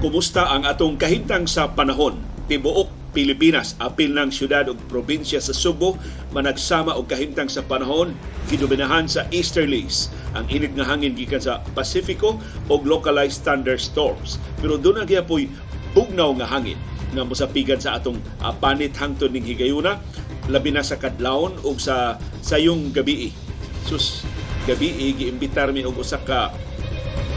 Kumusta 0.00 0.48
ang 0.48 0.64
atong 0.64 0.96
kahintang 0.96 1.44
sa 1.44 1.68
panahon? 1.76 2.16
Tibuok 2.48 2.88
Pilipinas, 3.12 3.76
apil 3.76 4.16
ng 4.16 4.32
syudad 4.32 4.64
ug 4.64 4.80
probinsya 4.88 5.44
sa 5.44 5.52
Subo, 5.52 6.00
managsama 6.32 6.96
og 6.96 7.04
kahintang 7.04 7.52
sa 7.52 7.60
panahon, 7.60 8.16
gidominahan 8.48 9.04
sa 9.04 9.28
easterlies. 9.28 10.08
Ang 10.32 10.48
init 10.48 10.72
nga 10.72 10.88
hangin 10.88 11.12
gikan 11.12 11.44
sa 11.44 11.60
Pasifiko 11.76 12.40
og 12.72 12.88
localized 12.88 13.44
thunderstorms. 13.44 14.40
Pero 14.64 14.80
doon 14.80 15.04
na 15.04 15.20
po'y 15.20 15.52
bugnaw 15.92 16.32
nga 16.40 16.48
hangin 16.48 16.80
nga 17.12 17.20
mosapigan 17.20 17.76
sa 17.76 18.00
atong 18.00 18.16
uh, 18.40 18.56
panit 18.56 18.96
hangtod 18.96 19.36
ning 19.36 19.44
higayuna 19.44 20.00
labi 20.48 20.72
na 20.72 20.80
sa 20.80 20.96
kadlawon 20.96 21.60
ug 21.60 21.76
sa 21.76 22.16
sayong 22.40 22.88
gabi. 22.96 23.36
Sus 23.84 24.24
gabi 24.64 25.12
giimbitar 25.12 25.68
mi 25.76 25.84
og 25.84 26.00
usa 26.00 26.16
ka 26.24 26.56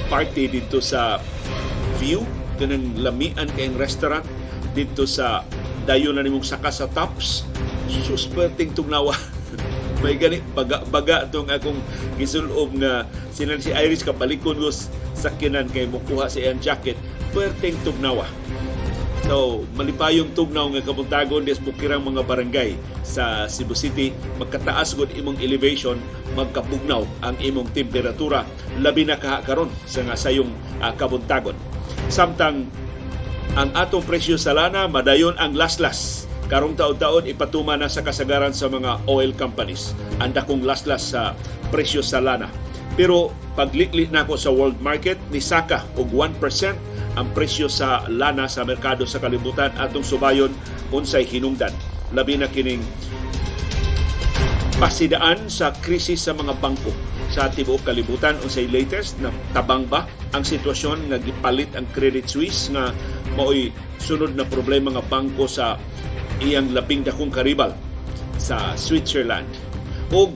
party 0.08 0.48
dito 0.48 0.80
sa 0.80 1.20
View 2.00 2.24
kanang 2.58 2.94
lamian 3.00 3.50
kayong 3.54 3.78
restaurant 3.78 4.26
dito 4.74 5.06
sa 5.06 5.46
dayon 5.86 6.18
na 6.18 6.26
nimong 6.26 6.46
saka 6.46 6.74
sa 6.74 6.90
tops. 6.92 7.46
Sus 7.88 8.26
perting 8.26 8.74
tugnawa. 8.74 9.14
May 10.04 10.20
gani 10.20 10.44
baga 10.52 10.84
baga 10.90 11.30
tong 11.32 11.48
akong 11.48 11.80
gisulob 12.20 12.76
nga 12.76 13.08
sinan 13.32 13.64
si 13.64 13.72
Iris 13.72 14.04
kabalikon 14.04 14.60
ko 14.60 14.68
sa 15.14 15.30
kinan 15.40 15.72
kay 15.72 15.88
mukuha 15.88 16.28
sa 16.28 16.42
iyang 16.42 16.60
jacket. 16.60 16.98
Perting 17.32 17.78
tugnawa. 17.88 18.28
So, 19.24 19.64
malipayong 19.80 20.36
tugnaw 20.36 20.68
nga 20.76 20.84
kabuntagon 20.84 21.48
des 21.48 21.56
bukirang 21.56 22.04
mga 22.04 22.28
barangay 22.28 22.76
sa 23.08 23.48
Cebu 23.48 23.72
City, 23.72 24.12
magkataas 24.36 25.00
gud 25.00 25.08
imong 25.16 25.40
elevation, 25.40 25.96
magkabugnaw 26.36 27.08
ang 27.24 27.40
imong 27.40 27.72
temperatura. 27.72 28.44
Labi 28.84 29.08
na 29.08 29.16
karon 29.16 29.72
sa 29.88 30.04
nga 30.04 30.20
sayong 30.20 30.52
uh, 30.84 30.92
kabuntagon. 31.00 31.56
Samtang 32.12 32.68
ang 33.54 33.70
atong 33.78 34.02
presyo 34.02 34.36
sa 34.40 34.58
lana 34.58 34.90
madayon 34.90 35.38
ang 35.38 35.54
laslas 35.54 36.26
karong 36.50 36.74
taon-taon 36.74 37.30
ipatuma 37.30 37.78
na 37.78 37.86
sa 37.86 38.02
kasagaran 38.02 38.54
sa 38.54 38.66
mga 38.68 38.98
oil 39.06 39.30
companies 39.38 39.94
ang 40.18 40.34
dakong 40.34 40.66
laslas 40.66 41.14
sa 41.14 41.38
presyo 41.70 42.02
sa 42.02 42.18
lana. 42.20 42.50
Pero 42.94 43.34
paglikli 43.58 44.10
na 44.10 44.26
ko 44.26 44.38
sa 44.38 44.54
world 44.54 44.78
market 44.82 45.18
ni 45.30 45.42
Saka 45.42 45.86
og 45.98 46.10
1% 46.14 46.38
ang 47.14 47.28
presyo 47.38 47.70
sa 47.70 48.06
lana 48.10 48.50
sa 48.50 48.66
merkado 48.66 49.06
sa 49.06 49.22
kalibutan 49.22 49.70
atong 49.78 50.06
subayon 50.06 50.50
unsay 50.90 51.26
hinungdan. 51.26 51.74
Labi 52.14 52.38
na 52.38 52.50
kining 52.50 52.82
pasidaan 54.82 55.50
sa 55.50 55.74
krisis 55.82 56.26
sa 56.26 56.34
mga 56.34 56.58
bangko 56.58 56.94
sa 57.34 57.50
tibuok 57.50 57.90
kalibutan. 57.90 58.38
Unsay 58.46 58.70
latest 58.70 59.18
na 59.18 59.34
tabang 59.58 59.90
ba 59.90 60.06
ang 60.38 60.46
sitwasyon 60.46 61.10
nga 61.10 61.18
gipalit 61.18 61.74
ang 61.74 61.90
Credit 61.90 62.30
Suisse 62.30 62.70
nga 62.70 62.94
mao'y 63.34 63.74
sunod 63.98 64.38
na 64.38 64.46
problema 64.46 64.94
nga 64.94 65.02
bangko 65.02 65.50
sa 65.50 65.82
iyang 66.38 66.70
labing 66.70 67.02
dakong 67.02 67.34
karibal 67.34 67.74
sa 68.38 68.78
Switzerland. 68.78 69.50
O 70.14 70.30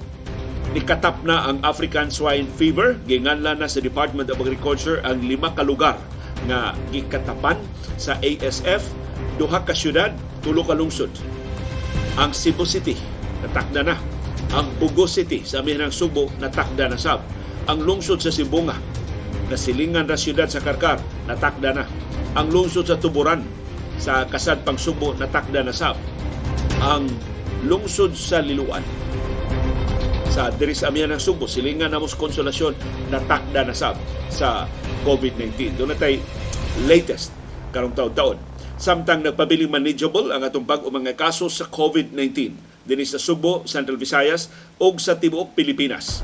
nikatap 0.73 1.21
na 1.21 1.45
ang 1.47 1.61
African 1.61 2.09
Swine 2.09 2.49
Fever, 2.57 2.97
ginganlan 3.05 3.61
na 3.61 3.69
sa 3.69 3.77
Department 3.77 4.33
of 4.33 4.41
Agriculture 4.41 4.99
ang 5.05 5.21
lima 5.21 5.53
ka 5.53 5.61
lugar 5.61 6.01
nga 6.49 6.73
gikatapan 6.89 7.57
sa 7.97 8.17
ASF 8.21 8.83
duha 9.37 9.61
ka 9.65 9.73
syudad 9.73 10.13
tulo 10.41 10.65
ka 10.65 10.73
lungsod. 10.73 11.09
Ang 12.17 12.33
Cebu 12.33 12.65
City 12.65 12.97
natakda 13.45 13.81
na 13.85 13.95
ang 14.55 14.71
Bugo 14.79 15.09
City 15.09 15.43
sa 15.43 15.59
amihanang 15.59 15.91
Subo 15.91 16.31
natakda 16.39 16.87
na 16.87 16.99
sab 16.99 17.23
ang 17.67 17.83
lungsod 17.83 18.23
sa 18.23 18.31
Sibunga 18.31 18.79
nasilingan 19.51 20.07
ra 20.07 20.15
syudad 20.15 20.47
sa 20.47 20.63
Karkar 20.63 20.99
natakda 21.27 21.69
na 21.75 21.83
ang 22.37 22.47
lungsod 22.47 22.87
sa 22.87 22.95
Tuburan 22.95 23.43
sa 23.99 24.23
Kasad 24.29 24.63
pang 24.63 24.79
Subo 24.79 25.11
natakda 25.17 25.65
na 25.65 25.75
sab 25.75 25.99
ang 26.79 27.09
lungsod 27.67 28.15
sa 28.15 28.39
Liluan 28.39 28.85
sa 30.37 30.53
diri 30.53 30.77
sa 30.77 30.93
ng 30.93 31.17
Subo, 31.17 31.49
silingan 31.49 31.89
na 31.89 31.97
mos 31.97 32.13
konsolasyon 32.13 32.77
natakda 33.09 33.65
na 33.65 33.73
sab 33.73 33.97
sa 34.29 34.69
COVID-19. 35.01 35.81
Doon 35.81 35.97
natay 35.97 36.21
latest 36.85 37.33
karong 37.73 37.97
taon-taon. 37.97 38.37
Samtang 38.77 39.25
nagpabiling 39.25 39.73
manageable 39.73 40.29
ang 40.29 40.45
atong 40.45 40.61
bag 40.61 40.85
mga 40.85 41.17
kaso 41.17 41.49
sa 41.49 41.65
COVID-19 41.65 42.53
dinhi 42.87 43.03
sa 43.03 43.19
Subo, 43.19 43.67
Central 43.67 43.99
Visayas 43.99 44.47
ug 44.79 44.97
sa 44.97 45.19
tibuok 45.19 45.53
Pilipinas. 45.53 46.23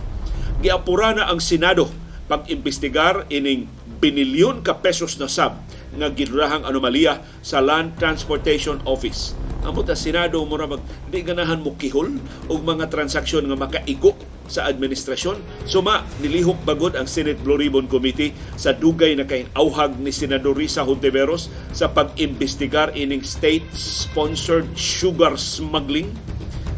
Giapura 0.63 1.11
na 1.11 1.27
ang 1.27 1.43
Senado 1.43 1.91
pag-imbestigar 2.31 3.27
ining 3.27 3.67
binilyon 3.99 4.63
ka 4.63 4.79
pesos 4.79 5.19
na 5.19 5.27
sab 5.27 5.59
nga 5.93 6.09
gidurahang 6.09 6.65
anomalya 6.65 7.21
sa 7.45 7.61
Land 7.61 7.99
Transportation 7.99 8.81
Office. 8.87 9.35
Amot 9.63 9.87
ang 9.87 9.99
Senado 9.99 10.43
mo 10.43 10.59
mag 10.59 10.83
di 11.07 11.23
ganahan 11.23 11.63
mo 11.63 11.75
kihol 11.79 12.19
og 12.51 12.59
mga 12.67 12.91
transaksyon 12.91 13.47
nga 13.47 13.55
makaigo 13.55 14.11
sa 14.51 14.67
administrasyon. 14.67 15.39
Suma 15.63 16.03
nilihok 16.19 16.67
bagod 16.67 16.99
ang 16.99 17.07
Senate 17.07 17.39
Blue 17.39 17.55
Ribbon 17.55 17.87
Committee 17.87 18.35
sa 18.59 18.75
dugay 18.75 19.15
na 19.15 19.23
kay 19.23 19.47
auhag 19.55 19.95
ni 20.03 20.11
Senador 20.11 20.59
Risa 20.59 20.83
Hontiveros 20.83 21.47
sa 21.71 21.87
pag-imbestigar 21.87 22.91
ining 22.91 23.23
state-sponsored 23.23 24.67
sugar 24.75 25.39
smuggling 25.39 26.11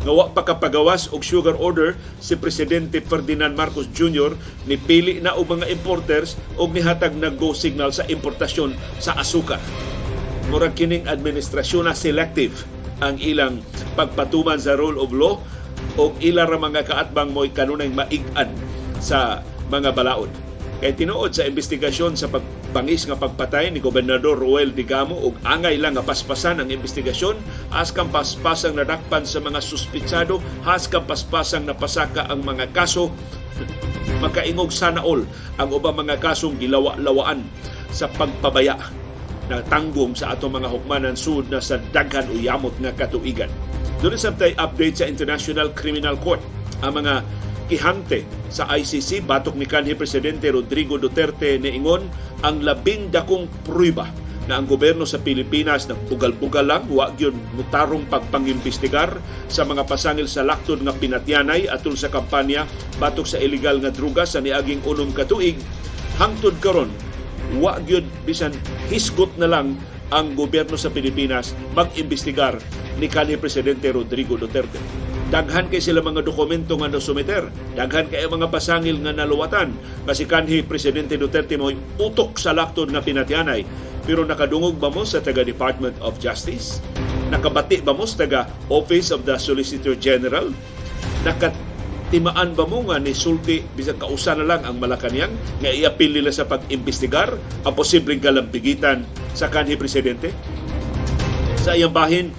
nga 0.05 0.13
wa 0.13 0.29
pa 0.29 0.45
kapagawas 0.45 1.09
og 1.09 1.25
sugar 1.25 1.57
order 1.57 1.97
si 2.21 2.37
presidente 2.37 3.01
Ferdinand 3.01 3.57
Marcos 3.57 3.89
Jr. 3.89 4.37
ni 4.69 4.77
pili 4.77 5.17
na 5.17 5.33
og 5.33 5.49
mga 5.49 5.65
importers 5.73 6.37
og 6.61 6.77
nihatag 6.77 7.17
na 7.17 7.33
go 7.33 7.57
signal 7.57 7.89
sa 7.89 8.05
importasyon 8.05 8.77
sa 9.01 9.17
asukar. 9.17 9.57
Murag 10.53 10.77
kining 10.77 11.09
administrasyon 11.09 11.89
na 11.89 11.97
selective 11.97 12.53
ang 13.01 13.17
ilang 13.17 13.65
pagpatuman 13.97 14.61
sa 14.61 14.77
rule 14.77 15.01
of 15.01 15.09
law 15.09 15.41
o 15.97 16.13
ilang 16.21 16.53
mga 16.53 16.85
kaatbang 16.85 17.33
mo'y 17.33 17.49
kanunay 17.49 17.89
maig-an 17.89 18.53
sa 19.01 19.41
mga 19.73 19.89
balaod. 19.89 20.44
Kay 20.83 20.91
tinuod 20.91 21.31
sa 21.31 21.47
investigasyon 21.47 22.19
sa 22.19 22.27
pagpangis 22.27 23.07
nga 23.07 23.15
pagpatay 23.15 23.71
ni 23.71 23.79
Gobernador 23.79 24.35
Ruel 24.35 24.75
Digamo 24.75 25.15
ug 25.15 25.39
angay 25.47 25.79
lang 25.79 25.95
nga 25.95 26.03
paspasan 26.03 26.59
ang 26.59 26.67
investigasyon, 26.67 27.39
askang 27.71 28.11
paspasang 28.11 28.75
nadakpan 28.75 29.23
sa 29.23 29.39
mga 29.39 29.63
suspitsado, 29.63 30.43
askang 30.67 31.07
paspasang 31.07 31.63
napasaka 31.63 32.27
ang 32.27 32.43
mga 32.43 32.75
kaso, 32.75 33.07
makaingog 34.23 34.71
sana 34.71 34.99
all 34.99 35.23
ang 35.55 35.69
ubang 35.71 35.95
mga 35.95 36.19
kasong 36.19 36.59
gilawa-lawaan 36.59 37.47
sa 37.95 38.11
pagpabaya 38.11 38.75
na 39.47 39.63
tanggong 39.71 40.11
sa 40.17 40.35
atong 40.35 40.59
mga 40.59 40.67
hukmanan 40.67 41.15
sud 41.15 41.47
na 41.47 41.63
sa 41.63 41.79
daghan 41.95 42.27
o 42.27 42.35
yamot 42.35 42.73
nga 42.83 42.91
katuigan. 42.91 43.51
Doon 44.03 44.19
sa 44.19 44.35
update 44.35 44.99
sa 44.99 45.07
International 45.07 45.71
Criminal 45.71 46.19
Court 46.19 46.43
ang 46.83 46.99
mga 46.99 47.23
gihante 47.65 48.21
sa 48.53 48.69
ICC 48.69 49.25
batok 49.25 49.57
ni 49.57 49.65
kanhi 49.65 49.97
presidente 49.97 50.49
Rodrigo 50.53 51.01
Duterte 51.01 51.57
niingon 51.57 52.05
ang 52.45 52.61
labing 52.61 53.09
dakong 53.09 53.49
pruiba 53.65 54.05
na 54.45 54.61
ang 54.61 54.69
gobyerno 54.69 55.09
sa 55.09 55.17
Pilipinas 55.17 55.89
nagbugal-bugal 55.89 56.65
lang 56.69 56.85
wa 56.93 57.09
gyud 57.17 57.33
mutarong 57.57 58.05
pagpangimbestigar 58.05 59.17
sa 59.49 59.65
mga 59.65 59.89
pasangil 59.89 60.29
sa 60.29 60.45
laktod 60.45 60.85
nga 60.85 60.93
pinatyanay 60.93 61.65
atol 61.65 61.97
sa 61.97 62.13
kampanya 62.13 62.69
batok 63.01 63.25
sa 63.25 63.41
illegal 63.41 63.81
nga 63.81 63.89
druga 63.89 64.21
sa 64.21 64.41
niaging 64.41 64.85
unom 64.85 65.09
ka 65.17 65.25
tuig. 65.25 65.57
Hangtod 66.21 66.61
karon 66.61 66.93
wa 67.57 67.81
gyud 67.81 68.05
bisan 68.23 68.53
hisgot 68.93 69.33
na 69.41 69.49
lang 69.49 69.73
ang 70.13 70.37
gobyerno 70.37 70.77
sa 70.77 70.93
Pilipinas 70.93 71.57
mag-imbestigar. 71.73 72.61
Ni 73.01 73.09
kanhi 73.09 73.35
presidente 73.35 73.89
Rodrigo 73.91 74.37
Duterte 74.37 74.79
daghan 75.33 75.65
kay 75.73 75.81
sila 75.81 76.05
mga 76.05 76.21
dokumento 76.21 76.77
nga 76.77 76.85
nasumiter 76.85 77.49
daghan 77.73 78.05
kay 78.13 78.25
mga 78.29 78.49
pasangil 78.53 79.01
nga 79.01 79.13
naluwatan. 79.13 79.73
Kasi 80.05 80.29
kanhi 80.29 80.61
presidente 80.61 81.17
Duterte 81.17 81.57
mo 81.57 81.73
utok 81.97 82.37
sa 82.37 82.53
laktod 82.53 82.93
nga 82.93 83.01
pinatyanay 83.01 83.65
pero 84.05 84.21
nakadungog 84.21 84.77
ba 84.77 84.93
mo 84.93 85.01
sa 85.01 85.17
taga 85.17 85.41
Department 85.41 85.97
of 86.05 86.21
Justice? 86.21 86.77
Nakabati 87.33 87.81
ba 87.81 87.97
mo 87.97 88.05
sa 88.05 88.21
taga 88.21 88.41
Office 88.69 89.09
of 89.09 89.25
the 89.25 89.33
Solicitor 89.41 89.97
General? 89.97 90.45
Nakat 91.25 91.57
timaan 92.13 92.53
ba 92.53 92.69
mo 92.69 92.85
nga 92.85 93.01
ni 93.01 93.17
sulti 93.17 93.65
bisag 93.73 93.97
kausa 93.97 94.37
na 94.37 94.45
lang 94.45 94.61
ang 94.61 94.77
Malacanang 94.77 95.33
nga 95.57 95.73
iapil 95.73 96.13
nila 96.13 96.29
sa 96.29 96.45
pag-imbestigar 96.45 97.33
ang 97.65 97.73
posibleng 97.73 98.21
kalampigitan 98.21 99.09
sa 99.33 99.49
kanhi 99.49 99.73
presidente? 99.73 100.29
Sa 101.65 101.73
iyang 101.73 101.89
bahin 101.89 102.29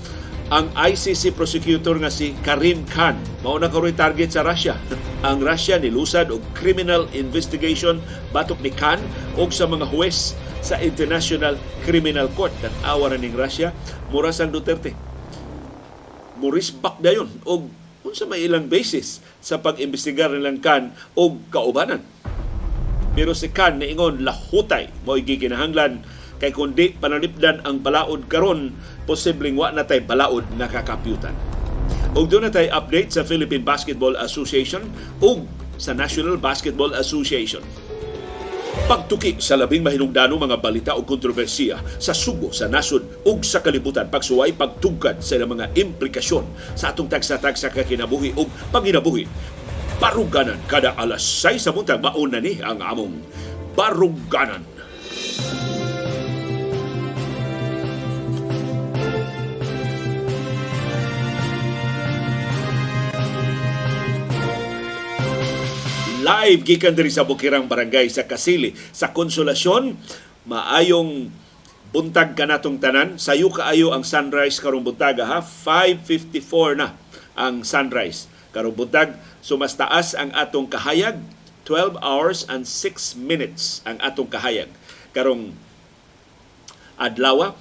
ang 0.46 0.70
ICC 0.78 1.34
prosecutor 1.34 1.98
nga 1.98 2.06
si 2.06 2.30
Karim 2.46 2.86
Khan 2.86 3.18
mao 3.42 3.58
na 3.58 3.66
karoy 3.66 3.90
target 3.90 4.30
sa 4.30 4.46
Russia. 4.46 4.78
Ang 5.26 5.42
Russia 5.42 5.74
nilusad 5.74 6.30
og 6.30 6.38
criminal 6.54 7.10
investigation 7.18 7.98
batok 8.30 8.62
ni 8.62 8.70
Khan 8.70 9.02
og 9.34 9.50
sa 9.50 9.66
mga 9.66 9.90
huwes 9.90 10.38
sa 10.62 10.78
International 10.78 11.58
Criminal 11.82 12.30
Court 12.38 12.54
kan 12.62 12.70
awa 12.86 13.10
ning 13.18 13.34
Russia 13.34 13.74
mura 14.14 14.30
sang 14.30 14.54
Duterte. 14.54 14.94
Muris 16.38 16.70
back 16.70 17.02
dayon 17.02 17.26
og 17.42 17.66
unsa 18.06 18.22
may 18.30 18.46
ilang 18.46 18.70
basis 18.70 19.18
sa 19.42 19.58
pag-imbestigar 19.58 20.30
nilang 20.30 20.62
Khan 20.62 20.94
og 21.18 21.42
kaubanan. 21.50 22.06
Pero 23.18 23.34
si 23.34 23.50
Khan 23.50 23.82
niingon 23.82 24.22
lahutay 24.22 24.94
mo 25.02 25.18
giginahanglan 25.18 26.06
kay 26.36 26.52
kundi 26.52 26.92
panalipdan 26.92 27.64
ang 27.64 27.80
balaod 27.80 28.28
karon 28.28 28.76
posibleng 29.06 29.54
wa 29.54 29.70
na 29.70 29.86
tay 29.86 30.02
balaod 30.02 30.44
nga 30.58 30.66
kakapyutan. 30.66 31.32
Ug 32.12 32.26
doon 32.26 32.48
na 32.48 32.52
tay 32.52 32.66
update 32.68 33.14
sa 33.14 33.22
Philippine 33.22 33.62
Basketball 33.62 34.18
Association 34.18 34.84
ug 35.22 35.46
sa 35.78 35.94
National 35.94 36.36
Basketball 36.36 36.92
Association. 36.98 37.62
Pagtuki 38.84 39.40
sa 39.40 39.56
labing 39.56 39.80
mahinungdanong 39.80 40.46
mga 40.46 40.56
balita 40.60 40.92
o 40.92 41.00
kontrobersiya 41.00 41.80
sa 41.96 42.12
sugo 42.12 42.52
sa 42.52 42.68
nasod 42.68 43.24
ug 43.24 43.40
sa 43.40 43.64
kalibutan 43.64 44.12
pagsuway 44.12 44.52
pagtugkad 44.52 45.24
sa 45.24 45.40
mga 45.40 45.72
implikasyon 45.72 46.44
sa 46.76 46.92
atong 46.92 47.08
tagsa-tagsa 47.08 47.72
ka 47.72 47.82
kinabuhi 47.88 48.36
ug 48.36 48.52
panginabuhi. 48.68 49.24
Baruganan 49.96 50.60
kada 50.68 50.92
alas 50.92 51.24
6 51.24 51.56
sa 51.56 51.72
buntag 51.72 52.04
mauna 52.04 52.36
ni 52.36 52.60
ang 52.60 52.84
among 52.84 53.16
Baruganan. 53.76 54.64
Live 66.26 66.66
gikan 66.66 66.90
diri 66.90 67.06
sa 67.06 67.22
Bukirang 67.22 67.70
Barangay 67.70 68.10
sa 68.10 68.26
Kasili. 68.26 68.74
Sa 68.90 69.14
Konsolasyon 69.14 69.94
maayong 70.50 71.30
buntag 71.94 72.34
kanatong 72.34 72.82
tanan. 72.82 73.14
Sayo 73.14 73.46
kaayo 73.46 73.94
ang 73.94 74.02
sunrise 74.02 74.58
karong 74.58 74.82
buntaga 74.82 75.22
ha 75.22 75.38
5:54 75.38 76.82
na 76.82 76.98
ang 77.38 77.62
sunrise 77.62 78.26
karong 78.50 78.74
buntag. 78.74 79.14
So 79.38 79.54
mas 79.54 79.78
taas 79.78 80.18
ang 80.18 80.34
atong 80.34 80.66
kahayag 80.66 81.22
12 81.62 81.94
hours 82.02 82.42
and 82.50 82.66
6 82.66 83.14
minutes 83.14 83.86
ang 83.86 84.02
atong 84.02 84.26
kahayag 84.26 84.70
karong 85.14 85.54
adlaw 86.98 87.54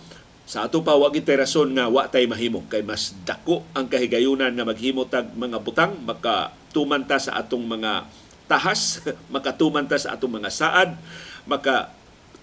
sa 0.46 0.66
ato 0.70 0.82
pa 0.86 0.94
wa 0.94 1.10
rason 1.10 1.74
nga 1.74 1.90
wa 1.90 2.06
tay 2.06 2.30
mahimo 2.30 2.66
kay 2.70 2.86
mas 2.86 3.18
dako 3.26 3.66
ang 3.74 3.90
kahigayunan 3.90 4.54
nga 4.54 4.66
maghimo 4.66 5.10
tag 5.10 5.34
mga 5.34 5.58
butang 5.58 5.98
makatuman 6.06 7.02
ta 7.02 7.18
sa 7.18 7.34
atong 7.42 7.66
mga 7.66 8.06
tahas, 8.45 9.01
makatuman 9.33 9.86
ta 9.86 9.97
sa 9.97 10.18
atong 10.18 10.42
mga 10.42 10.50
saad, 10.53 10.97
maka 11.45 11.94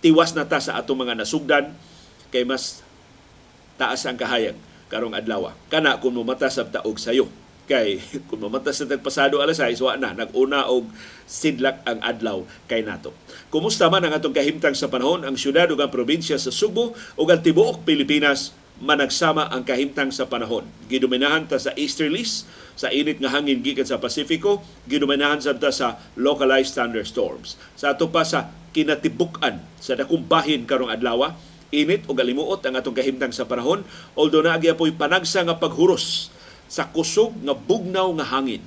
tiwas 0.02 0.34
na 0.34 0.46
ta 0.46 0.58
sa 0.58 0.78
atong 0.78 1.06
mga 1.06 1.18
nasugdan 1.18 1.70
kay 2.34 2.42
mas 2.42 2.82
taas 3.78 4.02
ang 4.06 4.18
kahayag 4.18 4.58
karong 4.92 5.16
adlaw. 5.16 5.56
Kana 5.72 5.96
kung 6.02 6.12
mamata 6.12 6.52
sa 6.52 6.68
taog 6.68 7.00
sayo. 7.00 7.30
Kay 7.64 8.02
kung 8.28 8.42
mamata 8.42 8.74
sa 8.74 8.84
tagpasado 8.84 9.40
alas 9.40 9.62
6, 9.62 9.80
wa 9.80 9.96
na 9.96 10.12
naguna 10.12 10.68
og 10.68 10.90
sidlak 11.24 11.80
ang 11.88 12.02
adlaw 12.04 12.44
kay 12.68 12.84
nato. 12.84 13.14
Kumusta 13.48 13.88
man 13.88 14.04
ang 14.04 14.12
atong 14.12 14.36
kahimtang 14.36 14.76
sa 14.76 14.92
panahon 14.92 15.24
ang 15.24 15.38
syudad 15.38 15.70
ug 15.72 15.80
ang 15.80 15.88
probinsya 15.88 16.36
sa 16.36 16.52
Subo 16.52 16.92
ug 17.16 17.26
ang 17.30 17.40
tibuok 17.40 17.88
Pilipinas 17.88 18.52
managsama 18.82 19.46
ang 19.46 19.62
kahimtang 19.62 20.10
sa 20.10 20.26
panahon. 20.26 20.66
Gidominahan 20.90 21.46
ta 21.46 21.54
sa 21.56 21.70
easterlies, 21.78 22.50
sa 22.74 22.90
init 22.90 23.22
nga 23.22 23.30
hangin 23.30 23.62
gikan 23.62 23.86
sa 23.86 24.02
Pasifiko, 24.02 24.58
gidominahan 24.90 25.38
sa 25.38 25.54
ta 25.54 25.70
sa 25.70 26.02
localized 26.18 26.74
thunderstorms. 26.74 27.54
Sa 27.78 27.94
ato 27.94 28.10
pa 28.10 28.26
sa 28.26 28.50
kinatibuk-an 28.74 29.62
sa 29.78 29.94
dakong 29.94 30.26
bahin 30.26 30.66
karong 30.66 30.90
adlaw, 30.90 31.30
init 31.70 32.04
o 32.10 32.12
galimuot 32.12 32.58
ang 32.66 32.74
atong 32.74 32.98
kahimtang 32.98 33.30
sa 33.30 33.46
panahon, 33.46 33.86
although 34.18 34.42
naagya 34.42 34.74
po'y 34.74 34.90
panagsa 34.92 35.46
nga 35.46 35.56
paghuros 35.56 36.34
sa 36.66 36.90
kusog 36.90 37.38
nga 37.46 37.54
bugnaw 37.54 38.10
nga 38.18 38.26
hangin 38.34 38.64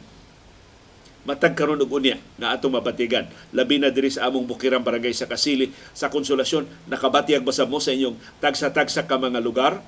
matag 1.25 1.57
karon 1.57 1.81
og 1.81 1.92
unya 1.92 2.22
na 2.38 2.54
atong 2.54 2.77
mabatigan 2.77 3.25
labi 3.51 3.81
na 3.81 3.89
diri 3.89 4.13
sa 4.13 4.30
among 4.30 4.45
bukirang 4.45 4.86
barangay 4.86 5.12
sa 5.12 5.25
Kasili 5.25 5.74
sa 5.92 6.13
Konsolasyon 6.13 6.89
nakabatiyag 6.89 7.42
ba 7.42 7.51
sa 7.51 7.66
mo 7.66 7.81
sa 7.81 7.92
inyong 7.92 8.16
tagsa-tagsa 8.39 9.10
ka 9.10 9.18
mga 9.18 9.42
lugar 9.42 9.81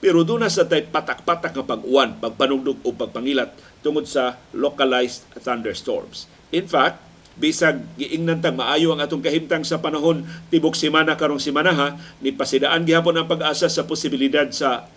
pero 0.00 0.24
doon 0.24 0.40
na 0.40 0.48
sa 0.48 0.64
tay 0.64 0.88
patak-patak 0.88 1.52
nga 1.52 1.76
pag-uwan, 1.76 2.16
pagpanugdog 2.16 2.80
o 2.80 2.88
pagpangilat 2.96 3.52
tungod 3.84 4.08
sa 4.08 4.40
localized 4.56 5.28
thunderstorms. 5.44 6.24
In 6.56 6.64
fact, 6.64 7.04
bisag 7.36 7.84
giingnan 8.00 8.40
tang 8.40 8.56
maayo 8.56 8.96
ang 8.96 9.04
atong 9.04 9.20
kahimtang 9.20 9.60
sa 9.60 9.78
panahon 9.78 10.24
tibok 10.48 10.72
semana 10.72 11.20
karong 11.20 11.40
semana 11.40 11.72
ha 11.76 11.88
ni 12.24 12.32
pasidaan 12.32 12.84
gihapon 12.88 13.16
ang 13.16 13.28
pag-asa 13.28 13.68
sa 13.68 13.84
posibilidad 13.84 14.48
sa 14.50 14.88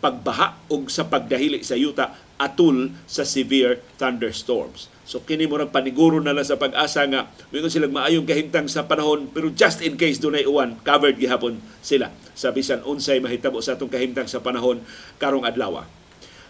pagbaha 0.00 0.56
o 0.72 0.88
sa 0.88 1.04
pagdahili 1.04 1.60
sa 1.60 1.76
yuta 1.76 2.16
atul 2.40 2.88
sa 3.04 3.28
severe 3.28 3.84
thunderstorms. 4.00 4.88
So 5.10 5.18
kini 5.26 5.50
mo 5.50 5.58
paniguro 5.66 6.22
na 6.22 6.30
lang 6.30 6.46
sa 6.46 6.54
pag-asa 6.54 7.02
nga 7.10 7.26
mingon 7.50 7.66
silang 7.66 7.90
maayong 7.90 8.30
kahimtang 8.30 8.70
sa 8.70 8.86
panahon 8.86 9.26
pero 9.26 9.50
just 9.50 9.82
in 9.82 9.98
case 9.98 10.22
dunay 10.22 10.46
uwan 10.46 10.78
covered 10.86 11.18
gihapon 11.18 11.58
sila 11.82 12.14
sa 12.38 12.54
bisan 12.54 12.86
unsay 12.86 13.18
mahitabo 13.18 13.58
sa 13.58 13.74
atong 13.74 13.90
kahimtang 13.90 14.30
sa 14.30 14.38
panahon 14.38 14.78
karong 15.18 15.42
adlaw. 15.42 15.82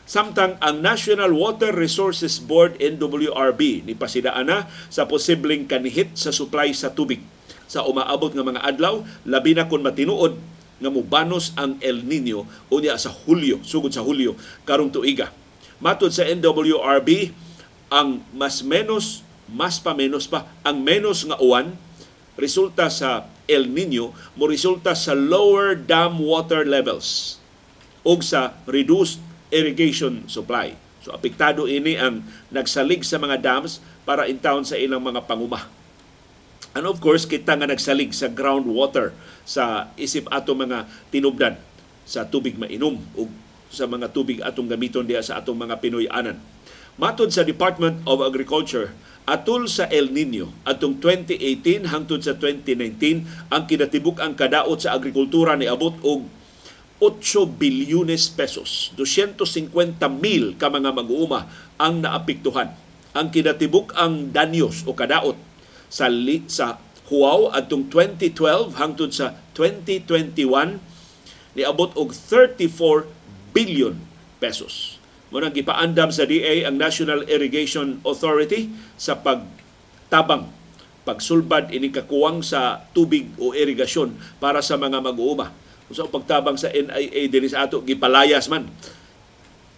Samtang 0.04 0.60
ang 0.60 0.84
National 0.84 1.32
Water 1.32 1.72
Resources 1.72 2.36
Board 2.36 2.76
NWRB 2.76 3.88
ni 3.88 3.96
pasidaan 3.96 4.52
na 4.52 4.68
sa 4.92 5.08
posibleng 5.08 5.64
kanihit 5.64 6.12
sa 6.20 6.28
supply 6.28 6.76
sa 6.76 6.92
tubig 6.92 7.24
sa 7.64 7.88
umaabot 7.88 8.28
nga 8.28 8.44
mga 8.44 8.60
adlaw 8.60 9.00
labi 9.24 9.56
na 9.56 9.72
kun 9.72 9.80
matinuod 9.80 10.36
nga 10.84 10.90
mubanos 10.92 11.56
ang 11.56 11.80
El 11.80 12.04
Nino 12.04 12.44
unya 12.68 12.92
sa 13.00 13.08
Hulyo, 13.08 13.64
sugod 13.64 13.96
sa 13.96 14.04
Hulyo 14.04 14.36
karong 14.68 14.92
tuiga. 14.92 15.32
Matod 15.80 16.12
sa 16.12 16.28
NWRB, 16.28 17.32
ang 17.90 18.22
mas 18.30 18.62
menos, 18.62 19.26
mas 19.50 19.82
pa 19.82 19.92
menos 19.92 20.30
pa, 20.30 20.46
ang 20.62 20.78
menos 20.78 21.26
nga 21.26 21.36
uwan 21.42 21.74
resulta 22.38 22.86
sa 22.88 23.26
El 23.50 23.66
Nino 23.66 24.14
mo 24.38 24.46
resulta 24.46 24.94
sa 24.94 25.12
lower 25.12 25.74
dam 25.74 26.22
water 26.22 26.62
levels 26.62 27.36
ug 28.06 28.22
sa 28.22 28.54
reduced 28.64 29.18
irrigation 29.50 30.24
supply. 30.30 30.72
So 31.02 31.10
apektado 31.10 31.66
ini 31.66 31.98
ang 31.98 32.22
nagsalig 32.54 33.02
sa 33.02 33.18
mga 33.18 33.42
dams 33.42 33.82
para 34.06 34.30
in 34.30 34.38
sa 34.40 34.78
ilang 34.78 35.02
mga 35.02 35.26
panguma. 35.26 35.66
And 36.70 36.86
of 36.86 37.02
course, 37.02 37.26
kita 37.26 37.58
nga 37.58 37.66
nagsalig 37.66 38.14
sa 38.14 38.30
groundwater 38.30 39.10
sa 39.42 39.90
isip 39.98 40.30
ato 40.30 40.54
mga 40.54 40.86
tinubdan 41.10 41.58
sa 42.06 42.22
tubig 42.22 42.54
mainom 42.54 43.02
o 43.18 43.26
sa 43.70 43.86
mga 43.90 44.10
tubig 44.10 44.38
atong 44.42 44.70
gamiton 44.70 45.06
diha 45.06 45.22
sa 45.22 45.42
atong 45.42 45.58
mga 45.58 45.78
Pinoy-anan. 45.82 46.38
Matod 47.00 47.32
sa 47.32 47.48
Department 47.48 48.04
of 48.04 48.20
Agriculture, 48.20 48.92
atol 49.24 49.64
sa 49.72 49.88
El 49.88 50.12
Nino 50.12 50.52
atong 50.68 51.00
2018 51.00 51.88
hangtod 51.88 52.20
sa 52.20 52.36
2019 52.36 53.48
ang 53.48 53.64
kinatibuk 53.64 54.20
ang 54.20 54.36
kadaot 54.36 54.76
sa 54.76 54.92
agrikultura 54.92 55.56
ni 55.56 55.64
abot 55.64 55.96
og 56.04 56.28
8 57.00 57.56
bilyones 57.56 58.28
pesos. 58.28 58.92
250 59.00 59.96
mil 60.12 60.52
ka 60.60 60.68
mga 60.68 60.92
mag-uuma 60.92 61.48
ang 61.80 62.04
naapektuhan. 62.04 62.76
Ang 63.16 63.32
kinatibuk 63.32 63.96
ang 63.96 64.28
danyos 64.28 64.84
o 64.84 64.92
kadaot 64.92 65.40
sa 65.88 66.04
li, 66.12 66.44
sa 66.52 66.76
Huaw 67.08 67.48
adtong 67.56 67.88
2012 67.88 68.76
hangtod 68.76 69.08
sa 69.08 69.40
2021 69.56 70.44
niabot 71.56 71.96
og 71.96 72.12
34 72.12 73.08
billion 73.56 73.96
pesos. 74.36 74.99
Muna 75.30 75.54
gipaandam 75.54 76.10
sa 76.10 76.26
DA 76.26 76.66
ang 76.66 76.74
National 76.74 77.22
Irrigation 77.30 78.02
Authority 78.02 78.66
sa 78.98 79.14
pagtabang 79.14 80.50
pagsulbad 81.06 81.70
ini 81.70 81.94
kakuwang 81.94 82.42
sa 82.42 82.82
tubig 82.90 83.30
o 83.38 83.54
irigasyon 83.54 84.10
para 84.42 84.58
sa 84.58 84.74
mga 84.74 84.98
mag-uuma. 84.98 85.54
Sa 85.90 86.06
pagtabang 86.06 86.58
sa 86.58 86.70
NIA 86.70 87.30
dinhi 87.30 87.50
sa 87.50 87.66
ato 87.66 87.82
gipalayas 87.82 88.46
man 88.50 88.66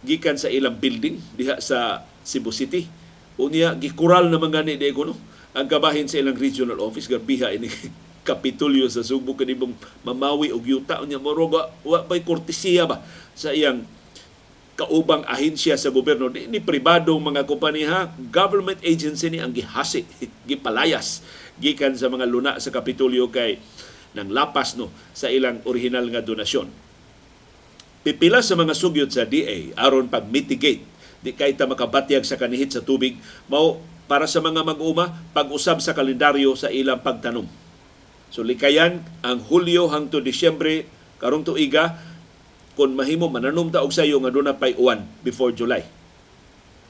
gikan 0.05 0.37
sa 0.37 0.49
ilang 0.49 0.77
building 0.77 1.21
diha 1.37 1.61
sa 1.61 2.05
Cebu 2.25 2.53
City. 2.53 2.89
Unya 3.41 3.73
gikural 3.77 4.29
na 4.29 4.37
mga 4.37 4.65
ni 4.65 4.77
no? 4.93 5.17
ang 5.53 5.69
kabahin 5.69 6.09
sa 6.09 6.21
ilang 6.21 6.37
regional 6.37 6.81
office 6.81 7.09
garbiha 7.09 7.53
ini 7.53 7.69
kapitulyo 8.29 8.89
sa 8.89 9.05
Subo 9.05 9.37
kanibong 9.37 9.77
mamawi 10.01 10.49
og 10.49 10.65
yuta 10.65 11.05
unya 11.05 11.21
moroga 11.21 11.69
wa 11.85 12.01
bay 12.09 12.25
kortesiya 12.25 12.89
ba 12.89 13.05
sa 13.37 13.53
iyang 13.53 13.85
kaubang 14.83 15.23
ahensya 15.31 15.79
sa 15.79 15.95
gobyerno 15.95 16.27
di 16.27 16.51
ni 16.51 16.59
pribadong 16.59 17.23
mga 17.23 17.47
kompanya 17.47 18.11
government 18.35 18.83
agency 18.83 19.31
ni 19.31 19.39
ang 19.39 19.55
gihasi 19.55 20.03
gipalayas 20.51 21.23
gikan 21.63 21.95
sa 21.95 22.11
mga 22.11 22.27
luna 22.27 22.59
sa 22.59 22.75
kapitulyo 22.75 23.31
kay 23.31 23.63
nang 24.19 24.35
lapas 24.35 24.75
no 24.75 24.91
sa 25.15 25.31
ilang 25.31 25.63
original 25.63 26.03
nga 26.11 26.19
donasyon 26.19 26.67
pipila 28.03 28.43
sa 28.43 28.59
mga 28.59 28.75
sugyot 28.75 29.15
sa 29.15 29.23
DA 29.23 29.71
aron 29.79 30.11
pag 30.11 30.27
mitigate 30.27 30.83
di 31.23 31.31
kay 31.31 31.55
ta 31.55 31.71
makabatyag 31.71 32.27
sa 32.27 32.35
kanihit 32.35 32.75
sa 32.75 32.83
tubig 32.83 33.15
mao 33.47 33.79
para 34.11 34.27
sa 34.27 34.43
mga 34.43 34.67
mag-uma 34.67 35.15
pag-usab 35.31 35.79
sa 35.79 35.95
kalendaryo 35.95 36.53
sa 36.59 36.69
ilang 36.69 37.01
pagtanom. 37.01 37.47
So 38.29 38.43
likayan 38.43 39.01
ang 39.23 39.41
Hulyo 39.41 39.89
hangtod 39.89 40.27
Disyembre 40.27 40.85
karong 41.23 41.47
tuiga 41.47 41.97
kung 42.73 42.97
mahimo 42.97 43.29
mananom 43.29 43.69
ta 43.69 43.85
og 43.85 43.93
sayo 43.93 44.17
nga 44.25 44.33
doon 44.33 44.49
pay 44.57 44.73
uwan 44.77 45.05
before 45.21 45.53
July. 45.53 45.85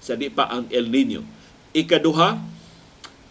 Sa 0.03 0.15
di 0.15 0.31
pa 0.31 0.51
ang 0.51 0.67
El 0.71 0.91
Nino. 0.91 1.23
Ikaduha 1.75 2.39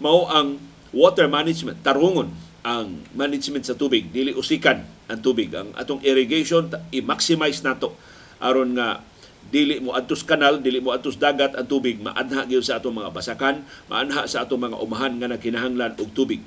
mao 0.04 0.28
ang 0.28 0.60
water 0.92 1.28
management. 1.32 1.80
Tarungon 1.84 2.32
ang 2.62 3.00
management 3.16 3.64
sa 3.68 3.76
tubig. 3.76 4.12
Dili 4.12 4.36
usikan 4.36 4.84
ang 5.08 5.20
tubig. 5.24 5.52
Ang 5.56 5.72
atong 5.80 6.04
irrigation 6.04 6.68
i-maximize 6.92 7.64
nato. 7.64 7.96
Aron 8.44 8.76
nga 8.76 9.04
dili 9.42 9.82
mo 9.82 9.98
adtos 9.98 10.22
kanal 10.22 10.62
dili 10.62 10.78
mo 10.80 10.94
adtos 10.94 11.16
dagat 11.16 11.56
ang 11.56 11.68
tubig. 11.68 12.00
Maanha 12.04 12.48
gyud 12.48 12.64
sa 12.64 12.84
atong 12.84 13.00
mga 13.00 13.12
basakan. 13.16 13.64
Maanha 13.88 14.28
sa 14.28 14.44
atong 14.44 14.60
mga 14.60 14.78
umahan 14.80 15.14
nga 15.20 15.32
nagkinahanglan 15.32 15.96
og 16.00 16.10
tubig. 16.12 16.44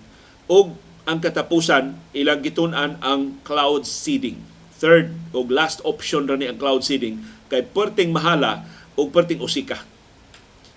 Og 0.48 0.76
ang 1.04 1.20
katapusan 1.20 1.96
ilang 2.16 2.40
gitun-an 2.40 2.96
ang 3.04 3.40
cloud 3.44 3.84
seeding 3.84 4.53
third 4.84 5.08
og 5.32 5.48
last 5.48 5.80
option 5.88 6.28
ra 6.28 6.36
ni 6.36 6.44
ang 6.44 6.60
cloud 6.60 6.84
seeding 6.84 7.16
kay 7.48 7.64
perting 7.64 8.12
mahala 8.12 8.68
og 9.00 9.08
perting 9.08 9.40
usika 9.40 9.80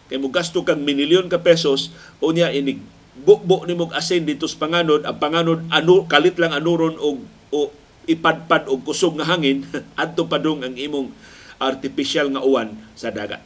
kay 0.08 0.16
mo 0.16 0.32
gasto 0.32 0.64
kang 0.64 0.88
minilyon 0.88 1.28
ka 1.28 1.44
pesos 1.44 1.92
unya 2.24 2.48
inig 2.56 2.80
bukbo 3.28 3.68
ni 3.68 3.76
mog 3.76 3.92
asin 3.92 4.24
dito 4.24 4.48
sa 4.48 4.64
panganod 4.64 5.04
ang 5.04 5.20
panganod 5.20 5.60
anu 5.76 6.08
kalit 6.08 6.40
lang 6.40 6.56
anuron 6.56 6.96
og 6.96 7.20
o 7.52 7.68
ipadpad 8.08 8.72
og 8.72 8.88
kusog 8.88 9.20
nga 9.20 9.28
hangin 9.28 9.68
adto 10.02 10.24
padung 10.32 10.64
ang 10.64 10.80
imong 10.80 11.12
artificial 11.60 12.32
nga 12.32 12.40
uwan 12.40 12.80
sa 12.96 13.12
dagat 13.12 13.44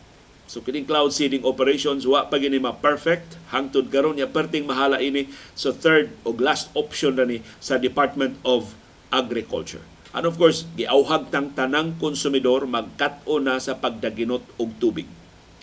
So 0.52 0.60
kining 0.60 0.84
cloud 0.84 1.16
seeding 1.16 1.48
operations 1.48 2.04
wa 2.04 2.28
pa 2.28 2.36
gini 2.36 2.60
ma-perfect 2.60 3.40
hangtod 3.56 3.88
karon 3.88 4.20
ya 4.20 4.28
perting 4.28 4.68
mahala 4.68 5.00
ini 5.00 5.32
so 5.56 5.72
third 5.72 6.12
og 6.28 6.44
last 6.44 6.68
option 6.76 7.16
na 7.16 7.24
ni 7.24 7.40
sa 7.64 7.80
Department 7.80 8.36
of 8.44 8.76
Agriculture. 9.16 9.80
And 10.12 10.28
of 10.28 10.36
course, 10.36 10.68
giauhag 10.76 11.32
tang 11.32 11.56
tanang 11.56 11.96
konsumidor 11.96 12.68
magkat-o 12.68 13.40
na 13.40 13.64
sa 13.64 13.80
pagdaginot 13.80 14.44
og 14.60 14.76
tubig. 14.76 15.08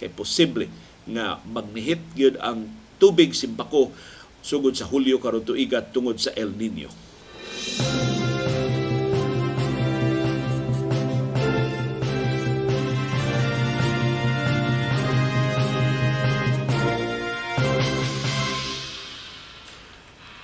Kay 0.00 0.08
posible 0.08 0.72
nga 1.04 1.36
magnihit 1.44 2.00
gyud 2.16 2.40
ang 2.40 2.64
tubig 2.96 3.36
simpako 3.36 3.92
sugod 4.40 4.72
sa 4.72 4.88
Hulyo 4.88 5.20
karon 5.20 5.44
tuiga 5.44 5.84
tungod 5.84 6.16
sa 6.16 6.32
El 6.32 6.56
Nino. 6.56 6.88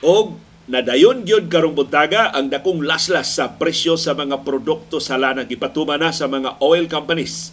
Og 0.05 0.37
nadayon 0.65 1.29
gyud 1.29 1.53
karong 1.53 1.77
buntaga 1.77 2.33
ang 2.33 2.49
dakong 2.49 2.81
laslas 2.81 3.37
sa 3.37 3.61
presyo 3.61 4.01
sa 4.01 4.17
mga 4.17 4.41
produkto 4.49 4.97
sa 4.97 5.21
lana 5.21 5.45
gipatuman 5.45 6.01
na 6.01 6.09
sa 6.09 6.25
mga 6.25 6.57
oil 6.65 6.89
companies 6.89 7.53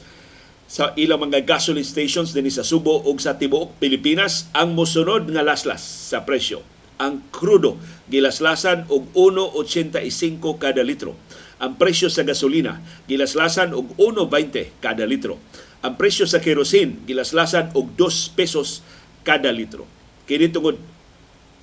sa 0.71 0.95
ilang 0.95 1.27
mga 1.27 1.43
gasoline 1.43 1.83
stations 1.83 2.31
dinhi 2.31 2.47
sa 2.47 2.63
Subo 2.63 3.03
ug 3.03 3.19
sa 3.19 3.35
tibuok 3.35 3.75
Pilipinas 3.83 4.47
ang 4.55 4.71
mosunod 4.71 5.27
nga 5.27 5.43
laslas 5.43 5.83
sa 5.83 6.23
presyo. 6.23 6.63
Ang 6.95 7.19
krudo 7.35 7.75
gilaslasan 8.07 8.87
og 8.87 9.11
1.85 9.11 10.39
kada 10.55 10.79
litro. 10.79 11.19
Ang 11.59 11.75
presyo 11.75 12.07
sa 12.07 12.23
gasolina 12.23 12.79
gilaslasan 13.11 13.75
og 13.75 13.91
1.20 13.99 14.79
kada 14.79 15.03
litro. 15.03 15.35
Ang 15.83 15.99
presyo 15.99 16.23
sa 16.23 16.39
kerosene 16.39 17.03
gilaslasan 17.03 17.75
og 17.75 17.91
2 17.99 18.39
pesos 18.39 18.79
kada 19.27 19.51
litro. 19.51 19.83
Kini 20.23 20.47
tungod 20.47 20.79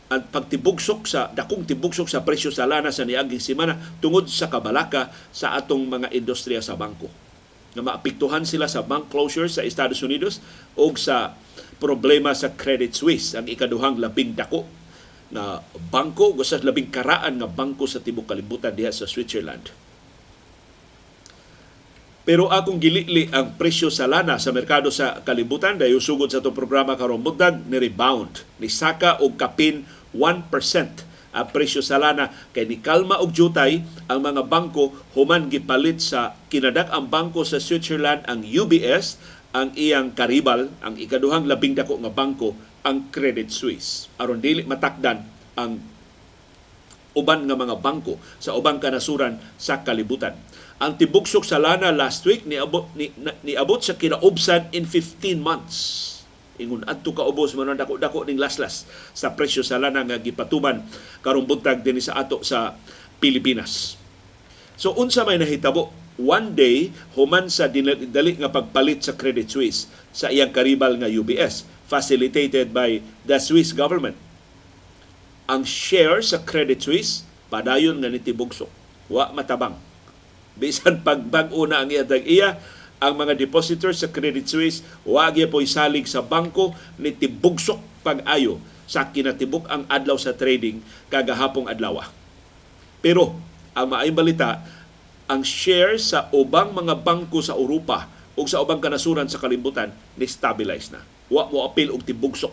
ang 0.09 0.25
pagtibugsok 0.33 1.05
sa 1.05 1.29
dakong 1.29 1.69
tibugsok 1.69 2.09
sa 2.09 2.25
presyo 2.25 2.49
sa 2.49 2.65
lana 2.65 2.89
sa 2.89 3.05
niaging 3.05 3.41
semana 3.41 3.77
tungod 4.01 4.25
sa 4.29 4.49
kabalaka 4.49 5.13
sa 5.33 5.53
atong 5.57 5.85
mga 5.85 6.09
industriya 6.17 6.65
sa 6.65 6.81
bangko 6.81 7.13
nga 7.77 7.85
maapektuhan 7.85 8.49
sila 8.49 8.65
sa 8.65 8.81
bank 8.81 9.13
closure 9.13 9.47
sa 9.47 9.61
Estados 9.61 10.01
Unidos 10.01 10.41
o 10.73 10.89
sa 10.97 11.37
problema 11.77 12.33
sa 12.33 12.57
Credit 12.57 12.91
Suisse 12.91 13.37
ang 13.37 13.45
ikaduhang 13.47 14.01
labing 14.01 14.33
dako 14.33 14.65
na 15.29 15.61
bangko 15.93 16.33
sa 16.41 16.57
labing 16.59 16.89
karaan 16.89 17.37
nga 17.37 17.49
bangko 17.49 17.85
sa 17.85 18.01
tibok 18.01 18.33
kalibutan 18.33 18.73
diha 18.73 18.89
sa 18.89 19.05
Switzerland. 19.05 19.69
Pero 22.29 22.53
akong 22.53 22.77
gilili 22.77 23.25
ang 23.33 23.57
presyo 23.57 23.89
sa 23.89 24.05
lana 24.05 24.37
sa 24.37 24.53
merkado 24.53 24.93
sa 24.93 25.25
kalibutan 25.25 25.81
dahil 25.81 25.97
sugod 25.97 26.29
sa 26.29 26.45
itong 26.45 26.53
programa 26.53 26.93
karong 26.93 27.25
bundag 27.25 27.65
ni 27.65 27.81
rebound 27.81 28.45
ni 28.61 28.69
saka 28.69 29.17
og 29.25 29.41
kapin 29.41 29.89
1% 30.13 30.53
ang 31.33 31.47
presyo 31.49 31.81
sa 31.81 31.97
lana 31.97 32.29
kay 32.53 32.69
ni 32.69 32.85
kalma 32.85 33.17
og 33.17 33.33
jutay 33.33 33.81
ang 34.13 34.21
mga 34.21 34.45
bangko 34.45 34.93
human 35.17 35.49
gipalit 35.49 36.05
sa 36.05 36.37
kinadak 36.53 36.93
ang 36.93 37.09
bangko 37.09 37.49
sa 37.49 37.57
Switzerland 37.65 38.21
ang 38.29 38.45
UBS 38.45 39.17
ang 39.57 39.73
iyang 39.73 40.13
karibal 40.13 40.69
ang 40.85 41.01
ikaduhang 41.01 41.49
labing 41.49 41.81
dako 41.81 41.97
nga 41.97 42.13
bangko 42.13 42.53
ang 42.85 43.09
Credit 43.09 43.49
Suisse 43.49 44.13
aron 44.21 44.45
dili 44.45 44.69
matakdan 44.69 45.25
ang 45.57 45.81
uban 47.19 47.51
nga 47.51 47.59
mga 47.59 47.83
bangko 47.83 48.15
sa 48.39 48.55
ubang 48.55 48.79
kanasuran 48.79 49.43
sa 49.59 49.83
kalibutan. 49.83 50.39
Ang 50.79 50.95
tibuksok 50.95 51.43
sa 51.43 51.59
lana 51.59 51.91
last 51.91 52.23
week 52.23 52.47
niabot 52.47 52.87
ni, 52.95 53.11
na- 53.19 53.35
niabot 53.43 53.83
sa 53.83 53.99
kinaubsan 53.99 54.71
in 54.71 54.87
15 54.87 55.43
months. 55.43 55.77
Ingon 56.59 56.87
adto 56.87 57.11
ka 57.15 57.27
ubos 57.27 57.55
man 57.59 57.75
ang 57.75 57.79
dako-dako 57.79 58.27
ning 58.27 58.39
laslas 58.39 58.87
sa 59.15 59.35
presyo 59.35 59.67
sa 59.67 59.79
lana 59.79 60.07
nga 60.07 60.19
gipatuman 60.19 60.83
karong 61.23 61.47
buntag 61.47 61.83
dinhi 61.83 62.03
sa 62.03 62.19
ato 62.19 62.43
sa 62.47 62.79
Pilipinas. 63.19 63.99
So 64.79 64.95
unsa 64.95 65.27
may 65.27 65.39
nahitabo 65.39 65.91
one 66.19 66.55
day 66.55 66.91
human 67.15 67.47
sa 67.47 67.71
dali 67.71 68.39
nga 68.39 68.51
pagpalit 68.51 69.07
sa 69.07 69.15
Credit 69.15 69.47
Suisse 69.47 69.87
sa 70.11 70.31
iyang 70.31 70.51
karibal 70.51 70.99
nga 70.99 71.11
UBS 71.11 71.67
facilitated 71.87 72.75
by 72.75 72.99
the 73.27 73.39
Swiss 73.39 73.71
government 73.71 74.19
ang 75.49 75.63
share 75.63 76.21
sa 76.21 76.43
Credit 76.43 76.77
Suisse 76.79 77.23
padayon 77.49 78.03
nga 78.03 78.11
nitibugsok 78.11 78.69
wa 79.09 79.31
matabang 79.33 79.79
bisan 80.59 81.01
pagbag-o 81.07 81.65
na 81.65 81.87
ang 81.87 81.89
iya 81.89 82.05
iya 82.27 82.59
ang 82.99 83.15
mga 83.15 83.39
depositors 83.39 84.03
sa 84.03 84.11
Credit 84.11 84.43
Suisse 84.43 84.83
wa 85.07 85.31
gyud 85.31 85.49
po'y 85.55 85.71
salig 85.71 86.05
sa 86.11 86.19
bangko 86.21 86.75
nitibugsok 86.99 87.79
pag-ayo 88.03 88.59
sa 88.91 89.07
kinatibuk 89.09 89.65
ang 89.71 89.87
adlaw 89.87 90.19
sa 90.19 90.35
trading 90.35 90.83
kagahapong 91.09 91.71
adlaw 91.71 92.03
pero 92.99 93.39
ang 93.79 93.87
maayong 93.95 94.19
balita 94.19 94.59
ang 95.31 95.47
share 95.47 95.95
sa 96.01 96.27
ubang 96.35 96.75
mga 96.75 96.99
bangko 97.07 97.39
sa 97.39 97.55
Europa 97.55 98.11
o 98.35 98.43
sa 98.51 98.59
ubang 98.59 98.83
kanasuran 98.83 99.31
sa 99.31 99.39
kalibutan 99.39 99.95
ni 100.19 100.27
stabilize 100.27 100.91
na 100.91 101.05
wa 101.29 101.47
mo 101.53 101.63
apil 101.63 101.95
og 101.95 102.03
tibugsok 102.03 102.53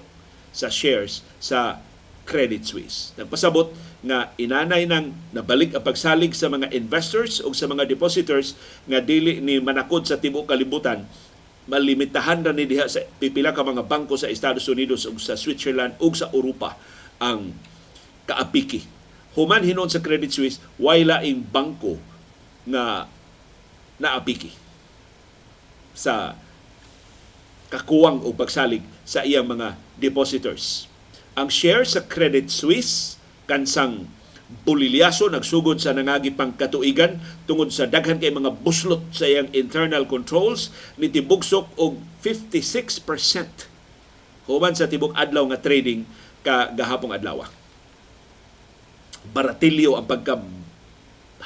sa 0.52 0.68
shares 0.72 1.24
sa 1.40 1.80
Credit 2.26 2.66
Suisse. 2.66 3.14
Nagpasabot 3.16 3.70
nga 4.06 4.30
inanay 4.38 4.86
nang 4.86 5.12
nabalik 5.34 5.74
ang 5.74 5.82
pagsalig 5.82 6.38
sa 6.38 6.46
mga 6.46 6.70
investors 6.78 7.42
o 7.42 7.50
sa 7.58 7.66
mga 7.66 7.90
depositors 7.90 8.54
nga 8.86 9.02
dili 9.02 9.42
ni 9.42 9.58
manakod 9.58 10.06
sa 10.06 10.22
tibuok 10.22 10.54
kalibutan 10.54 11.04
malimitahan 11.66 12.46
na 12.46 12.54
ni 12.54 12.70
diha 12.70 12.86
sa 12.86 13.02
pipila 13.18 13.50
ka 13.50 13.66
mga 13.66 13.90
bangko 13.90 14.14
sa 14.14 14.30
Estados 14.30 14.70
Unidos 14.70 15.10
ug 15.10 15.18
sa 15.18 15.34
Switzerland 15.34 15.98
ug 15.98 16.14
sa 16.14 16.30
Europa 16.30 16.78
ang 17.18 17.50
kaapiki. 18.30 18.86
Human 19.34 19.66
hinon 19.66 19.90
sa 19.90 20.00
Credit 20.00 20.30
Suisse, 20.30 20.62
way 20.78 21.02
laing 21.02 21.42
bangko 21.42 21.98
nga 22.70 23.10
naapiki 23.98 24.54
sa 25.98 26.38
kakuwang 27.74 28.22
o 28.22 28.30
pagsalig 28.30 28.86
sa 29.02 29.26
iyang 29.26 29.50
mga 29.50 29.74
depositors 29.98 30.86
ang 31.36 31.52
share 31.52 31.84
sa 31.84 32.00
Credit 32.00 32.48
Suisse 32.48 33.14
kansang 33.46 34.10
bulilyaso 34.62 35.25
nagsugod 35.34 35.82
sa 35.82 35.98
nangagipang 35.98 36.54
katuigan 36.54 37.18
tungod 37.50 37.74
sa 37.74 37.90
daghan 37.90 38.22
kay 38.22 38.30
mga 38.30 38.54
buslot 38.62 39.02
sa 39.10 39.25
iyang 39.25 39.50
internal 39.58 40.06
controls 40.06 40.70
ni 41.02 41.10
tibugsok 41.10 41.66
og 41.82 41.98
56% 42.22 43.02
human 44.46 44.78
sa 44.78 44.86
tibok 44.86 45.18
adlaw 45.18 45.50
nga 45.50 45.58
trading 45.58 46.06
ka 46.46 46.70
gahapong 46.78 47.18
adlaw. 47.18 47.42
Baratilyo 49.34 49.98
ang 49.98 50.06
pagka 50.06 50.38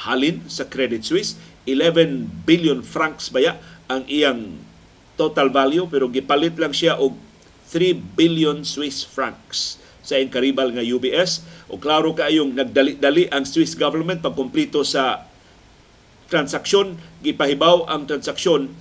halin 0.04 0.44
sa 0.52 0.68
Credit 0.68 1.00
Suisse 1.00 1.40
11 1.64 2.28
billion 2.44 2.84
francs 2.84 3.32
baya 3.32 3.56
ang 3.88 4.04
iyang 4.12 4.60
total 5.16 5.48
value 5.48 5.88
pero 5.88 6.12
gipalit 6.12 6.60
lang 6.60 6.76
siya 6.76 7.00
og 7.00 7.16
3 7.72 7.96
billion 8.20 8.68
Swiss 8.68 9.08
francs 9.08 9.79
sa 10.10 10.18
iyang 10.18 10.34
karibal 10.34 10.74
nga 10.74 10.82
UBS 10.82 11.46
o 11.70 11.78
klaro 11.78 12.18
kaayong 12.18 12.58
nagdali-dali 12.58 13.30
ang 13.30 13.46
Swiss 13.46 13.78
government 13.78 14.26
pagkumplito 14.26 14.82
sa 14.82 15.30
transaksyon. 16.34 16.98
Gipahibaw 17.22 17.86
ang 17.86 18.10
transaksyon 18.10 18.74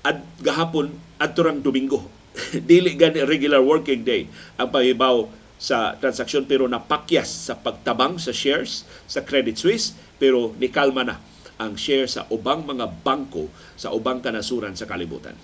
at 0.00 0.24
gahapon 0.40 0.96
at 1.20 1.36
turang 1.36 1.60
Domingo. 1.60 2.08
Dili 2.70 2.96
gani 2.96 3.28
regular 3.28 3.60
working 3.60 4.08
day 4.08 4.24
ang 4.56 4.72
pahibaw 4.72 5.28
sa 5.60 5.94
transaksyon 6.00 6.48
pero 6.48 6.64
napakyas 6.64 7.52
sa 7.52 7.54
pagtabang 7.54 8.16
sa 8.16 8.32
shares 8.32 8.88
sa 9.04 9.20
Credit 9.20 9.54
Suisse 9.54 9.92
pero 10.16 10.56
nikalma 10.56 11.04
na 11.04 11.20
ang 11.60 11.76
share 11.78 12.08
sa 12.08 12.26
ubang 12.32 12.64
mga 12.66 12.88
bangko 13.04 13.46
sa 13.76 13.92
ubang 13.94 14.18
kanasuran 14.18 14.74
sa 14.74 14.88
kalibutan. 14.88 15.36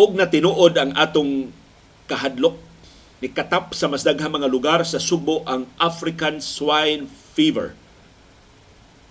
Og 0.00 0.16
na 0.16 0.32
tinuod 0.32 0.80
ang 0.80 0.96
atong 0.96 1.52
kahadlok 2.08 2.56
ni 3.20 3.28
katap 3.28 3.76
sa 3.76 3.84
mas 3.84 4.00
daghang 4.00 4.32
mga 4.32 4.48
lugar 4.48 4.80
sa 4.88 4.96
Subo 4.96 5.44
ang 5.44 5.68
African 5.76 6.40
swine 6.40 7.04
fever. 7.36 7.76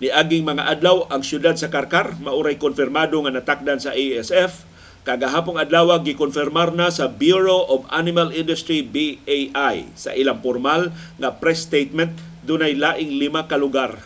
Ni 0.02 0.10
aging 0.10 0.42
mga 0.42 0.66
adlaw 0.66 1.06
ang 1.06 1.22
syudad 1.22 1.54
sa 1.54 1.70
Karkar 1.70 2.18
mauray 2.18 2.58
konfirmado 2.58 3.22
nga 3.22 3.30
natakdan 3.30 3.78
sa 3.78 3.94
ASF 3.94 4.66
kagahapong 5.06 5.62
adlaw 5.62 5.96
gikonfirmar 6.02 6.74
na 6.74 6.90
sa 6.90 7.06
Bureau 7.06 7.64
of 7.70 7.86
Animal 7.94 8.34
Industry 8.34 8.82
BAI 8.82 9.86
sa 9.94 10.10
ilang 10.12 10.42
formal 10.42 10.90
nga 11.22 11.30
press 11.38 11.64
statement 11.64 12.18
dunay 12.42 12.74
laing 12.74 13.14
lima 13.14 13.46
ka 13.46 13.54
lugar 13.54 14.02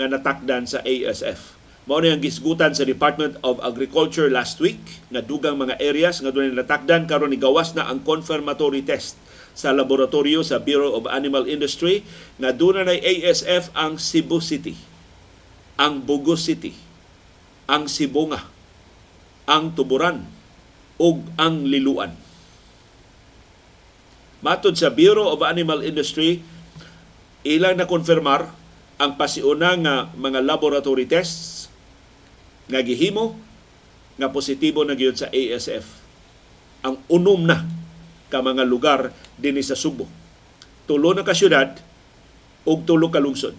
nga 0.00 0.06
natakdan 0.08 0.64
sa 0.64 0.80
ASF. 0.82 1.54
Mao 1.84 2.00
ni 2.00 2.08
ang 2.08 2.24
gisgutan 2.24 2.72
sa 2.72 2.88
Department 2.88 3.36
of 3.44 3.60
Agriculture 3.60 4.32
last 4.32 4.56
week 4.56 4.80
nga 5.12 5.20
dugang 5.20 5.60
mga 5.60 5.76
areas 5.84 6.16
nga 6.16 6.32
dunay 6.32 6.48
natakdan 6.56 7.04
karon 7.04 7.28
ni 7.28 7.36
gawas 7.36 7.76
na 7.76 7.84
ang 7.84 8.00
confirmatory 8.00 8.80
test 8.80 9.20
sa 9.52 9.68
laboratorio 9.68 10.40
sa 10.40 10.64
Bureau 10.64 10.96
of 10.96 11.04
Animal 11.04 11.44
Industry 11.44 12.00
nga 12.40 12.56
duna 12.56 12.88
nay 12.88 13.04
ASF 13.04 13.68
ang 13.76 14.00
Cebu 14.00 14.40
City, 14.40 14.72
ang 15.76 16.00
Bugo 16.00 16.40
City, 16.40 16.72
ang 17.68 17.84
Sibonga, 17.84 18.40
ang 19.44 19.76
Tuburan 19.76 20.24
ug 20.96 21.20
ang 21.36 21.68
Liluan. 21.68 22.16
Matod 24.40 24.80
sa 24.80 24.88
Bureau 24.88 25.28
of 25.36 25.44
Animal 25.44 25.84
Industry, 25.84 26.40
ilang 27.44 27.76
na 27.76 27.84
konfirmar 27.84 28.48
ang 28.96 29.20
pasiuna 29.20 29.76
nga 29.76 30.08
mga 30.16 30.40
laboratory 30.40 31.04
tests 31.04 31.73
nga 32.68 32.80
gihimo 32.80 33.36
nga 34.14 34.30
positibo 34.30 34.86
na 34.86 34.94
gyud 34.94 35.18
sa 35.18 35.28
ASF. 35.30 35.86
Ang 36.86 37.00
unom 37.10 37.42
na 37.42 37.66
ka 38.30 38.44
mga 38.44 38.62
lugar 38.66 39.10
dinhi 39.40 39.64
sa 39.64 39.74
Subo. 39.74 40.06
Tulo 40.84 41.16
na 41.16 41.26
ka 41.26 41.34
syudad 41.34 41.74
ug 42.64 42.84
tulo 42.86 43.10
ka 43.10 43.20
lungsod. 43.20 43.56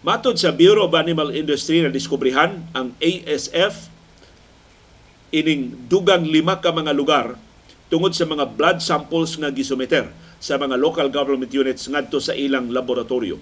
Matod 0.00 0.40
sa 0.40 0.48
Bureau 0.48 0.88
of 0.88 0.96
Animal 0.96 1.36
Industry 1.36 1.84
na 1.84 1.92
diskubrihan 1.92 2.64
ang 2.72 2.96
ASF 3.04 3.92
ining 5.30 5.76
dugang 5.92 6.24
lima 6.24 6.56
ka 6.56 6.72
mga 6.72 6.96
lugar 6.96 7.36
tungod 7.92 8.16
sa 8.16 8.24
mga 8.24 8.48
blood 8.48 8.78
samples 8.80 9.36
nga 9.36 9.52
gisumeter 9.52 10.08
sa 10.40 10.56
mga 10.56 10.80
local 10.80 11.12
government 11.12 11.52
units 11.52 11.84
ngadto 11.84 12.16
sa 12.16 12.32
ilang 12.32 12.72
laboratorio. 12.72 13.36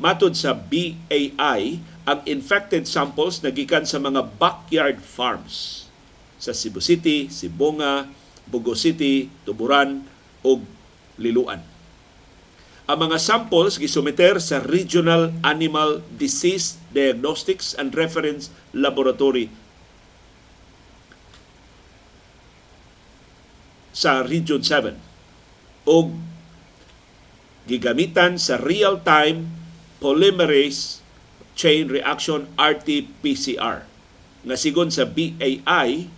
Matod 0.00 0.32
sa 0.32 0.56
BAI, 0.56 1.76
ang 2.02 2.18
infected 2.26 2.90
samples 2.90 3.46
nagikan 3.46 3.86
sa 3.86 4.02
mga 4.02 4.26
backyard 4.38 4.98
farms 4.98 5.86
sa 6.42 6.50
Cebu 6.50 6.82
City, 6.82 7.30
Sibonga, 7.30 8.10
Bugo 8.50 8.74
City, 8.74 9.30
Tuburan 9.46 10.02
ug 10.42 10.66
Liluan. 11.22 11.62
Ang 12.90 12.98
mga 12.98 13.22
samples 13.22 13.78
gisumiter 13.78 14.42
sa 14.42 14.58
Regional 14.58 15.30
Animal 15.46 16.02
Disease 16.18 16.82
Diagnostics 16.90 17.78
and 17.78 17.94
Reference 17.94 18.50
Laboratory 18.74 19.46
sa 23.94 24.26
Region 24.26 24.66
7 24.66 24.98
o 25.86 26.10
gigamitan 27.70 28.34
sa 28.34 28.58
real-time 28.58 29.46
polymerase 30.02 31.01
chain 31.52 31.88
reaction 31.88 32.48
RT-PCR 32.56 33.84
nga 34.42 34.56
sigon 34.58 34.90
sa 34.90 35.06
BAI 35.06 36.08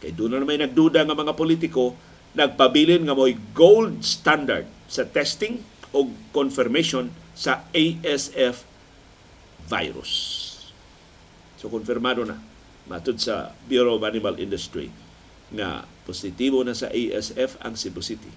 kay 0.00 0.12
doon 0.16 0.40
na 0.40 0.46
may 0.48 0.60
nagduda 0.60 1.04
nga 1.04 1.16
mga 1.16 1.36
politiko 1.36 1.92
nagpabilin 2.32 3.04
nga 3.04 3.16
mo'y 3.16 3.36
gold 3.52 4.00
standard 4.06 4.64
sa 4.86 5.04
testing 5.04 5.60
o 5.90 6.06
confirmation 6.30 7.10
sa 7.34 7.66
ASF 7.74 8.62
virus. 9.66 10.12
So 11.58 11.68
konfirmado 11.68 12.24
na 12.24 12.38
matud 12.86 13.18
sa 13.20 13.52
Bureau 13.66 13.98
of 13.98 14.06
Animal 14.06 14.38
Industry 14.38 14.88
nga 15.50 15.84
positibo 16.06 16.62
na 16.62 16.72
sa 16.72 16.88
ASF 16.88 17.58
ang 17.60 17.74
Cebu 17.74 18.00
City. 18.00 18.30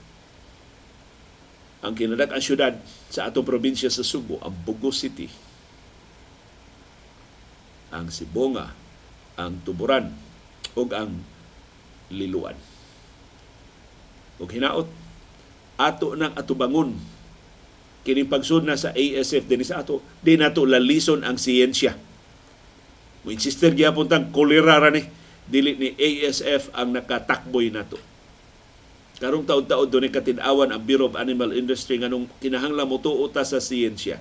Ang 1.84 1.93
kinadak 2.00 2.32
ang 2.32 2.43
syudad 2.43 2.74
sa 3.12 3.28
atong 3.28 3.43
probinsya 3.43 3.91
sa 3.91 4.08
Subo, 4.08 4.39
ang 4.39 4.56
Bugo 4.63 4.89
City, 4.89 5.28
ang 7.93 8.10
Sibonga, 8.10 8.73
ang 9.38 9.62
Tuburan, 9.62 10.10
ug 10.73 10.89
ang 10.91 11.21
Liluan. 12.10 12.58
Ug 14.41 14.49
hinaot, 14.49 14.89
ato 15.77 16.17
nang 16.17 16.34
atubangon 16.34 16.97
kining 18.03 18.27
pagsud 18.27 18.67
na 18.67 18.75
sa 18.75 18.91
ASF 18.91 19.47
dinhi 19.47 19.63
sa 19.63 19.79
ato, 19.79 20.03
di 20.19 20.36
nato 20.36 20.67
lalison 20.67 21.23
ang 21.23 21.39
siyensya. 21.39 21.95
Mo 23.23 23.32
insister 23.32 23.71
gyapon 23.71 24.12
tang 24.12 24.27
kolera 24.36 24.75
ra 24.75 24.91
ni 24.91 25.08
dili 25.47 25.79
ni 25.79 25.95
ASF 25.95 26.75
ang 26.75 26.91
nakatakboy 26.91 27.71
nato. 27.71 27.95
Karong 29.23 29.47
taud-taud 29.47 29.88
doon 29.88 30.12
katid-awan 30.12 30.75
ang 30.75 30.84
Bureau 30.84 31.08
of 31.08 31.15
Animal 31.15 31.56
Industry 31.56 31.95
nganong 31.95 32.27
kinahanglan 32.43 32.91
mo 32.91 32.99
tuota 32.99 33.47
sa 33.47 33.63
siyensya 33.63 34.19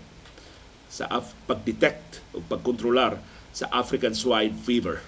sa 0.87 1.11
pag-detect 1.51 2.23
o 2.37 2.45
pagkontrolar 2.47 3.19
sa 3.53 3.69
African 3.71 4.17
swine 4.17 4.57
fever. 4.57 5.01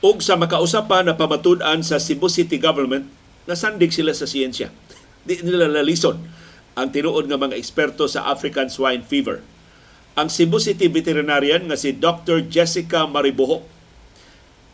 ug 0.00 0.24
sa 0.24 0.34
makausapan 0.40 1.06
na 1.06 1.14
pamatud-an 1.14 1.84
sa 1.84 2.00
Cebu 2.00 2.32
City 2.32 2.56
Government 2.56 3.04
nasandig 3.44 3.92
sila 3.92 4.16
sa 4.16 4.24
siyensya. 4.24 4.72
Di 5.28 5.44
nila 5.44 5.68
nalison 5.68 6.16
ang 6.72 6.88
tinuod 6.88 7.28
nga 7.28 7.36
mga 7.36 7.58
eksperto 7.60 8.08
sa 8.08 8.32
African 8.32 8.72
swine 8.72 9.04
fever. 9.04 9.44
Ang 10.16 10.32
Cebu 10.32 10.56
City 10.56 10.88
veterinarian 10.88 11.68
nga 11.68 11.76
si 11.76 11.92
Dr. 11.92 12.48
Jessica 12.48 13.04
Mariboho 13.04 13.60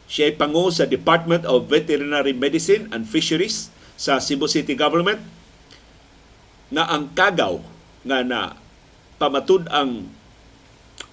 siya 0.07 0.31
ay 0.31 0.35
pangu 0.39 0.71
sa 0.71 0.87
Department 0.87 1.43
of 1.47 1.67
Veterinary 1.67 2.31
Medicine 2.31 2.87
and 2.95 3.11
Fisheries 3.11 3.75
sa 3.99 4.23
Cebu 4.23 4.47
City 4.47 4.79
Government 4.79 5.19
na 6.71 6.87
ang 6.87 7.11
kagaw 7.15 7.59
nga 8.07 8.23
na 8.23 8.55
pamatud 9.19 9.67
ang 9.71 10.07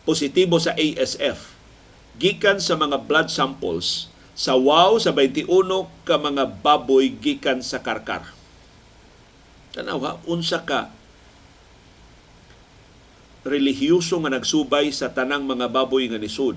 positibo 0.05 0.61
sa 0.61 0.77
ASF 0.77 1.57
gikan 2.21 2.61
sa 2.61 2.77
mga 2.77 3.01
blood 3.09 3.33
samples 3.33 4.13
sa 4.37 4.53
wow 4.57 4.97
sa 5.01 5.13
21 5.13 5.49
ka 6.05 6.17
mga 6.17 6.61
baboy 6.61 7.09
gikan 7.09 7.61
sa 7.61 7.81
karkar. 7.81 8.25
Tanawa, 9.73 10.21
unsa 10.29 10.61
ka 10.61 10.93
relihiyoso 13.43 14.21
nga 14.23 14.31
nagsubay 14.31 14.93
sa 14.93 15.11
tanang 15.11 15.43
mga 15.43 15.67
baboy 15.67 16.07
nga 16.07 16.21
nisud 16.21 16.55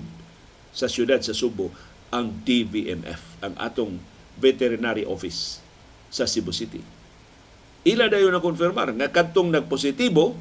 sa 0.71 0.87
siyudad 0.87 1.19
sa 1.19 1.35
Subo 1.35 1.73
ang 2.13 2.31
DVMF, 2.43 3.43
ang 3.43 3.53
atong 3.59 3.99
veterinary 4.37 5.03
office 5.03 5.59
sa 6.07 6.23
Cebu 6.23 6.55
City. 6.55 6.79
Ila 7.87 8.11
dayon 8.11 8.35
na 8.35 8.43
konfirmar 8.43 8.91
nga 8.91 9.07
kadtong 9.11 9.51
nagpositibo 9.51 10.35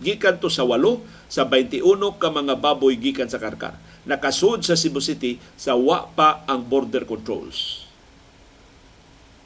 gikan 0.00 0.40
to 0.40 0.48
sa 0.48 0.64
walo 0.64 1.04
sa 1.30 1.46
21 1.46 1.82
ka 2.18 2.28
mga 2.32 2.54
baboy 2.58 2.96
gikan 2.98 3.28
sa 3.30 3.38
karkar. 3.38 3.76
Nakasud 4.08 4.64
sa 4.64 4.74
Cebu 4.74 4.98
City 4.98 5.36
sa 5.60 5.76
wa 5.76 6.08
pa 6.08 6.42
ang 6.48 6.64
border 6.64 7.04
controls. 7.04 7.84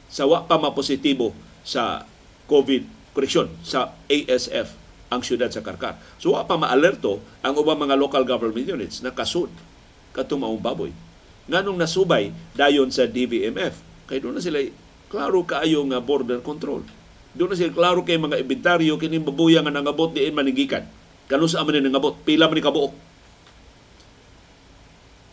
Sa 0.07 0.25
wa 0.25 0.47
pa 0.47 0.55
mapositibo 0.55 1.35
sa 1.65 2.07
COVID 2.47 3.13
correction 3.17 3.51
sa 3.65 3.95
ASF 4.07 4.85
ang 5.09 5.21
syudad 5.23 5.47
sa 5.47 5.63
Karkar. 5.63 5.95
So 6.19 6.35
wa 6.35 6.43
pa 6.43 6.59
maalerto 6.59 7.23
ang 7.39 7.55
ubang 7.55 7.79
mga 7.79 7.95
local 7.95 8.27
government 8.27 8.67
units 8.67 8.99
na 8.99 9.15
kasud 9.15 9.47
katong 10.11 10.43
baboy. 10.59 10.91
Nganong 11.45 11.77
nasubay 11.77 12.33
dayon 12.57 12.89
sa 12.89 13.05
DVMF. 13.05 13.77
Kay 14.09 14.21
doon 14.21 14.37
na 14.37 14.41
sila 14.41 14.61
klaro 15.09 15.45
kaayo 15.45 15.85
nga 15.89 16.01
border 16.01 16.41
control. 16.41 16.81
Doon 17.37 17.53
na 17.53 17.57
sila 17.57 17.73
klaro 17.73 18.01
kay 18.01 18.17
mga 18.17 18.41
inventaryo 18.41 18.97
kini 18.97 19.21
babuya 19.21 19.61
nga 19.61 19.73
nangabot 19.73 20.09
diin 20.09 20.33
manigikan. 20.33 20.85
Kano 21.25 21.49
sa 21.49 21.65
aman 21.65 21.81
nangabot, 21.81 22.13
pila 22.21 22.45
man 22.45 22.57
ni 22.57 22.61
kabuok. 22.61 22.93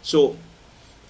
So, 0.00 0.34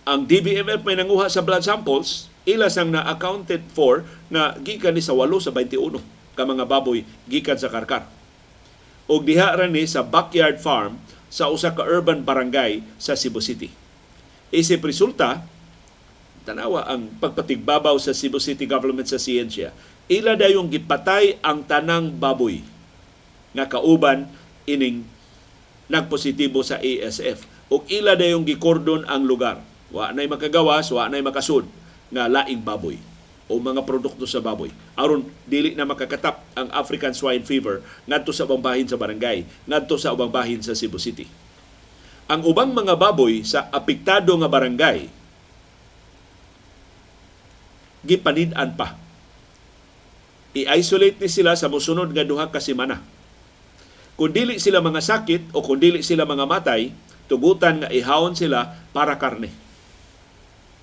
ang 0.03 0.27
DBMF 0.27 0.83
may 0.83 0.99
nanguha 0.99 1.31
sa 1.31 1.47
blood 1.47 1.63
samples, 1.63 2.27
ila 2.43 2.67
sang 2.67 2.91
na-accounted 2.91 3.63
for 3.71 4.03
na 4.27 4.59
gikan 4.59 4.99
ni 4.99 5.03
sa 5.03 5.15
8 5.15 5.31
sa 5.39 5.55
21 5.55 6.03
ka 6.35 6.43
mga 6.43 6.67
baboy 6.67 7.07
gikan 7.31 7.55
sa 7.55 7.71
Karkar. 7.71 8.11
O 9.07 9.23
diha 9.23 9.55
ra 9.55 9.71
ni 9.71 9.87
sa 9.87 10.03
backyard 10.03 10.59
farm 10.59 10.99
sa 11.31 11.47
usa 11.49 11.71
ka 11.71 11.87
urban 11.87 12.27
barangay 12.27 12.83
sa 12.99 13.15
Cebu 13.15 13.39
City. 13.39 13.82
Isip 14.53 14.85
resulta, 14.85 15.41
tanawa 16.45 16.85
ang 16.85 17.09
pagpatigbabaw 17.17 17.97
sa 17.97 18.13
Cebu 18.13 18.37
City 18.37 18.69
government 18.69 19.09
sa 19.09 19.17
siyensya. 19.17 19.73
Ila 20.13 20.37
dayong 20.37 20.69
gipatay 20.69 21.41
ang 21.41 21.65
tanang 21.65 22.13
baboy 22.13 22.61
nga 23.57 23.65
kauban 23.65 24.29
ining 24.69 25.09
nagpositibo 25.89 26.61
sa 26.61 26.77
ASF 26.85 27.49
ug 27.73 27.89
ila 27.89 28.13
dayong 28.13 28.45
gikordon 28.45 29.09
ang 29.09 29.25
lugar. 29.25 29.65
Wa 29.89 30.13
nay 30.13 30.29
makagawas, 30.29 30.93
wa 30.93 31.09
nay 31.09 31.25
makasud 31.25 31.65
nga 32.13 32.29
laing 32.29 32.61
baboy 32.61 33.01
o 33.49 33.57
mga 33.57 33.85
produkto 33.89 34.29
sa 34.29 34.41
baboy 34.41 34.69
aron 34.97 35.25
dili 35.49 35.73
na 35.73 35.89
makakatap 35.89 36.45
ang 36.57 36.69
African 36.77 37.17
swine 37.17 37.45
fever 37.45 37.81
ngadto 38.05 38.33
sa 38.37 38.45
ubang 38.45 38.61
bahin 38.61 38.85
sa 38.85 39.01
barangay, 39.01 39.49
ngadto 39.65 39.97
sa 39.97 40.13
ubang 40.13 40.29
bahin 40.29 40.61
sa 40.61 40.77
Cebu 40.77 41.01
City. 41.01 41.25
Ang 42.33 42.49
ubang 42.49 42.73
mga 42.73 42.97
baboy 42.97 43.45
sa 43.45 43.69
apektado 43.69 44.33
nga 44.41 44.49
barangay 44.49 45.05
gipanid-an 48.09 48.73
pa. 48.73 48.97
I-isolate 50.57 51.21
ni 51.21 51.29
sila 51.29 51.53
sa 51.61 51.69
mosunod 51.69 52.09
nga 52.13 52.25
duha 52.25 52.49
ka 52.49 52.57
semana. 52.57 53.05
Kung 54.17 54.33
dili 54.33 54.57
sila 54.57 54.81
mga 54.81 55.05
sakit 55.05 55.53
o 55.53 55.61
kung 55.61 55.77
dili 55.77 56.01
sila 56.01 56.25
mga 56.25 56.49
matay, 56.49 56.93
tugutan 57.29 57.85
nga 57.85 57.93
ihawon 57.93 58.33
sila 58.33 58.81
para 58.97 59.17
karne. 59.21 59.53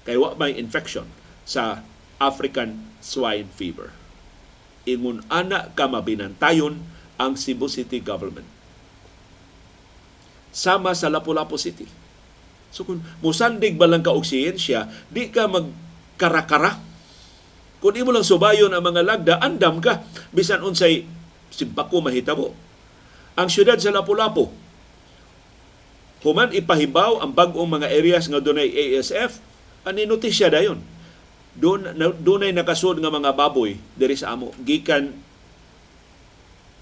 Kay 0.05 0.21
wa 0.21 0.33
may 0.37 0.53
infection 0.53 1.05
sa 1.49 1.81
African 2.17 2.77
swine 3.01 3.49
fever. 3.53 3.89
Ingon 4.85 5.25
ana 5.29 5.69
ka 5.73 5.85
mabinantayon 5.85 6.77
ang 7.17 7.33
Cebu 7.37 7.69
City 7.69 8.01
government. 8.01 8.58
Sama 10.59 10.91
sa 10.91 11.07
Lapu-Lapu 11.07 11.55
City. 11.55 11.87
So 12.75 12.83
kung 12.83 12.99
musandig 13.23 13.79
ba 13.79 13.87
lang 13.87 14.03
ka 14.03 14.11
og 14.11 14.27
siyensya, 14.27 14.91
di 15.07 15.31
ka 15.31 15.47
magkarakara. 15.47 16.75
Kung 17.79 17.95
imo 17.95 18.11
lang 18.11 18.27
subayon 18.27 18.75
ang 18.75 18.83
mga 18.83 19.01
lagda, 19.07 19.33
andam 19.39 19.79
ka. 19.79 20.03
Bisan 20.35 20.59
unsay 20.59 21.07
simbako 21.47 22.03
mahitabo. 22.03 22.51
Ang 23.39 23.47
syudad 23.47 23.79
sa 23.79 23.95
Lapu-Lapu, 23.95 24.51
human 26.27 26.51
ipahibaw 26.51 27.23
ang 27.23 27.31
bag-ong 27.31 27.79
mga 27.79 27.87
areas 27.87 28.27
nga 28.27 28.43
dunay 28.43 28.67
ASF, 28.67 29.39
ani 29.87 30.03
notisya 30.03 30.51
dayon. 30.51 30.83
Doon 31.55 31.95
na- 31.95 32.11
dunay 32.11 32.51
nakasud 32.51 32.99
nga 32.99 33.07
mga 33.07 33.31
baboy 33.31 33.79
diri 33.95 34.19
sa 34.19 34.35
amo 34.35 34.51
gikan 34.67 35.15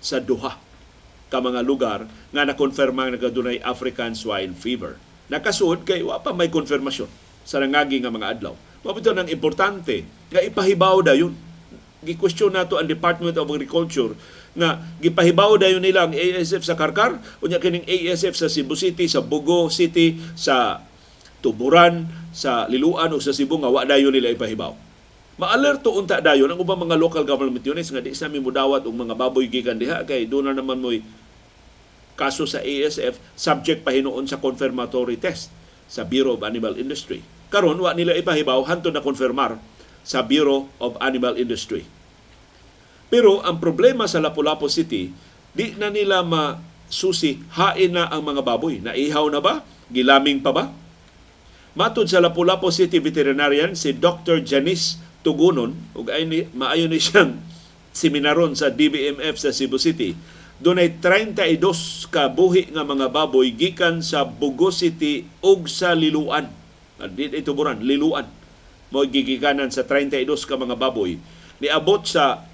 sa 0.02 0.18
duha 0.18 0.66
ka 1.28 1.44
mga 1.44 1.62
lugar 1.63 2.08
nga 2.32 2.44
nakonfirma 2.48 3.12
nga 3.12 3.32
dunay 3.32 3.60
African 3.60 4.16
swine 4.16 4.56
fever. 4.56 4.96
Nakasud 5.28 5.84
kay 5.84 6.00
wa 6.04 6.20
pa 6.24 6.32
may 6.32 6.48
konfirmasyon 6.48 7.12
sa 7.44 7.60
nangagi 7.60 8.00
nga 8.00 8.12
mga 8.12 8.40
adlaw. 8.40 8.56
Mabito 8.84 9.12
nang 9.12 9.28
importante 9.28 10.08
nga 10.32 10.40
ipahibaw 10.40 11.04
dayon. 11.04 11.36
Gi-question 12.00 12.56
nato 12.56 12.80
ang 12.80 12.88
Department 12.88 13.36
of 13.36 13.50
Agriculture 13.52 14.16
nga 14.58 14.80
gipahibaw 15.04 15.60
dayon 15.60 15.84
nila 15.84 16.08
ang 16.08 16.16
ASF 16.16 16.63
sa 16.63 16.80
Karkar 16.80 17.20
unya 17.44 17.60
kining 17.60 17.86
ASF 17.86 18.34
sa 18.34 18.48
Cebu 18.48 18.74
City, 18.74 19.06
sa 19.06 19.20
Bugo 19.20 19.68
City, 19.68 20.18
sa 20.34 20.82
Tuburan, 21.44 22.10
sa 22.32 22.66
Liluan 22.66 23.12
o 23.13 23.22
sa 23.22 23.36
Cebu 23.36 23.60
nga 23.62 23.70
wa 23.70 23.84
dayon 23.84 24.16
nila 24.16 24.34
ipahibaw. 24.34 24.87
Maalerto 25.38 25.93
unta 25.93 26.17
dayon 26.17 26.50
ang 26.50 26.58
ubang 26.58 26.82
mga 26.82 26.97
local 26.97 27.21
government 27.21 27.62
units 27.62 27.93
nga 27.93 28.02
di 28.02 28.10
sa 28.17 28.26
mudawat 28.26 28.82
og 28.89 28.93
mga 29.06 29.13
baboy 29.13 29.45
gikan 29.45 29.78
diha 29.78 30.02
kay 30.02 30.26
doon 30.26 30.50
na 30.50 30.58
naman 30.58 30.82
mo'y 30.82 31.06
kaso 32.17 32.50
sa 32.50 32.58
ASF 32.65 33.21
subject 33.38 33.86
pa 33.86 33.93
hinuon 33.93 34.26
sa 34.26 34.41
confirmatory 34.41 35.21
test 35.21 35.54
sa 35.86 36.02
Bureau 36.02 36.34
of 36.34 36.41
Animal 36.41 36.73
Industry. 36.82 37.21
Karon 37.54 37.78
wa 37.78 37.93
nila 37.93 38.17
ipahibaw 38.17 38.65
hantod 38.65 38.97
na 38.97 39.06
konfirmar 39.06 39.62
sa 40.02 40.26
Bureau 40.26 40.73
of 40.82 40.97
Animal 40.97 41.38
Industry. 41.38 41.86
Pero 43.08 43.39
ang 43.45 43.62
problema 43.62 44.10
sa 44.10 44.17
Lapu-Lapu 44.19 44.67
City, 44.67 45.13
di 45.54 45.78
na 45.78 45.93
nila 45.93 46.26
masusi 46.26 47.39
hain 47.56 47.93
na 47.93 48.10
ang 48.10 48.26
mga 48.26 48.41
baboy. 48.41 48.84
Naihaw 48.84 49.30
na 49.32 49.39
ba? 49.39 49.62
Gilaming 49.88 50.41
pa 50.43 50.52
ba? 50.52 50.73
Matod 51.78 52.10
sa 52.10 52.19
Lapu-Lapu 52.19 52.67
City 52.73 52.97
Veterinarian, 53.00 53.78
si 53.78 53.93
Dr. 53.93 54.41
Janice 54.43 55.07
Tugunon, 55.28 55.76
ug 55.92 56.08
maayo 56.56 56.88
ni 56.88 57.04
siyang 57.04 57.36
seminaron 57.92 58.56
sa 58.56 58.72
DBMF 58.72 59.36
sa 59.36 59.52
Cebu 59.52 59.76
City, 59.76 60.16
dunay 60.63 61.04
32 61.04 62.08
ka 62.08 62.32
buhi 62.32 62.72
nga 62.72 62.88
mga 62.88 63.12
baboy 63.12 63.52
gikan 63.52 64.00
sa 64.00 64.24
Bugo 64.24 64.72
City 64.72 65.28
ug 65.44 65.68
sa 65.68 65.92
Liluan. 65.92 66.48
Ah, 66.96 67.12
Di 67.12 67.28
ito 67.28 67.52
buran, 67.52 67.84
Liluan. 67.84 68.24
Mo 68.88 69.04
gigikanan 69.04 69.68
sa 69.68 69.84
32 69.84 70.24
ka 70.48 70.56
mga 70.56 70.80
baboy. 70.80 71.20
Niabot 71.60 72.08
sa 72.08 72.48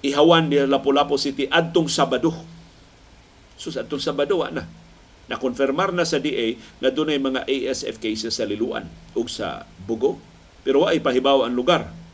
ihawan 0.00 0.48
ni 0.48 0.56
Lapu-Lapu 0.64 1.20
City 1.20 1.44
adtong 1.52 1.92
Sabado. 1.92 2.32
Sus 3.60 3.76
adtong 3.76 4.00
Sabado 4.00 4.40
wa 4.40 4.48
na. 4.48 4.64
Nakonfirmar 5.28 5.92
na 5.92 6.08
sa 6.08 6.16
DA 6.16 6.56
nga 6.80 6.88
dunay 6.88 7.20
mga 7.20 7.44
ASF 7.44 8.00
cases 8.00 8.40
sa 8.40 8.48
Liluan 8.48 8.88
ug 9.12 9.28
sa 9.28 9.68
Bugo. 9.84 10.16
Pero 10.64 10.86
wa 10.86 10.94
ipahibaw 10.96 11.44
ang 11.44 11.54
lugar. 11.54 12.05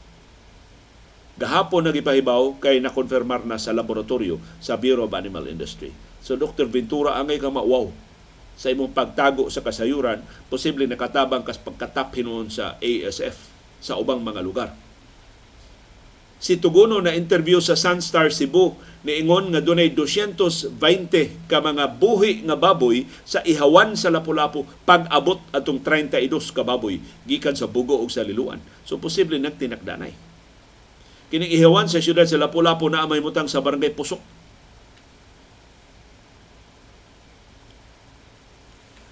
Gahapon 1.41 1.89
nagipahibaw 1.89 2.61
kay 2.61 2.77
nakonfirmar 2.83 3.49
na 3.49 3.57
sa 3.57 3.73
laboratorio 3.73 4.37
sa 4.61 4.77
Bureau 4.77 5.09
of 5.09 5.17
Animal 5.17 5.49
Industry. 5.49 5.89
So 6.21 6.37
Dr. 6.37 6.69
Ventura 6.69 7.17
angay 7.17 7.41
ka 7.41 7.49
wow 7.49 7.89
sa 8.53 8.69
imong 8.69 8.93
pagtago 8.93 9.49
sa 9.49 9.65
kasayuran, 9.65 10.21
posible 10.53 10.85
nakatabang 10.85 11.43
kas 11.43 11.57
pagkatap 11.57 12.13
hinuon 12.13 12.53
sa 12.53 12.77
ASF 12.79 13.37
sa 13.81 13.97
ubang 13.99 14.21
mga 14.21 14.41
lugar. 14.45 14.71
Si 16.43 16.59
Tuguno 16.59 16.99
na 16.99 17.15
interview 17.15 17.63
sa 17.63 17.79
Sunstar 17.79 18.35
Cebu 18.35 18.75
niingon 19.07 19.55
nga 19.55 19.63
dunay 19.63 19.95
220 19.95 20.75
ka 21.47 21.63
mga 21.63 21.87
buhi 21.99 22.43
nga 22.43 22.59
baboy 22.59 23.07
sa 23.23 23.43
ihawan 23.47 23.95
sa 23.95 24.11
Lapu-Lapu 24.11 24.67
pag-abot 24.83 25.39
atong 25.55 25.79
32 25.79 26.29
ka 26.51 26.67
baboy 26.67 26.99
gikan 27.27 27.55
sa 27.55 27.71
Bugo 27.71 27.99
ug 28.03 28.11
sa 28.11 28.27
Liluan. 28.27 28.59
So 28.83 28.99
posible 28.99 29.39
nagtinakdanay. 29.39 30.32
Kining 31.33 31.49
ihawan 31.49 31.89
sa 31.89 32.05
syudad 32.05 32.29
sa 32.29 32.37
Lapu-Lapu 32.37 32.93
na 32.93 33.09
may 33.09 33.25
mutang 33.25 33.49
sa 33.49 33.65
barangay 33.65 33.97
Pusok 33.97 34.21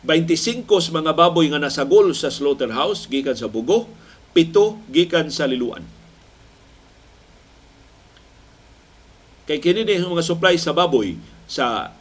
25 0.05 0.65
sa 0.81 0.91
mga 0.97 1.13
baboy 1.13 1.53
nga 1.53 1.61
nasagol 1.61 2.13
sa 2.17 2.33
slaughterhouse 2.33 3.05
gikan 3.07 3.37
sa 3.37 3.53
Bugo, 3.53 3.85
pito 4.33 4.81
gikan 4.89 5.29
sa 5.29 5.45
Liluan. 5.45 5.85
Kay 9.45 9.61
kini 9.61 9.85
ni 9.85 10.01
mga 10.01 10.25
supply 10.25 10.57
sa 10.57 10.73
baboy 10.73 11.21
sa 11.45 11.93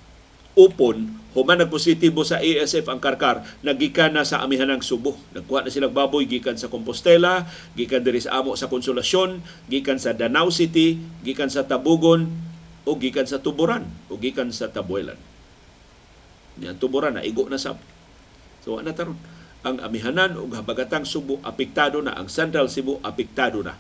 upon 0.56 1.19
human 1.38 1.62
nagpositibo 1.62 2.26
sa 2.26 2.42
ASF 2.42 2.90
ang 2.90 2.98
karkar 2.98 3.46
nagikan 3.62 4.14
na 4.16 4.26
sa 4.26 4.42
amihanang 4.42 4.82
Subo. 4.82 5.18
Nagkuha 5.36 5.66
na 5.66 5.74
silang 5.74 5.94
baboy 5.94 6.26
gikan 6.26 6.58
sa 6.58 6.72
Compostela, 6.72 7.46
gikan 7.78 8.02
diri 8.02 8.18
sa 8.22 8.42
amo 8.42 8.58
sa 8.58 8.72
Konsolasyon, 8.72 9.42
gikan 9.70 10.02
sa 10.02 10.18
Danau 10.18 10.50
City, 10.50 10.98
gikan 11.22 11.54
sa 11.54 11.70
Tabugon 11.70 12.30
o 12.88 12.98
gikan 12.98 13.30
sa 13.30 13.38
Tuburan 13.38 13.86
o 14.10 14.18
gikan 14.18 14.50
sa 14.50 14.74
Tabuelan. 14.74 15.18
Yan 16.60 16.76
tuburan 16.76 17.16
na 17.16 17.24
igo 17.24 17.48
na 17.48 17.56
sab. 17.56 17.80
So 18.64 18.82
ana 18.82 18.92
taron 18.92 19.16
ang 19.64 19.80
amihanan 19.84 20.40
ug 20.40 20.56
habagatang 20.56 21.08
Subo 21.08 21.40
apektado 21.44 22.00
na 22.04 22.16
ang 22.16 22.28
Central 22.32 22.72
Cebu 22.72 23.00
apektado 23.04 23.64
na 23.64 23.76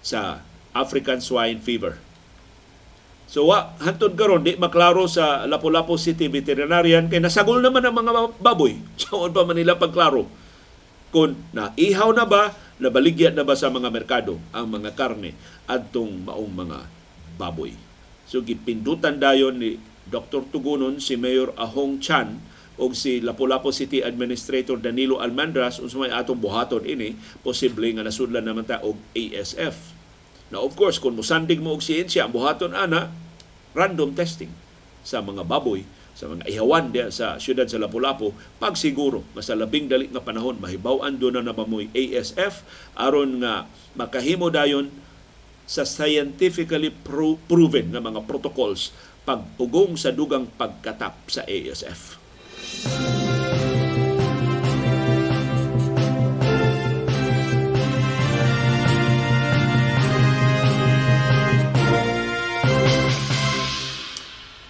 sa 0.00 0.40
African 0.72 1.20
swine 1.20 1.60
fever. 1.60 2.09
So 3.30 3.46
wa 3.46 3.78
hantod 3.78 4.18
karon 4.18 4.42
di 4.42 4.58
maklaro 4.58 5.06
sa 5.06 5.46
Lapu-Lapu 5.46 5.94
City 5.94 6.26
Veterinarian 6.26 7.06
kay 7.06 7.22
nasagol 7.22 7.62
naman 7.62 7.86
ang 7.86 7.94
mga 7.94 8.42
baboy. 8.42 8.74
Saan 9.00 9.30
pa 9.30 9.46
man 9.46 9.54
nila 9.54 9.78
pagklaro 9.78 10.26
kung 11.10 11.34
naihaw 11.50 12.14
na 12.14 12.22
ba, 12.22 12.54
nabaligyan 12.78 13.34
na 13.34 13.42
ba 13.42 13.58
sa 13.58 13.66
mga 13.66 13.90
merkado 13.90 14.38
ang 14.54 14.70
mga 14.70 14.94
karne 14.94 15.34
adtong 15.66 16.26
maong 16.26 16.52
mga 16.54 16.78
baboy. 17.34 17.74
So 18.30 18.46
gipindutan 18.46 19.18
dayon 19.18 19.58
ni 19.58 19.78
Dr. 20.06 20.46
Tugunon 20.48 21.02
si 21.02 21.18
Mayor 21.18 21.50
Ahong 21.58 21.98
Chan 21.98 22.38
o 22.78 22.88
si 22.94 23.18
Lapu-Lapu 23.20 23.74
City 23.74 24.00
Administrator 24.00 24.78
Danilo 24.78 25.18
Almandras 25.18 25.82
unsa 25.82 25.98
may 25.98 26.14
atong 26.14 26.38
buhaton 26.40 26.86
ini 26.86 27.18
posible 27.42 27.90
nga 27.90 28.06
nasudlan 28.06 28.46
naman 28.46 28.64
ta 28.64 28.80
og 28.80 28.96
ASF. 29.12 29.99
Now 30.50 30.66
of 30.66 30.74
course 30.74 30.98
kung 30.98 31.14
musandig 31.14 31.62
mo 31.62 31.78
og 31.78 31.82
siyensya 31.82 32.26
ang 32.26 32.34
buhaton 32.34 32.74
ana 32.74 33.10
random 33.74 34.14
testing 34.18 34.50
sa 35.06 35.22
mga 35.22 35.46
baboy 35.46 35.86
sa 36.18 36.28
mga 36.28 36.50
ihawan 36.50 36.92
diya 36.92 37.08
sa 37.08 37.38
siyudad 37.40 37.70
sa 37.70 37.80
Lapu-Lapu 37.80 38.34
pagsiguro 38.60 39.24
nga 39.32 39.40
sa 39.40 39.56
labing 39.56 39.88
dali 39.88 40.10
nga 40.10 40.20
panahon 40.20 40.58
mahibaw-an 40.58 41.16
do 41.16 41.32
na 41.32 41.40
nabamoy 41.40 41.88
ASF 41.94 42.66
aron 42.98 43.40
nga 43.40 43.70
makahimo 43.96 44.52
dayon 44.52 44.90
sa 45.70 45.86
scientifically 45.86 46.90
pro- 46.90 47.38
proven 47.46 47.94
nga 47.94 48.02
mga 48.02 48.26
protocols 48.26 48.90
pagpugong 49.22 49.94
sa 49.94 50.10
dugang 50.10 50.50
pagkatap 50.58 51.14
sa 51.30 51.46
ASF. 51.46 52.18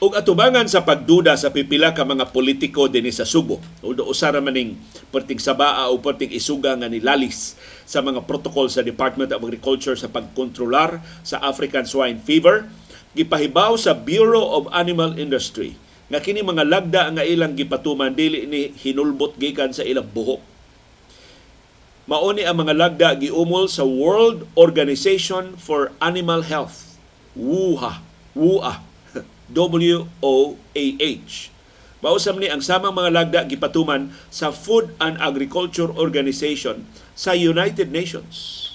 Og 0.01 0.17
atubangan 0.17 0.65
sa 0.65 0.81
pagduda 0.81 1.37
sa 1.37 1.53
pipila 1.53 1.93
ka 1.93 2.09
mga 2.09 2.33
politiko 2.33 2.89
dinhi 2.89 3.13
sa 3.13 3.29
Subo. 3.29 3.61
Although 3.85 4.09
usara 4.09 4.41
maning 4.41 4.81
perting 5.13 5.37
sabaa 5.37 5.93
o 5.93 6.01
perting 6.01 6.33
isuga 6.33 6.73
nga 6.73 6.89
nilalis 6.89 7.53
sa 7.85 8.01
mga 8.01 8.25
protocol 8.25 8.73
sa 8.73 8.81
Department 8.81 9.29
of 9.29 9.45
Agriculture 9.45 9.93
sa 9.93 10.09
pagkontrolar 10.09 11.05
sa 11.21 11.45
African 11.45 11.85
swine 11.85 12.17
fever, 12.17 12.65
gipahibaw 13.13 13.77
sa 13.77 13.93
Bureau 13.93 14.57
of 14.57 14.73
Animal 14.73 15.21
Industry 15.21 15.77
nga 16.09 16.19
kini 16.19 16.41
mga 16.41 16.65
lagda 16.65 17.03
nga 17.13 17.23
ilang 17.23 17.53
gipatuman 17.53 18.17
dili 18.17 18.49
ni 18.49 18.73
hinulbot 18.73 19.37
gikan 19.37 19.77
sa 19.77 19.85
ilang 19.85 20.09
buhok. 20.09 20.41
Mauni 22.09 22.49
ang 22.49 22.57
mga 22.57 22.73
lagda 22.73 23.09
giumol 23.21 23.69
sa 23.69 23.85
World 23.85 24.49
Organization 24.57 25.61
for 25.61 25.93
Animal 26.01 26.41
Health. 26.43 26.97
WUHA. 27.37 28.01
WUA. 28.35 28.90
WOAH. 29.53 31.35
Mausam 32.01 32.41
ni 32.41 32.49
ang 32.49 32.65
samang 32.65 32.97
mga 32.97 33.11
lagda 33.13 33.41
gipatuman 33.45 34.09
sa 34.33 34.49
Food 34.49 34.97
and 34.97 35.21
Agriculture 35.21 35.93
Organization 35.93 36.89
sa 37.13 37.37
United 37.37 37.93
Nations. 37.93 38.67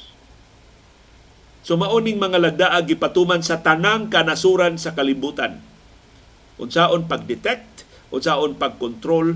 So 1.66 1.74
mauning 1.74 2.22
mga 2.22 2.38
lagda 2.38 2.78
gipatuman 2.86 3.42
sa 3.42 3.66
tanang 3.66 4.14
kanasuran 4.14 4.78
sa 4.78 4.94
kalibutan. 4.94 5.58
Unsaon 6.62 7.10
pag-detect, 7.10 7.90
unsaon 8.14 8.54
pag-control 8.62 9.34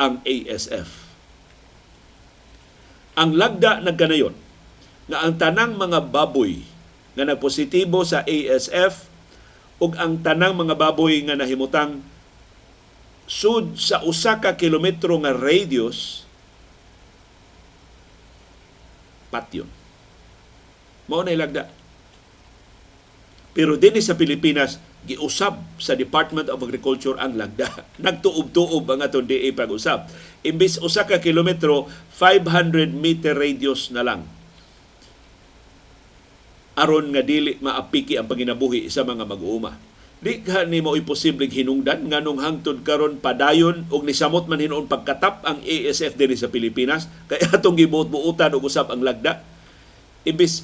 ang 0.00 0.24
ASF. 0.24 0.88
Ang 3.20 3.36
lagda 3.36 3.84
nagkanayon 3.84 4.32
nga 5.12 5.28
ang 5.28 5.36
tanang 5.36 5.76
mga 5.76 6.08
baboy 6.08 6.64
nga 7.12 7.28
nagpositibo 7.28 8.00
sa 8.08 8.24
ASF 8.24 9.11
ug 9.82 9.98
ang 9.98 10.22
tanang 10.22 10.54
mga 10.54 10.78
baboy 10.78 11.26
nga 11.26 11.34
nahimutang 11.34 11.98
sud 13.26 13.74
sa 13.74 13.98
usa 14.06 14.38
ka 14.38 14.54
kilometro 14.54 15.18
nga 15.18 15.34
radius 15.34 16.22
patyon. 19.34 19.66
Mao 21.10 21.26
na 21.26 21.34
ilagda. 21.34 21.66
Pero 23.56 23.74
dinhi 23.74 23.98
sa 23.98 24.14
Pilipinas 24.14 24.78
giusab 25.02 25.58
sa 25.82 25.98
Department 25.98 26.46
of 26.46 26.62
Agriculture 26.62 27.18
ang 27.18 27.34
lagda. 27.34 27.66
Nagtuob-tuob 28.06 28.86
ang 28.86 29.02
atong 29.02 29.26
DA 29.26 29.50
pag-usab. 29.50 30.06
Imbis 30.46 30.78
usa 30.78 31.08
ka 31.08 31.18
kilometro, 31.18 31.90
500 32.14 32.94
meter 32.94 33.34
radius 33.34 33.90
na 33.90 34.06
lang 34.06 34.22
aron 36.76 37.12
nga 37.12 37.20
dili 37.20 37.60
maapiki 37.60 38.16
ang 38.16 38.28
panginabuhi 38.28 38.88
sa 38.88 39.04
mga 39.04 39.28
mag-uuma. 39.28 39.76
Di 40.22 40.38
ka 40.38 40.62
ni 40.62 40.78
mo 40.78 40.94
posibleng 41.02 41.50
hinungdan 41.50 42.06
nganong 42.06 42.38
hangtod 42.38 42.86
karon 42.86 43.18
padayon 43.18 43.90
og 43.90 44.06
nisamot 44.06 44.46
man 44.46 44.62
hinuon 44.62 44.86
pagkatap 44.86 45.42
ang 45.42 45.58
ASF 45.66 46.14
dinhi 46.14 46.38
sa 46.38 46.46
Pilipinas 46.46 47.10
kay 47.26 47.42
atong 47.54 47.74
gibuot-buutan 47.74 48.54
og 48.54 48.62
usab 48.62 48.94
ang 48.94 49.02
lagda. 49.02 49.42
Imbis 50.22 50.62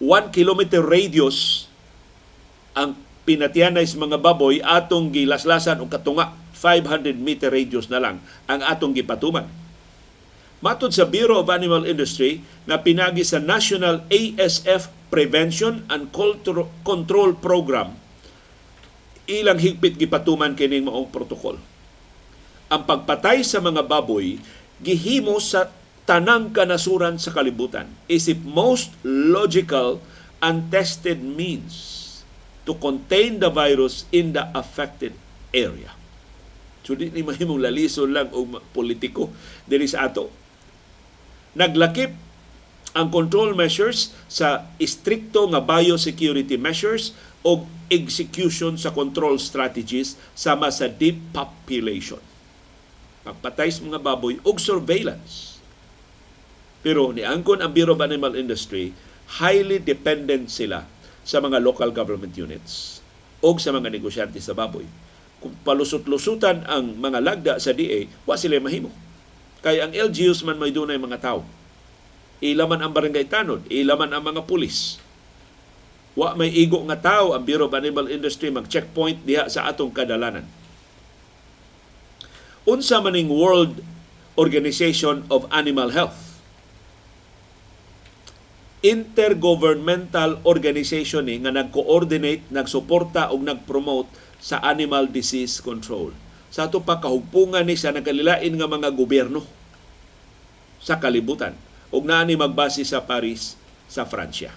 1 0.00 0.32
kilometer 0.32 0.80
radius 0.80 1.68
ang 2.72 2.96
pinatianay 3.28 3.84
sa 3.84 4.00
mga 4.00 4.16
baboy 4.16 4.64
atong 4.64 5.12
gilaslasan 5.12 5.76
og 5.84 5.92
katunga 5.92 6.32
500 6.56 7.20
meter 7.20 7.52
radius 7.52 7.92
na 7.92 8.00
lang 8.00 8.16
ang 8.48 8.64
atong 8.64 8.96
gipatuman. 8.96 9.44
Matod 10.66 10.90
sa 10.90 11.06
Bureau 11.06 11.46
of 11.46 11.46
Animal 11.46 11.86
Industry 11.86 12.42
na 12.66 12.82
pinagi 12.82 13.22
sa 13.22 13.38
National 13.38 14.02
ASF 14.10 14.90
Prevention 15.14 15.86
and 15.86 16.10
Control 16.82 17.38
Program, 17.38 17.94
ilang 19.30 19.62
higpit 19.62 19.94
gipatuman 19.94 20.58
kining 20.58 20.90
maong 20.90 21.06
protokol. 21.14 21.62
Ang 22.66 22.82
pagpatay 22.82 23.46
sa 23.46 23.62
mga 23.62 23.86
baboy 23.86 24.42
gihimo 24.82 25.38
sa 25.38 25.70
tanang 26.02 26.50
kanasuran 26.50 27.14
sa 27.14 27.30
kalibutan 27.30 27.86
isip 28.10 28.42
most 28.42 28.90
logical 29.06 30.02
and 30.42 30.66
tested 30.74 31.22
means 31.22 32.02
to 32.66 32.74
contain 32.82 33.38
the 33.38 33.54
virus 33.54 34.02
in 34.10 34.34
the 34.34 34.42
affected 34.50 35.14
area. 35.54 35.94
So 36.82 36.98
di 36.98 37.14
ni 37.14 37.22
mahimong 37.22 37.62
lalisod 37.62 38.10
lang 38.10 38.34
og 38.34 38.58
politiko 38.74 39.30
diri 39.62 39.86
sa 39.86 40.10
ato 40.10 40.45
naglakip 41.56 42.12
ang 42.92 43.08
control 43.08 43.56
measures 43.56 44.12
sa 44.28 44.68
istrikto 44.76 45.48
nga 45.48 45.60
biosecurity 45.60 46.60
measures 46.60 47.16
o 47.44 47.64
execution 47.88 48.76
sa 48.76 48.92
control 48.92 49.40
strategies 49.40 50.20
sama 50.36 50.68
sa 50.68 50.88
depopulation. 50.88 52.20
Pagpatay 53.24 53.68
sa 53.72 53.84
mga 53.84 54.00
baboy 54.00 54.40
og 54.44 54.56
surveillance. 54.60 55.60
Pero 56.84 57.10
niangkon 57.10 57.60
ang 57.64 57.72
Bureau 57.74 57.98
of 57.98 58.04
Animal 58.04 58.38
Industry, 58.38 58.94
highly 59.42 59.82
dependent 59.82 60.52
sila 60.52 60.86
sa 61.26 61.42
mga 61.42 61.58
local 61.58 61.90
government 61.90 62.32
units 62.38 63.02
o 63.42 63.52
sa 63.58 63.74
mga 63.74 63.90
negosyante 63.90 64.38
sa 64.38 64.54
baboy. 64.54 64.86
Kung 65.42 65.52
palusot-lusutan 65.66 66.64
ang 66.64 66.96
mga 66.96 67.18
lagda 67.20 67.52
sa 67.58 67.74
DA, 67.74 68.08
wa 68.24 68.38
sila 68.38 68.62
mahimo 68.62 69.05
Kay 69.66 69.82
ang 69.82 69.90
LGUs 69.90 70.46
man 70.46 70.62
may 70.62 70.70
dunay 70.70 70.94
mga 70.94 71.18
tao. 71.18 71.42
Ilaman 72.38 72.86
ang 72.86 72.94
barangay 72.94 73.26
tanod, 73.26 73.66
ilaman 73.66 74.14
ang 74.14 74.22
mga 74.22 74.46
pulis. 74.46 75.02
Wa 76.14 76.38
may 76.38 76.54
igo 76.54 76.78
nga 76.86 76.94
tao 76.94 77.34
ang 77.34 77.42
Bureau 77.42 77.66
of 77.66 77.74
Animal 77.74 78.06
Industry 78.06 78.54
mag-checkpoint 78.54 79.26
diha 79.26 79.50
sa 79.50 79.66
atong 79.66 79.90
kadalanan. 79.90 80.46
Unsa 82.62 83.02
maning 83.02 83.26
World 83.26 83.82
Organization 84.38 85.26
of 85.34 85.50
Animal 85.50 85.90
Health 85.90 86.38
intergovernmental 88.86 90.46
organization 90.46 91.26
ni 91.26 91.42
nga 91.42 91.50
nag-coordinate, 91.50 92.46
nagsuporta 92.54 93.34
ug 93.34 93.42
nag-promote 93.42 94.06
sa 94.38 94.62
animal 94.62 95.10
disease 95.10 95.58
control 95.58 96.14
sa 96.54 96.70
ato 96.70 96.78
pa 96.78 97.02
kahugpungan 97.02 97.66
ni 97.66 97.74
sa 97.74 97.90
nagkalilain 97.90 98.54
nga 98.54 98.68
mga 98.70 98.94
gobyerno 98.94 99.55
sa 100.86 101.02
kalibutan. 101.02 101.58
Ug 101.90 102.06
naa 102.06 102.22
ni 102.22 102.38
magbase 102.38 102.86
sa 102.86 103.02
Paris 103.02 103.58
sa 103.90 104.06
Fransya. 104.06 104.54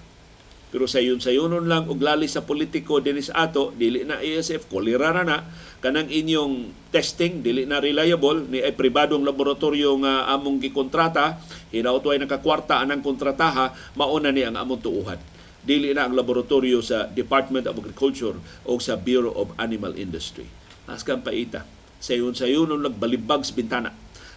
Pero 0.70 0.86
sa 0.86 1.02
yun 1.02 1.18
sa 1.18 1.34
yunon 1.34 1.66
lang 1.66 1.90
og 1.90 1.98
lali 1.98 2.30
sa 2.30 2.46
politiko 2.46 3.02
dinhi 3.02 3.26
sa 3.26 3.50
ato 3.50 3.74
dili 3.74 4.06
na 4.06 4.22
ASF 4.22 4.70
kolera 4.70 5.10
na 5.10 5.26
na. 5.26 5.38
Kanang 5.82 6.06
inyong 6.06 6.70
testing 6.94 7.42
dili 7.42 7.66
na 7.66 7.82
reliable 7.82 8.46
ni 8.46 8.62
ay 8.62 8.70
pribadong 8.78 9.26
laboratorio 9.26 9.98
nga 9.98 10.30
among 10.30 10.62
gikontrata 10.62 11.42
hinautoy 11.74 12.22
nakakwarta 12.22 12.78
anang 12.78 13.02
kontrataha 13.02 13.74
mauna 13.98 14.30
ni 14.30 14.46
ang 14.46 14.54
among 14.54 14.78
tuuhan. 14.78 15.18
Dili 15.66 15.90
na 15.90 16.06
ang 16.06 16.14
laboratorio 16.14 16.78
sa 16.78 17.10
Department 17.10 17.66
of 17.66 17.74
Agriculture 17.82 18.38
o 18.62 18.78
sa 18.78 18.94
Bureau 18.94 19.34
of 19.34 19.50
Animal 19.58 19.98
Industry. 19.98 20.46
Askan 20.86 21.26
paita 21.26 21.66
sayon-sayon 22.00 22.70
nung 22.70 22.86
nagbalibag 22.86 23.42
sa 23.42 23.52
bintana 23.52 23.90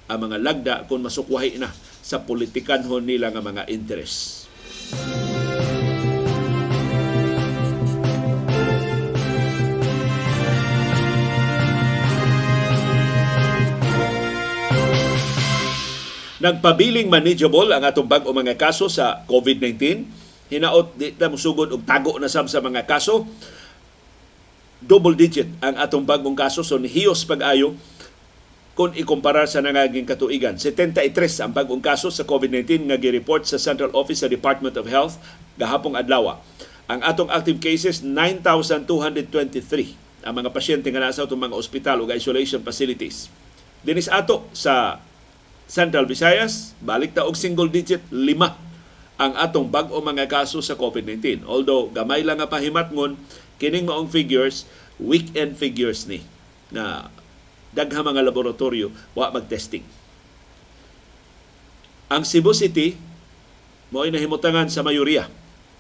ang 0.07 0.19
mga 0.19 0.37
lagda 0.39 0.75
kung 0.85 1.03
masukwahi 1.03 1.59
na 1.59 1.71
sa 2.03 2.19
politikanhon 2.21 3.03
nila 3.03 3.31
nga 3.31 3.39
mga 3.39 3.63
interes. 3.71 4.43
Nagpabiling 16.43 17.07
manageable 17.07 17.71
ang 17.71 17.87
atong 17.87 18.03
bag-o 18.03 18.35
mga 18.35 18.59
kaso 18.59 18.91
sa 18.91 19.23
COVID-19. 19.31 20.03
Hinaot 20.51 20.91
di 20.99 21.15
ta 21.15 21.31
musugod 21.31 21.71
og 21.71 21.87
tago 21.87 22.19
na 22.19 22.27
sab 22.27 22.51
sa 22.51 22.59
mga 22.59 22.83
kaso 22.83 23.23
double 24.83 25.15
digit 25.15 25.47
ang 25.63 25.79
atong 25.79 26.03
bagong 26.03 26.35
kaso 26.35 26.59
so 26.59 26.75
nihiyos 26.75 27.23
pag-ayo 27.23 27.71
kung 28.73 28.89
ikumpara 28.97 29.45
sa 29.45 29.61
nangaging 29.61 30.05
katuigan. 30.05 30.57
73 30.57 31.13
ang 31.45 31.53
bagong 31.53 31.81
kaso 31.81 32.09
sa 32.09 32.25
COVID-19 32.25 32.89
nga 32.89 32.97
gi-report 32.97 33.45
sa 33.45 33.61
Central 33.61 33.93
Office 33.93 34.25
sa 34.25 34.29
Department 34.29 34.73
of 34.81 34.89
Health 34.89 35.21
gahapong 35.61 35.93
adlaw. 35.93 36.41
Ang 36.89 37.05
atong 37.05 37.29
active 37.29 37.61
cases 37.61 38.01
9,223 38.01 40.01
ang 40.23 40.33
mga 40.33 40.49
pasyente 40.49 40.89
nga 40.89 41.03
nasa 41.03 41.27
atong 41.27 41.37
mga 41.37 41.55
ospital 41.55 42.01
o 42.01 42.09
isolation 42.09 42.65
facilities. 42.65 43.29
Dinis 43.83 44.09
ato 44.09 44.47
sa 44.55 44.97
Central 45.67 46.07
Visayas, 46.07 46.73
balik 46.79 47.13
ta 47.13 47.27
og 47.27 47.37
single 47.37 47.69
digit 47.69 48.01
lima 48.09 48.57
ang 49.21 49.37
atong 49.37 49.69
bag-o 49.69 50.01
mga 50.01 50.25
kaso 50.25 50.65
sa 50.65 50.73
COVID-19. 50.73 51.45
Although 51.45 51.93
gamay 51.93 52.25
lang 52.25 52.41
nga 52.41 52.49
pahimatngon 52.49 53.19
kining 53.61 53.85
maong 53.85 54.09
figures 54.09 54.65
weekend 54.97 55.59
figures 55.59 56.09
ni 56.09 56.25
na 56.73 57.13
dagha 57.73 58.05
mga 58.05 58.21
laboratorio 58.21 58.93
wa 59.17 59.33
mag-testing. 59.33 59.83
Ang 62.13 62.23
Cebu 62.23 62.53
City 62.53 62.93
mao 63.93 64.05
nahimutangan 64.05 64.69
sa 64.69 64.81
mayoriya 64.81 65.29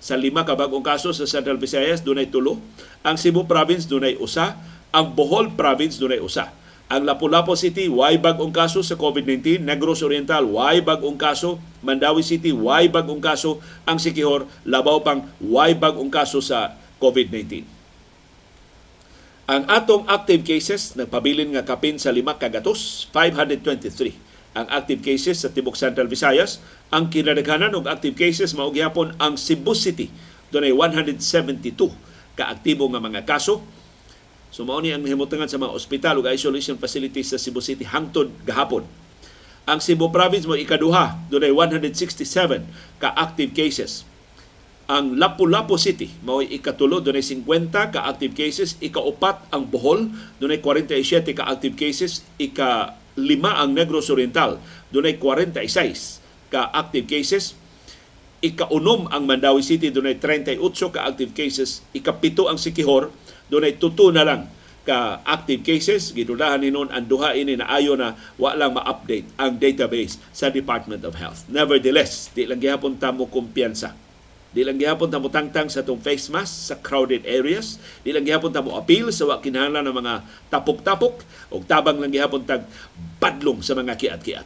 sa 0.03 0.19
lima 0.19 0.43
ka 0.43 0.51
bag-ong 0.53 0.83
kaso 0.83 1.15
sa 1.15 1.23
Central 1.23 1.55
Visayas 1.55 2.03
dunay 2.03 2.27
tulo. 2.27 2.59
Ang 3.07 3.15
Cebu 3.15 3.47
Province 3.47 3.87
dunay 3.87 4.19
usa, 4.19 4.59
Ang 4.91 5.15
Bohol 5.15 5.55
Province 5.55 5.95
dunay 5.95 6.19
usa. 6.19 6.51
Ang 6.91 7.09
Lapu-Lapu 7.09 7.57
City, 7.57 7.89
way 7.89 8.21
bagong 8.21 8.53
kaso 8.53 8.85
sa 8.85 8.93
COVID-19. 8.93 9.65
Negros 9.65 10.05
Oriental, 10.05 10.45
way 10.45 10.83
bagong 10.83 11.17
kaso. 11.17 11.57
Mandawi 11.81 12.21
City, 12.21 12.53
way 12.53 12.85
bagong 12.91 13.17
kaso. 13.17 13.57
Ang 13.89 13.97
Sikihor, 13.97 14.45
labaw 14.61 15.01
pang 15.01 15.25
way 15.41 15.73
bagong 15.73 16.13
kaso 16.13 16.37
sa 16.43 16.77
COVID-19. 17.01 17.72
Ang 19.43 19.67
atong 19.67 20.07
active 20.07 20.47
cases, 20.47 20.95
nagpabilin 20.95 21.51
nga 21.51 21.67
kapin 21.67 21.99
sa 21.99 22.15
lima 22.15 22.39
kagatos, 22.39 23.11
523 23.11 24.15
ang 24.53 24.69
active 24.69 25.01
cases 25.01 25.41
sa 25.41 25.49
Tibok 25.49 25.73
Central 25.73 26.05
Visayas. 26.05 26.61
Ang 26.93 27.09
kinadaghanan 27.09 27.73
og 27.73 27.89
active 27.89 28.13
cases 28.13 28.53
mao 28.53 28.69
gihapon 28.69 29.17
ang 29.17 29.33
Cebu 29.33 29.73
City. 29.73 30.13
Doon 30.53 30.69
ay 30.69 30.73
172 30.77 31.73
kaaktibo 32.37 32.85
nga 32.93 33.01
mga 33.01 33.25
kaso. 33.25 33.65
So 34.53 34.61
mao 34.61 34.77
ni 34.77 34.93
ang 34.93 35.01
himutangan 35.01 35.49
sa 35.49 35.57
mga 35.57 35.73
ospital 35.73 36.21
ug 36.21 36.29
isolation 36.29 36.77
facilities 36.77 37.33
sa 37.33 37.41
Cebu 37.41 37.59
City 37.65 37.81
hangtod 37.81 38.29
gahapon. 38.45 38.85
Ang 39.65 39.79
Cebu 39.81 40.13
Province 40.13 40.45
mo 40.45 40.53
ikaduha, 40.53 41.17
doon 41.33 41.49
ay 41.49 41.53
167 41.73 42.63
ka 43.01 43.09
active 43.11 43.51
cases. 43.57 44.05
Ang 44.83 45.15
Lapu-Lapu 45.15 45.79
City, 45.79 46.11
mao 46.27 46.43
ikatulo, 46.43 46.99
doon 46.99 47.15
ay 47.15 47.23
50 47.23 47.95
ka 47.95 48.03
active 48.03 48.35
cases. 48.35 48.75
Ikaupat 48.83 49.47
ang 49.55 49.63
Bohol, 49.63 50.11
doon 50.43 50.51
ay 50.51 50.59
47 50.59 51.39
ka 51.39 51.47
active 51.47 51.79
cases. 51.79 52.19
Ika 52.35 52.99
lima 53.15 53.63
ang 53.63 53.71
Negros 53.71 54.11
Oriental, 54.11 54.59
doon 54.91 55.07
ay 55.07 55.15
46 55.15 56.19
ka 56.51 56.67
active 56.75 57.07
cases. 57.07 57.55
Ikaunom 58.43 59.07
ang 59.07 59.23
Mandawi 59.23 59.63
City, 59.63 59.87
doon 59.87 60.11
ay 60.11 60.19
38 60.19 60.59
ka 60.91 61.07
active 61.07 61.31
cases. 61.31 61.79
Ikapito 61.95 62.51
ang 62.51 62.59
Sikihor, 62.59 63.07
doon 63.47 63.63
ay 63.63 63.79
tuto 63.79 64.11
na 64.11 64.27
lang 64.27 64.51
ka 64.83 65.23
active 65.23 65.63
cases. 65.63 66.11
Gidudahan 66.11 66.59
ni 66.59 66.75
noon 66.75 66.91
ang 66.91 67.07
duha 67.07 67.31
ini 67.39 67.55
na 67.55 67.71
ayo 67.71 67.95
na 67.95 68.19
wa 68.35 68.51
ma-update 68.51 69.31
ang 69.39 69.55
database 69.55 70.19
sa 70.35 70.51
Department 70.51 71.07
of 71.07 71.15
Health. 71.15 71.47
Nevertheless, 71.47 72.35
di 72.35 72.43
lang 72.43 72.59
gihapon 72.59 72.99
ta 72.99 73.15
mo 73.15 73.31
kumpiyansa. 73.31 73.95
Di 74.53 74.61
lang 74.61 74.77
gihapon 74.77 75.09
ta 75.09 75.17
tangtang 75.17 75.65
sa 75.65 75.81
tong 75.81 75.97
face 75.97 76.29
mask 76.29 76.69
sa 76.69 76.75
crowded 76.77 77.25
areas. 77.25 77.81
Di 78.05 78.13
lang 78.13 78.21
gihapon 78.21 78.53
ta 78.53 78.61
mo 78.61 78.77
appeal 78.77 79.09
sa 79.09 79.25
wa 79.25 79.41
kinahanglan 79.41 79.81
ng 79.89 79.97
mga 79.97 80.13
tapok-tapok 80.53 81.25
o 81.49 81.57
tabang 81.65 81.97
lang 81.97 82.13
gihapon 82.13 82.45
tag 82.45 82.69
badlong 83.17 83.65
sa 83.65 83.73
mga 83.73 83.97
kiat-kiat. 83.97 84.45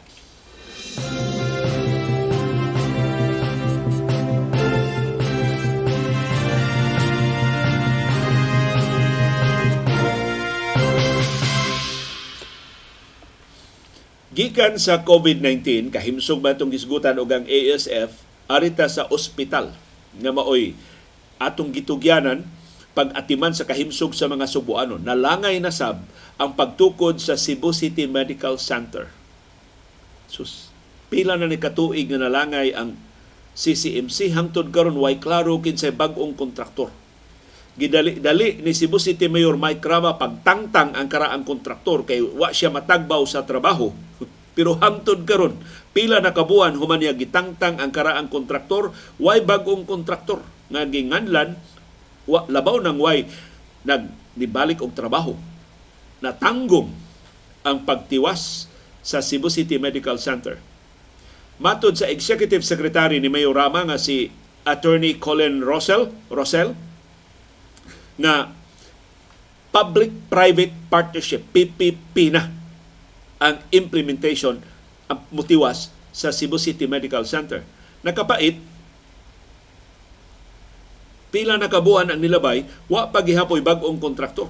Gikan 14.38 14.78
sa 14.78 15.02
COVID-19, 15.02 15.90
kahimsog 15.90 16.38
ba 16.38 16.54
itong 16.54 16.70
gisgutan 16.70 17.18
o 17.18 17.26
ang 17.26 17.42
ASF, 17.44 18.22
arita 18.46 18.86
sa 18.86 19.10
ospital 19.10 19.74
nga 20.18 20.32
maoy 20.34 20.74
atong 21.38 21.70
gitugyanan 21.70 22.42
pag-atiman 22.98 23.54
sa 23.54 23.62
kahimsog 23.62 24.10
sa 24.10 24.26
mga 24.26 24.50
Subuanon. 24.50 25.06
Nalangay 25.06 25.62
na 25.62 25.70
sab 25.70 26.02
ang 26.34 26.58
pagtukod 26.58 27.22
sa 27.22 27.38
Cebu 27.38 27.70
City 27.70 28.10
Medical 28.10 28.58
Center. 28.58 29.06
Sus, 30.26 30.74
pila 31.06 31.38
na 31.38 31.46
ni 31.46 31.62
katuig 31.62 32.10
nga 32.10 32.18
nalangay 32.18 32.74
ang 32.74 32.98
CCMC 33.58 34.34
hangtod 34.34 34.70
karon 34.70 34.98
way 34.98 35.18
klaro 35.18 35.58
kinsay 35.58 35.94
bag-ong 35.94 36.34
kontraktor. 36.34 36.90
Gidali-dali 37.78 38.58
ni 38.58 38.74
Cebu 38.74 38.98
City 38.98 39.30
Mayor 39.30 39.54
Mike 39.54 39.82
Rama 39.82 40.18
pagtangtang 40.18 40.98
ang 40.98 41.06
karaang 41.06 41.46
kontraktor 41.46 42.02
kay 42.02 42.18
wa 42.18 42.50
siya 42.50 42.74
matagbaw 42.74 43.22
sa 43.26 43.46
trabaho. 43.46 43.94
Pero 44.58 44.74
hangtod 44.74 45.22
karon 45.22 45.54
pila 45.96 46.20
na 46.20 46.36
kabuan 46.36 46.76
human 46.76 47.00
niya 47.00 47.16
gitangtang 47.16 47.80
ang 47.80 47.90
karaang 47.90 48.28
kontraktor, 48.28 48.92
way 49.18 49.40
bag-ong 49.42 49.88
kontraktor 49.88 50.44
nga 50.68 50.84
ginganlan 50.84 51.56
wa, 52.28 52.44
labaw 52.46 52.78
nang 52.78 53.00
way 53.00 53.24
nag 53.88 54.08
nibalik 54.38 54.84
og 54.84 54.94
trabaho. 54.94 55.34
Natanggong 56.22 56.90
ang 57.66 57.78
pagtiwas 57.82 58.70
sa 59.02 59.18
Cebu 59.24 59.50
City 59.50 59.80
Medical 59.80 60.20
Center. 60.20 60.60
Matod 61.58 61.98
sa 61.98 62.06
Executive 62.06 62.62
Secretary 62.62 63.18
ni 63.18 63.26
Mayor 63.26 63.56
Rama 63.56 63.82
nga 63.88 63.98
si 63.98 64.30
Attorney 64.62 65.18
Colin 65.18 65.64
Rosell, 65.64 66.12
Rosell 66.30 66.76
nga 68.18 68.50
public-private 69.74 70.90
partnership 70.90 71.42
PPP 71.50 72.34
na 72.34 72.50
ang 73.38 73.56
implementation 73.70 74.58
mutiwas 75.32 75.92
sa 76.12 76.32
Cebu 76.34 76.56
City 76.60 76.84
Medical 76.84 77.24
Center. 77.24 77.64
Nakapait 78.04 78.56
pila 81.28 81.60
na 81.60 81.68
kabuan 81.68 82.08
ang 82.08 82.20
nilabay, 82.20 82.64
wa 82.88 83.08
pagihapoy 83.12 83.60
bag-ong 83.60 84.00
kontraktor. 84.00 84.48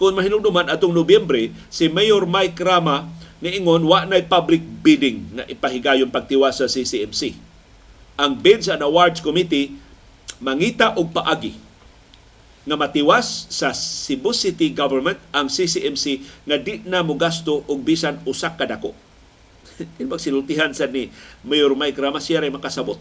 Kung 0.00 0.16
mahinungduman 0.16 0.66
atong 0.72 0.90
Nobyembre, 0.90 1.52
si 1.70 1.86
Mayor 1.86 2.24
Mike 2.26 2.58
Rama 2.58 3.06
niingon 3.44 3.84
wa 3.84 4.08
na 4.08 4.16
public 4.24 4.64
bidding 4.80 5.20
nga 5.36 5.44
ipahigayon 5.44 6.08
pagtiwas 6.08 6.64
sa 6.64 6.66
CCMC. 6.66 7.36
Ang 8.16 8.40
Bids 8.40 8.72
and 8.72 8.80
Awards 8.80 9.20
Committee 9.20 9.76
mangita 10.40 10.96
og 10.96 11.12
paagi 11.12 11.52
nga 12.64 12.76
matiwas 12.80 13.44
sa 13.52 13.76
Cebu 13.76 14.32
City 14.32 14.72
Government 14.72 15.20
ang 15.36 15.52
CCMC 15.52 16.24
nga 16.48 16.56
di 16.56 16.80
na 16.88 17.04
mo 17.04 17.12
gasto 17.20 17.60
og 17.68 17.84
bisan 17.84 18.16
usak 18.24 18.56
ka 18.56 18.64
dako. 18.64 18.96
Ilbag 20.02 20.22
sinultihan 20.22 20.70
sa 20.72 20.86
ni 20.86 21.10
Mayor 21.42 21.74
Mike 21.74 21.98
Rama 21.98 22.22
siya 22.22 22.42
ray 22.42 22.52
makasabot. 22.52 22.98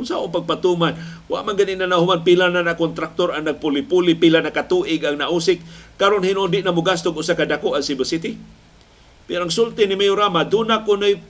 Kung 0.00 0.08
sa 0.08 0.16
pagpatuman, 0.16 0.96
wa 1.28 1.44
man 1.44 1.54
ganin 1.58 1.84
na 1.84 1.90
nahuman 1.90 2.24
pila 2.24 2.48
na 2.48 2.64
na 2.64 2.78
kontraktor 2.78 3.36
ang 3.36 3.44
nagpuli-puli, 3.44 4.16
pila 4.16 4.40
na 4.40 4.48
katuig 4.48 5.04
ang 5.04 5.20
nausik, 5.20 5.60
karon 6.00 6.24
hinundi 6.24 6.64
na 6.64 6.72
mo 6.72 6.80
gasto 6.80 7.12
og 7.12 7.20
usa 7.20 7.36
ka 7.36 7.44
dako 7.44 7.76
ang 7.76 7.84
Cebu 7.84 8.08
City. 8.08 8.32
Pero 9.28 9.44
ang 9.44 9.52
sulti 9.52 9.84
ni 9.84 10.00
Mayor 10.00 10.16
Rama, 10.16 10.48
doon 10.48 10.72
na 10.72 10.80
kuno'y 10.80 11.20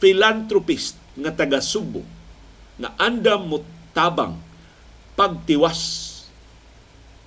philanthropist 0.00 0.96
nga 1.18 1.34
taga 1.34 1.60
Subo 1.60 2.00
nga 2.78 2.94
andam 2.96 3.50
mo 3.50 3.58
tabang 3.90 4.38
pagtiwas 5.18 5.80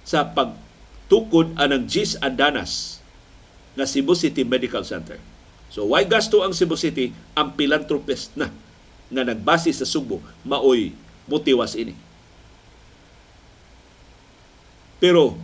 sa 0.07 0.23
pagtukod 0.23 1.53
anang 1.59 1.85
Gis 1.85 2.15
Andanas 2.23 3.03
na 3.75 3.83
Cebu 3.83 4.15
City 4.15 4.47
Medical 4.47 4.81
Center. 4.87 5.19
So 5.71 5.87
why 5.87 6.03
gasto 6.03 6.43
ang 6.43 6.51
Cebu 6.51 6.75
City 6.75 7.15
ang 7.31 7.55
philanthropist 7.55 8.35
na 8.35 8.51
nga 9.11 9.23
nagbase 9.23 9.71
sa 9.71 9.87
Subo 9.87 10.19
maoy 10.43 10.91
mutiwas 11.31 11.79
ini. 11.79 11.95
Pero 14.99 15.39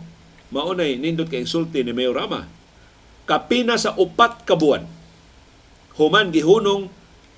maunay 0.52 1.00
nindot 1.00 1.26
kay 1.26 1.42
insulti 1.42 1.80
ni 1.80 1.96
Mayor 1.96 2.14
Rama. 2.14 2.44
Kapina 3.24 3.76
sa 3.80 3.96
upat 3.96 4.44
ka 4.44 4.56
buwan 4.56 4.84
human 5.98 6.30
gihunong 6.30 6.86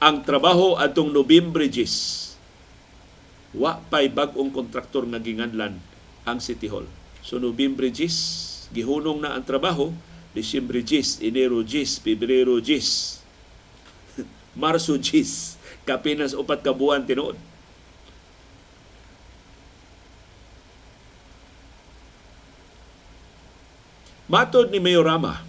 ang 0.05 0.21
trabaho 0.21 0.77
atong 0.77 1.09
Nobyembre 1.13 1.65
10. 1.73 3.57
Wa 3.57 3.81
pay 3.89 4.13
bag-ong 4.13 4.53
kontraktor 4.53 5.09
nga 5.09 5.17
ginganlan 5.17 5.81
ang 6.29 6.39
City 6.45 6.69
Hall. 6.69 6.85
So 7.25 7.41
Nobyembre 7.41 7.89
10, 7.89 8.73
gihunong 8.73 9.25
na 9.25 9.37
ang 9.37 9.45
trabaho, 9.49 9.93
Disyembre 10.31 10.79
10, 10.87 11.27
Enero 11.27 11.59
10, 11.67 12.07
Pebrero 12.07 12.63
10, 12.63 13.19
Marso 14.63 14.95
10, 14.95 15.59
kapinas 15.83 16.39
upat 16.39 16.63
ka 16.63 16.71
buwan 16.71 17.03
tinuod. 17.03 17.35
Matod 24.31 24.71
ni 24.71 24.79
Mayor 24.79 25.03
Rama, 25.03 25.43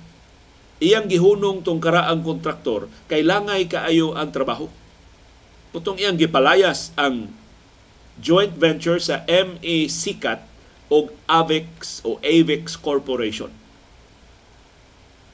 iyang 0.82 1.06
gihunong 1.06 1.62
tong 1.62 1.78
karaang 1.78 2.26
kontraktor 2.26 2.90
kay 3.06 3.22
langay 3.22 3.70
kaayo 3.70 4.18
ang 4.18 4.34
trabaho. 4.34 4.66
Putong 5.70 6.02
iyang 6.02 6.18
gipalayas 6.18 6.90
ang 6.98 7.30
joint 8.18 8.50
venture 8.58 8.98
sa 8.98 9.22
MA 9.30 9.86
Sikat 9.86 10.42
o 10.90 11.14
AVEX 11.30 12.02
o 12.02 12.18
AVEX 12.26 12.74
Corporation. 12.82 13.61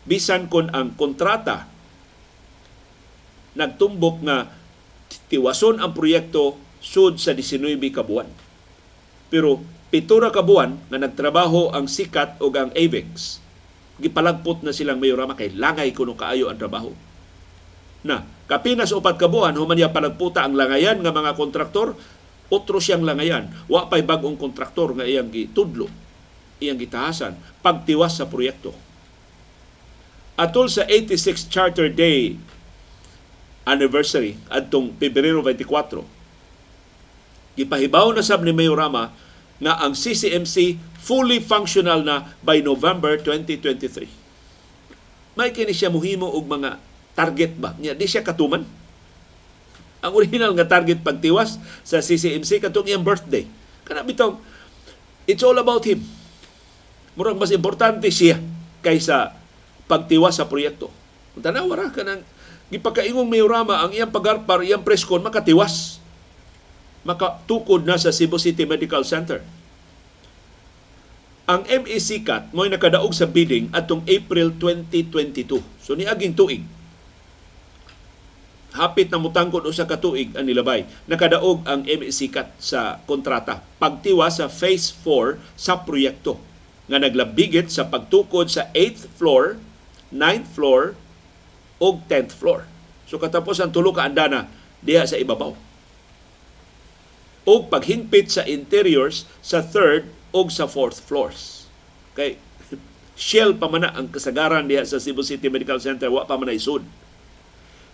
Bisan 0.08 0.47
kon 0.47 0.72
ang 0.72 0.95
kontrata 0.95 1.68
nagtumbok 3.58 4.18
nga 4.24 4.47
tiwason 5.28 5.82
ang 5.82 5.91
proyekto 5.91 6.55
sud 6.80 7.18
sa 7.20 7.34
19 7.34 7.82
ka 7.91 8.05
buwan. 8.05 8.30
Pero 9.28 9.60
pitura 9.91 10.32
ka 10.32 10.45
buwan 10.45 10.78
nga 10.88 11.01
nagtrabaho 11.01 11.74
ang 11.74 11.89
Sikat 11.89 12.39
o 12.39 12.53
ang 12.53 12.72
AVEX, 12.72 13.41
gipalagpot 13.97 14.62
na 14.62 14.72
silang 14.72 15.01
mayorama 15.01 15.36
kay 15.36 15.51
langay 15.58 15.91
kuno 15.91 16.14
kaayo 16.14 16.47
ang 16.47 16.55
trabaho. 16.55 16.93
Na, 18.05 18.24
kapinas 18.47 18.93
upat 18.93 19.18
ka 19.20 19.28
buwan, 19.28 19.58
human 19.58 19.89
palagputa 19.91 20.45
ang 20.45 20.55
langayan 20.55 21.01
nga 21.01 21.12
mga 21.12 21.36
kontraktor, 21.36 21.97
otro 22.47 22.80
siyang 22.80 23.03
langayan. 23.03 23.51
Wa 23.68 23.91
pay 23.91 24.05
bag-ong 24.05 24.39
kontraktor 24.39 24.95
nga 24.95 25.03
iyang 25.03 25.28
gitudlo. 25.28 25.89
iyang 26.58 26.82
gitahasan 26.82 27.38
pagtiwas 27.62 28.18
sa 28.18 28.26
proyekto. 28.26 28.74
Atol 30.38 30.70
sa 30.70 30.86
86 30.86 31.50
Charter 31.50 31.90
Day 31.90 32.38
anniversary 33.66 34.38
adtong 34.54 34.94
Pebrero 34.94 35.42
24, 35.42 36.06
gipahibaw 37.58 38.14
na 38.14 38.22
sab 38.22 38.46
ni 38.46 38.54
Mayorama 38.54 39.10
nga 39.58 39.74
ang 39.82 39.98
CCMC 39.98 40.78
fully 41.02 41.42
functional 41.42 42.06
na 42.06 42.38
by 42.46 42.62
November 42.62 43.18
2023. 43.18 44.06
May 45.34 45.50
kini 45.54 45.74
siya 45.74 45.90
muhimo 45.90 46.30
og 46.30 46.46
mga 46.46 46.78
target 47.18 47.58
ba? 47.58 47.74
Nya 47.82 47.98
di 47.98 48.06
siya 48.06 48.22
katuman. 48.22 48.62
Ang 50.06 50.14
original 50.14 50.54
nga 50.54 50.70
target 50.70 51.02
pagtiwas 51.02 51.58
sa 51.82 51.98
CCMC 51.98 52.62
katong 52.62 52.86
iyang 52.86 53.02
birthday. 53.02 53.50
Kana 53.86 54.06
bitaw 54.06 54.38
it's 55.26 55.42
all 55.42 55.58
about 55.58 55.82
him. 55.82 56.06
Murag 57.18 57.42
mas 57.42 57.50
importante 57.50 58.10
siya 58.14 58.38
kaysa 58.86 59.37
pagtiwas 59.88 60.38
sa 60.38 60.46
proyekto. 60.46 60.92
Kung 61.34 61.44
tanawa 61.44 61.74
ra 61.80 61.88
ka 61.90 62.04
ng 62.04 62.22
gipakaingong 62.70 63.28
mayorama 63.28 63.88
ang 63.88 63.92
iyang 63.96 64.12
pagarpar, 64.12 64.62
iyang 64.62 64.84
preskon, 64.84 65.24
makatiwas. 65.24 66.04
Makatukod 67.08 67.88
na 67.88 67.96
sa 67.96 68.12
Cebu 68.12 68.36
City 68.36 68.68
Medical 68.68 69.08
Center. 69.08 69.40
Ang 71.48 71.64
MEC 71.64 72.28
CAT 72.28 72.52
mo'y 72.52 72.68
nakadaog 72.68 73.16
sa 73.16 73.24
bidding 73.24 73.72
atong 73.72 74.04
April 74.04 74.52
2022. 74.60 75.64
So 75.80 75.96
niaging 75.96 76.36
tuig. 76.36 76.68
Hapit 78.76 79.08
na 79.08 79.16
mutangkod 79.16 79.64
usa 79.64 79.88
ka 79.88 79.96
tuig 79.96 80.36
ang 80.36 80.44
nilabay. 80.44 80.84
Nakadaog 81.08 81.64
ang 81.64 81.88
MEC 81.88 82.28
CAT 82.28 82.52
sa 82.60 83.00
kontrata. 83.08 83.64
Pagtiwa 83.80 84.28
sa 84.28 84.52
Phase 84.52 84.92
4 84.92 85.40
sa 85.56 85.80
proyekto 85.80 86.36
nga 86.88 87.00
naglabigit 87.00 87.68
sa 87.68 87.88
pagtukod 87.88 88.48
sa 88.48 88.72
8th 88.72 89.12
floor, 89.20 89.60
9th 90.12 90.47
floor, 90.55 90.95
o 91.78 92.01
10th 92.05 92.34
floor. 92.34 92.66
So 93.08 93.22
katapos 93.22 93.62
ang 93.62 93.72
tulo 93.72 93.93
ka 93.93 94.05
andana 94.05 94.49
diha 94.82 95.05
sa 95.05 95.18
ibabaw. 95.18 95.53
O 97.47 97.53
paghingpit 97.72 98.28
sa 98.28 98.43
interiors 98.43 99.24
sa 99.39 99.64
3rd 99.64 100.10
o 100.36 100.43
sa 100.51 100.68
4th 100.68 100.99
floors. 100.99 101.70
Kay 102.18 102.36
shell 103.16 103.55
pa 103.55 103.72
man 103.72 103.88
ang 103.88 104.12
kasagaran 104.12 104.68
diha 104.68 104.84
sa 104.84 104.99
Cebu 104.99 105.24
City 105.24 105.47
Medical 105.47 105.80
Center 105.80 106.12
wa 106.12 106.28
pa 106.28 106.36
man 106.36 106.51
isud. 106.51 106.84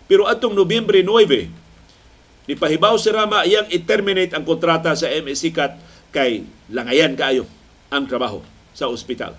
Pero 0.04 0.28
atong 0.28 0.52
Nobyembre 0.52 1.00
9, 1.00 2.50
nipahibaw 2.50 2.98
si 3.00 3.08
Rama 3.08 3.46
iyang 3.48 3.70
i-terminate 3.72 4.36
ang 4.36 4.44
kontrata 4.44 4.92
sa 4.92 5.08
MSCCAT 5.08 5.80
kay 6.12 6.44
langayan 6.68 7.16
kaayo 7.16 7.48
ang 7.88 8.04
trabaho 8.04 8.44
sa 8.76 8.90
ospital. 8.90 9.32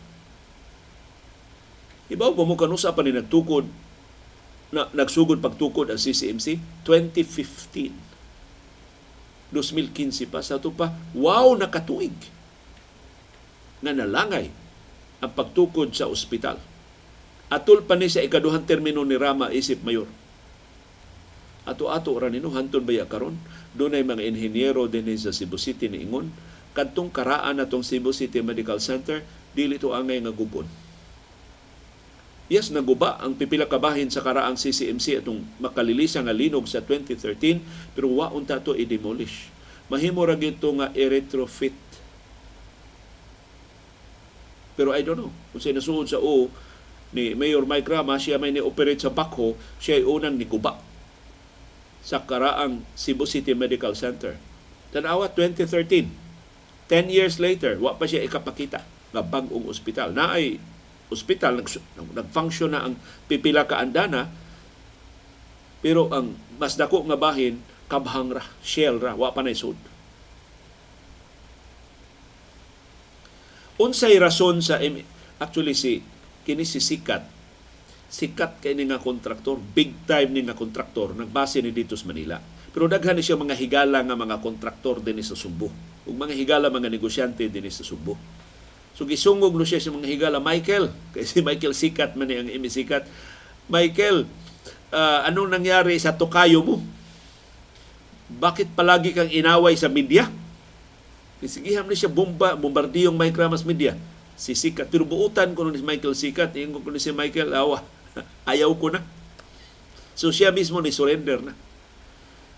Ibaw 2.06 2.38
mo 2.38 2.46
mo 2.46 2.54
kanusa 2.54 2.94
pa 2.94 3.02
ni 3.02 3.10
nagtukod. 3.10 3.66
Na 4.74 4.90
nagsugod 4.94 5.42
pagtukod 5.42 5.90
ang 5.90 5.98
CCMC 5.98 6.62
2015 6.86 8.06
2015 9.54 10.26
pa. 10.30 10.42
Sa 10.46 10.60
pa 10.60 10.94
wow 11.18 11.58
nakatuig. 11.58 12.14
Na 13.82 13.94
nalangay 13.94 14.50
ang 15.22 15.32
pagtukod 15.34 15.94
sa 15.98 16.08
ospital. 16.10 16.58
Atol 17.50 17.82
pa 17.86 17.96
ni 17.98 18.10
sa 18.10 18.22
ikaduhang 18.26 18.66
termino 18.66 19.06
ni 19.06 19.18
Rama 19.18 19.54
isip 19.54 19.82
mayor. 19.86 20.10
Ato-ato 21.66 22.14
ra 22.22 22.30
nino 22.30 22.54
hanton 22.54 22.86
baya 22.86 23.10
karon? 23.10 23.34
Dunay 23.74 24.06
mga 24.06 24.22
inhinyero 24.22 24.86
dinhi 24.86 25.18
sa 25.18 25.34
Cebu 25.34 25.58
City 25.58 25.90
ni 25.90 26.06
Ingon 26.06 26.30
kadtong 26.78 27.10
karaan 27.10 27.58
natong 27.58 27.82
Cebu 27.82 28.14
City 28.14 28.44
Medical 28.44 28.78
Center 28.84 29.24
dili 29.56 29.80
to 29.80 29.96
angay 29.96 30.20
nga 30.22 30.36
gubon 30.36 30.68
Yes, 32.46 32.70
naguba 32.70 33.18
ang 33.18 33.34
pipila 33.34 33.66
kabahin 33.66 34.14
sa 34.14 34.22
karaang 34.22 34.54
CCMC 34.54 35.26
atong 35.26 35.42
makalilisa 35.58 36.22
nga 36.22 36.30
linog 36.30 36.70
sa 36.70 36.78
2013 36.78 37.98
pero 37.98 38.06
wa 38.14 38.30
unta 38.30 38.62
to 38.62 38.78
i-demolish. 38.78 39.50
Mahimo 39.90 40.22
ra 40.22 40.38
gito 40.38 40.70
nga 40.78 40.94
i-retrofit. 40.94 41.74
Pero 44.78 44.94
I 44.94 45.02
don't 45.02 45.18
know. 45.18 45.34
Kung 45.50 45.62
siya 45.62 45.74
nasuod 45.74 46.06
sa 46.06 46.22
O 46.22 46.54
ni 47.16 47.34
Mayor 47.34 47.66
Mike 47.66 47.90
Rama, 47.90 48.20
siya 48.22 48.38
may 48.38 48.54
ni-operate 48.54 49.02
sa 49.02 49.10
Bakho, 49.10 49.58
siya 49.82 50.02
ay 50.02 50.06
unang 50.06 50.38
niguba 50.38 50.78
sa 52.06 52.22
karaang 52.22 52.86
Cebu 52.94 53.26
City 53.26 53.58
Medical 53.58 53.98
Center. 53.98 54.38
Tanawa, 54.94 55.34
2013. 55.34 56.06
10 56.86 57.10
years 57.10 57.42
later, 57.42 57.82
wa 57.82 57.98
pa 57.98 58.06
siya 58.06 58.22
ikapakita 58.22 58.86
nga 59.10 59.22
bagong 59.26 59.66
ospital. 59.66 60.14
Na 60.14 60.38
ay 60.38 60.62
ospital, 61.10 61.62
nag, 61.62 61.68
nag-function 62.14 62.74
na 62.74 62.86
ang 62.86 62.98
pipila 63.30 63.66
ka 63.66 63.82
andana, 63.82 64.30
pero 65.86 66.10
ang 66.10 66.34
mas 66.58 66.74
dako 66.80 67.06
nga 67.06 67.20
bahin, 67.20 67.62
kabhang 67.86 68.34
ra, 68.34 68.44
shell 68.66 68.98
ra, 68.98 69.14
wa 69.14 69.30
pa 69.30 69.46
na 69.46 69.54
isod. 69.54 69.78
Unsay 73.76 74.16
rason 74.18 74.64
sa, 74.64 74.80
actually 75.38 75.76
si, 75.76 76.00
kini 76.48 76.64
si 76.64 76.80
Sikat, 76.80 77.28
sikat 78.08 78.64
kay 78.64 78.72
ni 78.72 78.88
nga 78.88 79.02
kontraktor, 79.02 79.60
big 79.60 80.08
time 80.08 80.32
ni 80.32 80.42
nga 80.48 80.56
kontraktor, 80.56 81.12
nagbase 81.12 81.60
ni 81.60 81.76
dito 81.76 82.00
sa 82.00 82.08
Manila. 82.08 82.40
Pero 82.72 82.88
daghan 82.88 83.16
ni 83.16 83.24
siya 83.24 83.40
mga 83.40 83.56
higala 83.56 84.04
nga 84.04 84.16
mga 84.16 84.40
kontraktor 84.40 85.00
din 85.00 85.20
sa 85.24 85.36
Subo. 85.36 85.72
Ug 86.04 86.16
mga 86.16 86.36
higala 86.36 86.68
mga 86.68 86.92
negosyante 86.92 87.48
din 87.48 87.68
sa 87.72 87.88
Subo. 87.88 88.16
So 88.96 89.04
gisungog 89.04 89.52
no 89.52 89.68
siya 89.68 89.84
sa 89.84 89.92
mga 89.92 90.08
higala, 90.08 90.40
Michael, 90.40 90.88
kay 91.14 91.28
si 91.28 91.44
Michael 91.44 91.76
Sikat 91.76 92.16
man 92.16 92.32
ang 92.32 92.48
imi 92.48 92.72
Sikat. 92.72 93.04
Michael, 93.68 94.24
uh, 94.96 95.28
anong 95.28 95.52
nangyari 95.52 96.00
sa 96.00 96.16
tokayo 96.16 96.64
mo? 96.64 96.80
Bakit 98.40 98.72
palagi 98.74 99.12
kang 99.12 99.30
inaway 99.30 99.76
sa 99.76 99.92
media? 99.92 100.32
Isigiham 101.44 101.86
ni 101.86 102.00
siya 102.00 102.10
bomba, 102.10 102.56
bombardiyong 102.56 103.14
Mike 103.14 103.36
Ramos 103.36 103.68
media. 103.68 104.00
Si 104.40 104.56
Sikat, 104.56 104.88
pero 104.88 105.04
buutan 105.04 105.52
ko 105.52 105.68
ni 105.68 105.84
Michael 105.84 106.16
Sikat, 106.16 106.56
ingon 106.56 106.80
ko 106.80 106.90
ni 106.90 107.00
si 107.00 107.12
Michael, 107.12 107.52
awa, 107.52 107.84
ayaw 108.52 108.72
ko 108.80 108.96
na. 108.96 109.04
So 110.16 110.32
siya 110.32 110.56
mismo 110.56 110.80
ni 110.80 110.96
surrender 110.96 111.44
na. 111.44 111.54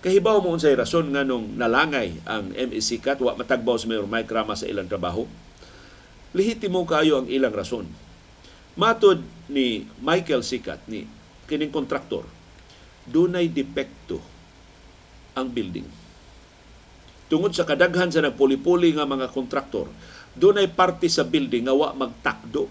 Kahibaw 0.05 0.37
mo 0.45 0.53
unsay 0.53 0.77
rason 0.77 1.09
nga 1.09 1.25
nung 1.25 1.57
nalangay 1.57 2.13
ang 2.29 2.53
MEC 2.53 3.01
Kat, 3.01 3.17
wa 3.17 3.33
matagbaw 3.33 3.81
sa 3.81 3.89
Mayor 3.89 4.05
Mike 4.05 4.29
Ramos 4.29 4.61
sa 4.61 4.69
ilang 4.69 4.85
trabaho 4.85 5.25
lehitimo 6.35 6.83
kayo 6.83 7.23
ang 7.23 7.27
ilang 7.27 7.53
rason. 7.53 7.87
Matod 8.77 9.23
ni 9.49 9.87
Michael 10.03 10.43
Sikat, 10.43 10.85
ni 10.91 11.07
kining 11.47 11.71
kontraktor, 11.71 12.27
dunay 13.07 13.47
depekto 13.47 14.19
ang 15.33 15.47
building. 15.47 15.87
Tungod 17.27 17.51
sa 17.51 17.67
kadaghan 17.67 18.11
sa 18.11 18.23
nagpuli-puli 18.23 18.95
nga 18.95 19.07
mga 19.07 19.31
kontraktor, 19.31 19.91
dunay 20.37 20.69
parte 20.71 21.07
sa 21.11 21.27
building 21.27 21.67
nga 21.67 21.75
wa 21.75 21.91
magtakdo. 21.95 22.69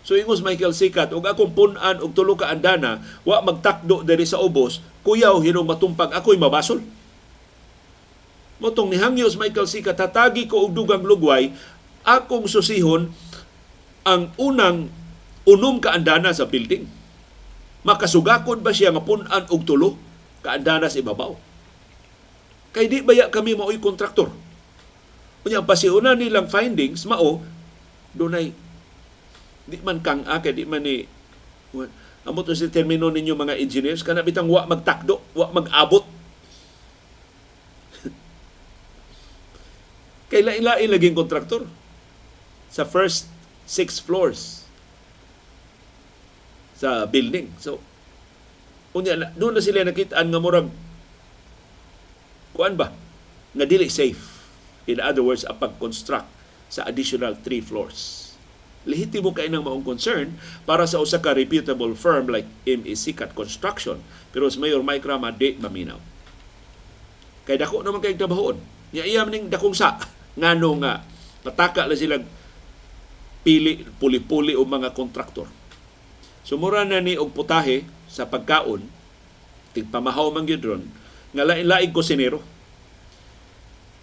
So 0.00 0.16
ingos 0.16 0.40
Michael 0.40 0.72
Sikat, 0.72 1.12
ug 1.12 1.24
akong 1.24 1.52
punan 1.52 2.00
og 2.00 2.12
tulo 2.16 2.34
ka 2.34 2.48
andana, 2.48 3.04
wa 3.22 3.40
magtakdo 3.44 4.02
diri 4.02 4.24
sa 4.24 4.40
ubos, 4.40 4.80
kuyaw 5.04 5.38
hinong 5.44 5.68
matumpag 5.68 6.16
ako'y 6.16 6.40
mabasol. 6.40 6.80
Motong 8.60 8.92
nihangyos 8.92 9.40
Michael 9.40 9.68
Sikat, 9.68 9.96
tatagi 9.96 10.44
ko 10.48 10.68
og 10.68 10.76
dugang 10.76 11.04
lugway, 11.04 11.52
akong 12.04 12.48
susihon 12.48 13.12
ang 14.04 14.32
unang 14.40 14.88
unom 15.44 15.80
kaandana 15.80 16.32
sa 16.32 16.48
building. 16.48 16.84
Makasugakon 17.80 18.60
ba 18.60 18.76
siya 18.76 18.92
nga 18.92 19.00
punan 19.00 19.48
og 19.48 19.62
tulo 19.64 19.96
kaandana 20.44 20.88
sa 20.92 21.00
ibabaw? 21.00 21.32
Kay 22.70 22.86
di 22.86 23.00
baya 23.02 23.32
kami 23.32 23.56
mao'y 23.56 23.80
kontraktor. 23.80 24.30
Unya 25.42 25.64
pasiuna 25.64 26.12
nilang 26.12 26.52
findings 26.52 27.08
mao 27.08 27.40
dunay 28.12 28.52
di 29.64 29.78
man 29.80 30.02
kang 30.04 30.26
ake 30.26 30.52
di 30.52 30.66
man 30.66 30.82
ni 30.84 31.06
amo 32.26 32.40
to 32.44 32.52
si 32.52 32.68
termino 32.68 33.08
ninyo 33.08 33.32
mga 33.32 33.56
engineers 33.56 34.04
kana 34.04 34.20
bitang 34.20 34.44
wa 34.50 34.68
magtakdo, 34.68 35.24
wa 35.32 35.48
mag-abot. 35.56 36.04
Kay 40.30 40.44
lain-lain 40.44 40.92
laging 40.92 41.16
kontraktor 41.16 41.64
sa 42.70 42.86
first 42.86 43.26
six 43.66 43.98
floors 43.98 44.64
sa 46.78 47.04
building. 47.04 47.52
So, 47.60 47.82
unya 48.96 49.18
doon 49.36 49.58
na 49.58 49.62
sila 49.62 49.84
nakitaan 49.84 50.32
nga 50.32 50.40
murag 50.40 50.72
kuan 52.56 52.74
ba 52.74 52.90
nga 53.54 53.66
dili 53.66 53.90
safe. 53.90 54.40
In 54.88 54.98
other 54.98 55.22
words, 55.22 55.44
ang 55.46 55.60
pag-construct 55.60 56.26
sa 56.70 56.86
additional 56.86 57.36
three 57.36 57.60
floors. 57.62 58.30
Lehitimo 58.88 59.36
kay 59.36 59.52
nang 59.52 59.68
maong 59.68 59.84
concern 59.84 60.40
para 60.64 60.88
sa 60.88 61.02
usa 61.04 61.20
ka 61.20 61.36
reputable 61.36 61.92
firm 61.92 62.32
like 62.32 62.48
MEC 62.64 63.12
Cat 63.12 63.36
Construction. 63.36 64.00
Pero 64.32 64.48
sa 64.48 64.56
Mayor 64.56 64.80
Mike 64.80 65.04
Rama, 65.04 65.28
di 65.34 65.52
maminaw. 65.60 66.00
Kay 67.44 67.60
dako 67.60 67.84
naman 67.84 68.00
kay 68.00 68.16
trabahoon. 68.16 68.56
Nya 68.96 69.04
iya 69.04 69.22
ning 69.28 69.52
dakong 69.52 69.76
sa 69.76 70.00
ngano 70.38 70.70
nga 70.82 71.04
pataka 71.44 71.84
la 71.84 71.94
silang 71.94 72.24
pili 73.40 73.84
puli-puli 73.98 74.52
o 74.56 74.62
mga 74.64 74.92
kontraktor. 74.92 75.48
Sumura 76.44 76.84
na 76.84 77.00
ni 77.00 77.16
og 77.16 77.32
putahe 77.32 77.84
sa 78.10 78.26
pagkaon 78.26 78.82
tigpamahaw 79.70 80.34
man 80.34 80.48
gyud 80.48 80.82
nga 81.30 81.46
lain-laing 81.46 81.94
kusinero. 81.94 82.42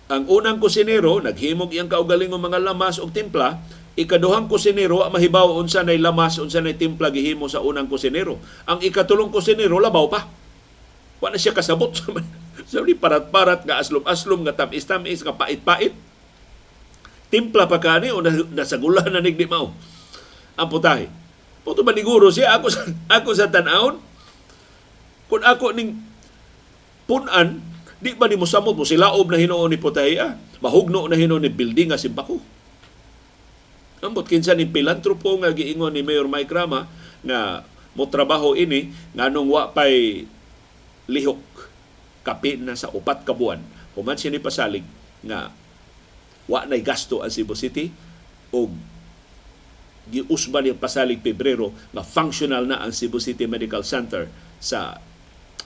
Ang 0.07 0.23
unang 0.31 0.63
kusinero 0.63 1.19
naghimog 1.19 1.75
iyang 1.75 1.91
kaugalingong 1.91 2.39
mga 2.39 2.63
lamas 2.63 2.95
og 2.95 3.11
timpla, 3.11 3.59
ikaduhang 3.99 4.47
kusinero 4.47 5.03
mahibaw 5.11 5.59
unsa 5.59 5.83
nay 5.83 5.99
lamas 5.99 6.39
unsa 6.39 6.63
nay 6.63 6.79
timpla 6.79 7.11
gihimo 7.11 7.51
sa 7.51 7.59
unang 7.59 7.91
kusinero. 7.91 8.39
Ang 8.63 8.79
ikatulong 8.88 9.27
kusinero 9.27 9.75
labaw 9.83 10.07
pa. 10.07 10.23
Wa 11.19 11.27
na 11.27 11.35
siya 11.35 11.51
kasabot 11.51 11.91
sa 12.69 12.79
parat-parat 12.83 13.67
nga 13.67 13.83
aslom-aslom 13.83 14.47
nga 14.47 14.55
tamis-tamis 14.55 15.19
nga 15.27 15.35
pait-pait. 15.35 15.91
Timpla 17.28 17.67
pa 17.67 17.78
kani 17.78 18.11
o 18.13 18.23
nas- 18.23 18.47
nasagulan 18.55 19.11
na 19.11 19.19
nigdi 19.19 19.43
mao. 19.47 19.75
Ang 20.55 20.69
putahe. 20.71 21.11
Puto 21.67 21.84
maniguro 21.84 22.32
siya 22.32 22.55
ako 22.55 22.67
sa 22.71 22.82
ako 23.19 23.30
sa 23.36 23.51
tan-awon. 23.51 23.99
Kung 25.28 25.43
ako 25.43 25.75
ning 25.75 25.99
punan, 27.03 27.59
di 27.99 28.15
ba 28.15 28.32
ni 28.32 28.39
mo 28.39 28.47
samot 28.47 28.75
mo 28.75 28.88
silaob 28.88 29.28
na 29.28 29.39
hinuon 29.39 29.71
ni 29.71 29.80
putahe 29.80 30.15
ah. 30.23 30.39
Mahugno 30.63 31.05
na 31.11 31.19
hinuon 31.19 31.43
ni 31.43 31.51
building 31.51 31.91
nga 31.91 31.99
simbako. 31.99 32.39
Ambot 33.99 34.23
kinsa 34.30 34.55
ni 34.55 34.69
pilantropo 34.69 35.36
nga 35.41 35.51
giingon 35.51 35.91
ni 35.91 36.05
Mayor 36.05 36.30
Mike 36.32 36.53
Rama 36.53 36.88
nga 37.25 37.65
mo 37.97 38.05
trabaho 38.05 38.53
ini 38.53 38.93
nganong 39.17 39.49
wa 39.49 39.73
pay 39.73 40.23
lihok 41.09 41.41
kapin 42.21 42.61
na 42.61 42.78
sa 42.78 42.93
upat 42.93 43.25
ka 43.25 43.34
buwan 43.34 43.57
human 43.97 44.19
siya 44.19 44.30
ni 44.30 44.43
pasalig 44.43 44.86
nga 45.25 45.49
wa 46.47 46.63
nay 46.63 46.79
gasto 46.79 47.19
ang 47.21 47.31
Cebu 47.31 47.53
City 47.53 47.91
o 48.55 48.71
giusban 50.07 50.63
yung 50.63 50.79
pasalig 50.79 51.19
Pebrero 51.19 51.75
nga 51.91 52.03
functional 52.03 52.63
na 52.63 52.79
ang 52.79 52.95
Cebu 52.95 53.19
City 53.19 53.43
Medical 53.43 53.83
Center 53.83 54.31
sa 54.57 54.95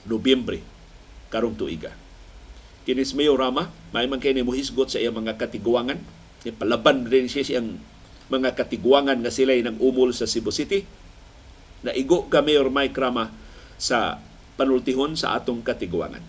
Nobyembre 0.09 0.65
karong 1.29 1.53
tuiga. 1.53 1.93
Kinis 2.81 3.13
Mayor 3.13 3.37
Rama, 3.37 3.69
may 3.93 4.09
man 4.09 4.17
kay 4.17 4.33
ni 4.33 4.41
muhisgot 4.41 4.89
sa 4.89 4.97
iyang 4.97 5.21
mga 5.21 5.37
katiguangan. 5.37 6.01
Palaban 6.57 7.05
rin 7.05 7.29
siya 7.29 7.45
siyang 7.45 7.77
mga 8.33 8.57
katiguangan 8.57 9.21
nga 9.21 9.29
sila 9.29 9.53
ng 9.53 9.77
umol 9.77 10.09
sa 10.17 10.25
Cebu 10.25 10.49
City. 10.49 10.81
Naigo 11.85 12.25
ka 12.25 12.41
Mayor 12.41 12.73
Mike 12.73 12.97
Rama 12.97 13.29
sa 13.77 14.17
panultihon 14.57 15.13
sa 15.13 15.37
atong 15.37 15.61
katiguangan. 15.61 16.25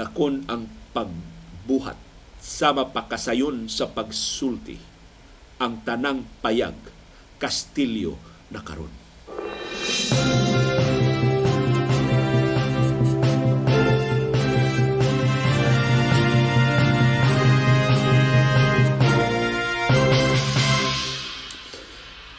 Na 0.00 0.08
kung 0.08 0.48
ang 0.48 0.64
pagbuhat 0.96 2.00
sama 2.44 2.92
pakasayon 2.92 3.72
sa 3.72 3.88
pagsulti 3.88 4.76
ang 5.56 5.80
tanang 5.80 6.28
payag 6.44 6.76
Kastilyo 7.40 8.20
na 8.52 8.60
karon. 8.60 8.92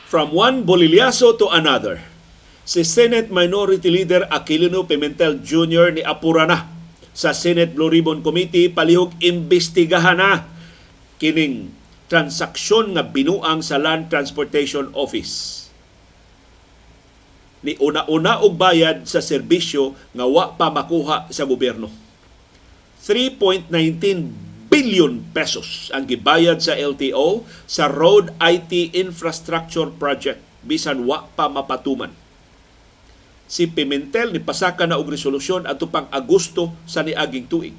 From 0.05 0.31
one 0.31 0.63
bolilyaso 0.63 1.35
to 1.41 1.49
another, 1.51 1.99
si 2.63 2.85
Senate 2.85 3.33
Minority 3.33 3.91
Leader 3.91 4.29
Aquilino 4.31 4.85
Pimentel 4.87 5.43
Jr. 5.43 5.91
ni 5.91 6.05
apura 6.05 6.47
na 6.47 6.74
sa 7.15 7.31
Senate 7.31 7.71
Blue 7.71 7.87
Ribbon 7.87 8.19
Committee 8.19 8.67
palihog 8.67 9.15
imbestigahan 9.23 10.19
na 10.19 10.43
kining 11.15 11.71
transaksyon 12.11 12.93
nga 12.93 13.07
binuang 13.07 13.63
sa 13.63 13.79
Land 13.79 14.11
Transportation 14.11 14.91
Office. 14.91 15.65
Ni 17.65 17.73
una-una 17.81 18.43
og 18.45 18.59
bayad 18.59 19.09
sa 19.09 19.23
serbisyo 19.23 19.97
nga 20.13 20.27
wa 20.27 20.53
pa 20.53 20.69
makuha 20.69 21.31
sa 21.33 21.47
gobyerno. 21.47 21.89
3.19 23.01 23.71
billion 24.69 25.23
pesos 25.31 25.87
ang 25.95 26.03
gibayad 26.05 26.59
sa 26.59 26.75
LTO 26.75 27.47
sa 27.65 27.87
Road 27.89 28.35
IT 28.43 28.93
Infrastructure 28.93 29.87
Project 29.87 30.43
bisan 30.65 31.07
wa 31.07 31.25
pa 31.31 31.47
mapatuman. 31.47 32.24
Si 33.45 33.69
Pimentel 33.69 34.33
ni 34.33 34.41
pasaka 34.41 34.89
na 34.89 34.97
og 34.97 35.09
resolusyon 35.13 35.69
ato 35.69 35.85
pang 35.85 36.09
Agosto 36.09 36.73
sa 36.89 37.05
niaging 37.05 37.45
tuig 37.45 37.77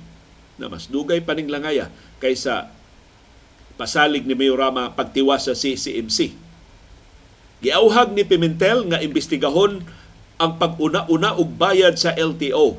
na 0.57 0.73
mas 0.73 0.89
dugay 0.89 1.21
paning 1.21 1.53
langaya 1.53 1.93
kaysa 2.23 2.71
pasalig 3.77 4.25
ni 4.25 4.33
Mayor 4.33 4.57
Rama 4.57 4.97
pagtiwas 4.97 5.45
sa 5.45 5.53
CCMC. 5.53 6.33
Giauhag 7.61 8.17
ni 8.17 8.25
Pimentel 8.25 8.89
nga 8.89 9.03
imbestigahon 9.03 9.85
ang 10.37 10.53
pag-una-una 10.61 11.37
og 11.37 11.57
bayad 11.57 11.97
sa 11.97 12.13
LTO 12.13 12.77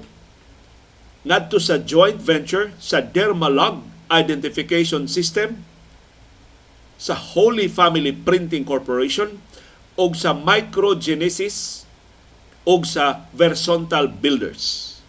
ngadto 1.27 1.57
sa 1.57 1.81
joint 1.81 2.17
venture 2.21 2.71
sa 2.77 3.01
Dermalog 3.03 3.83
Identification 4.07 5.09
System 5.09 5.59
sa 6.97 7.13
Holy 7.13 7.69
Family 7.69 8.13
Printing 8.13 8.63
Corporation 8.63 9.37
o 9.97 10.03
sa 10.13 10.33
Microgenesis 10.33 11.86
o 12.67 12.83
sa 12.83 13.23
Versontal 13.31 14.11
Builders. 14.11 14.99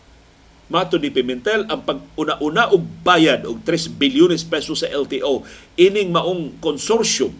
Mato 0.70 0.94
ni 1.00 1.10
Pimentel 1.10 1.66
ang 1.66 1.82
pag-una-una 1.82 2.70
og 2.70 2.86
bayad 3.02 3.42
og 3.48 3.66
3 3.66 3.98
bilyones 3.98 4.46
pesos 4.46 4.84
sa 4.84 4.92
LTO 4.92 5.42
ining 5.80 6.14
maong 6.14 6.62
konsorsyum 6.62 7.34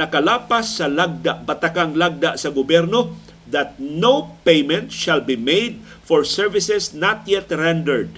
nakalapas 0.00 0.80
sa 0.80 0.88
lagda 0.88 1.44
batakang 1.44 1.92
lagda 1.92 2.40
sa 2.40 2.48
gobyerno 2.48 3.12
that 3.52 3.76
no 3.76 4.32
payment 4.48 4.88
shall 4.88 5.20
be 5.20 5.36
made 5.36 5.76
for 6.00 6.24
services 6.24 6.96
not 6.96 7.28
yet 7.28 7.52
rendered 7.52 8.16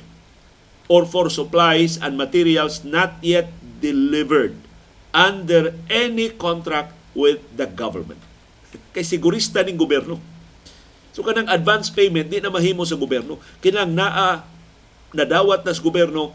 or 0.86 1.02
for 1.02 1.26
supplies 1.26 1.98
and 1.98 2.14
materials 2.14 2.86
not 2.86 3.18
yet 3.18 3.50
delivered 3.82 4.54
under 5.10 5.74
any 5.90 6.30
contract 6.32 6.94
with 7.12 7.40
the 7.56 7.68
government. 7.68 8.20
Kay 8.92 9.04
sigurista 9.04 9.60
ning 9.64 9.76
gobyerno. 9.76 10.31
So 11.12 11.20
kanang 11.20 11.48
advance 11.48 11.92
payment 11.92 12.32
di 12.32 12.40
na 12.40 12.48
mahimo 12.48 12.82
sa 12.88 12.96
gobyerno. 12.96 13.36
Kinang 13.60 13.92
naa 13.92 14.44
nadawat 15.12 15.64
na 15.64 15.76
sa 15.76 15.84
gobyerno 15.84 16.32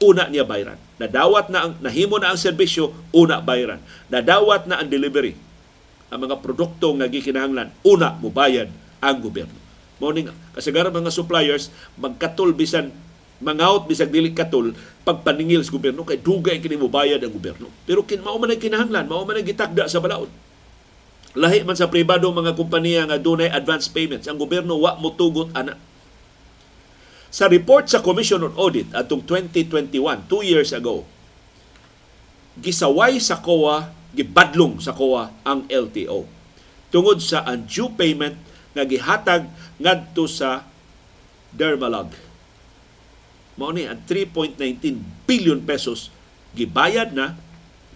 una 0.00 0.28
niya 0.28 0.44
bayran. 0.44 0.76
Nadawat 1.00 1.48
na 1.48 1.68
ang 1.68 1.72
nahimo 1.80 2.20
na 2.20 2.32
ang 2.32 2.40
serbisyo, 2.40 2.92
una 3.12 3.40
bayran. 3.40 3.80
Nadawat 4.12 4.68
na 4.68 4.80
ang 4.80 4.88
delivery. 4.88 5.36
Ang 6.12 6.28
mga 6.28 6.40
produkto 6.40 6.92
nga 6.96 7.08
gikinahanglan, 7.08 7.72
una 7.84 8.16
mo 8.20 8.28
bayad 8.28 8.68
ang 9.00 9.16
gobyerno. 9.20 9.56
Mao 9.96 10.12
ning 10.12 10.28
kasagaran 10.52 10.92
mga 10.92 11.12
suppliers 11.12 11.72
magkatul 11.96 12.52
bisan 12.52 12.92
mangaut 13.36 13.84
bisag 13.84 14.08
dili 14.08 14.32
katul 14.32 14.72
pagpaningil 15.04 15.60
sa 15.60 15.72
gobyerno 15.72 16.08
kay 16.08 16.20
dugay 16.20 16.56
kini 16.60 16.76
mo 16.76 16.88
bayad 16.88 17.20
ang 17.20 17.32
gobyerno. 17.32 17.68
Pero 17.88 18.04
kin 18.04 18.20
mao 18.20 18.36
man 18.36 18.52
ang 18.52 18.60
kinahanglan, 18.60 19.08
mao 19.08 19.24
man 19.24 19.40
ang 19.40 19.48
gitakda 19.48 19.88
sa 19.88 20.00
balaod. 20.00 20.28
Lahi 21.36 21.68
man 21.68 21.76
sa 21.76 21.92
pribado 21.92 22.32
mga 22.32 22.56
kompanya 22.56 23.04
nga 23.04 23.20
dunay 23.20 23.52
advance 23.52 23.92
payments, 23.92 24.24
ang 24.24 24.40
gobyerno 24.40 24.80
wa 24.80 24.96
motugot 24.96 25.52
ana. 25.52 25.76
Sa 27.28 27.44
report 27.52 27.92
sa 27.92 28.00
Commission 28.00 28.40
on 28.40 28.56
Audit 28.56 28.88
atong 28.96 29.20
2021, 29.28 30.24
two 30.32 30.40
years 30.40 30.72
ago, 30.72 31.04
gisaway 32.56 33.20
sa 33.20 33.36
COA, 33.44 33.92
gibadlong 34.16 34.80
sa 34.80 34.96
COA 34.96 35.28
ang 35.44 35.68
LTO 35.68 36.24
tungod 36.88 37.20
sa 37.20 37.44
undue 37.44 37.92
payment 37.92 38.40
nga 38.72 38.88
gihatag 38.88 39.44
ngadto 39.76 40.24
sa 40.24 40.64
Dermalog. 41.52 42.08
Mao 43.60 43.76
ni 43.76 43.84
ang 43.84 44.00
3.19 44.08 44.56
billion 45.28 45.60
pesos 45.60 46.08
gibayad 46.56 47.12
na 47.12 47.36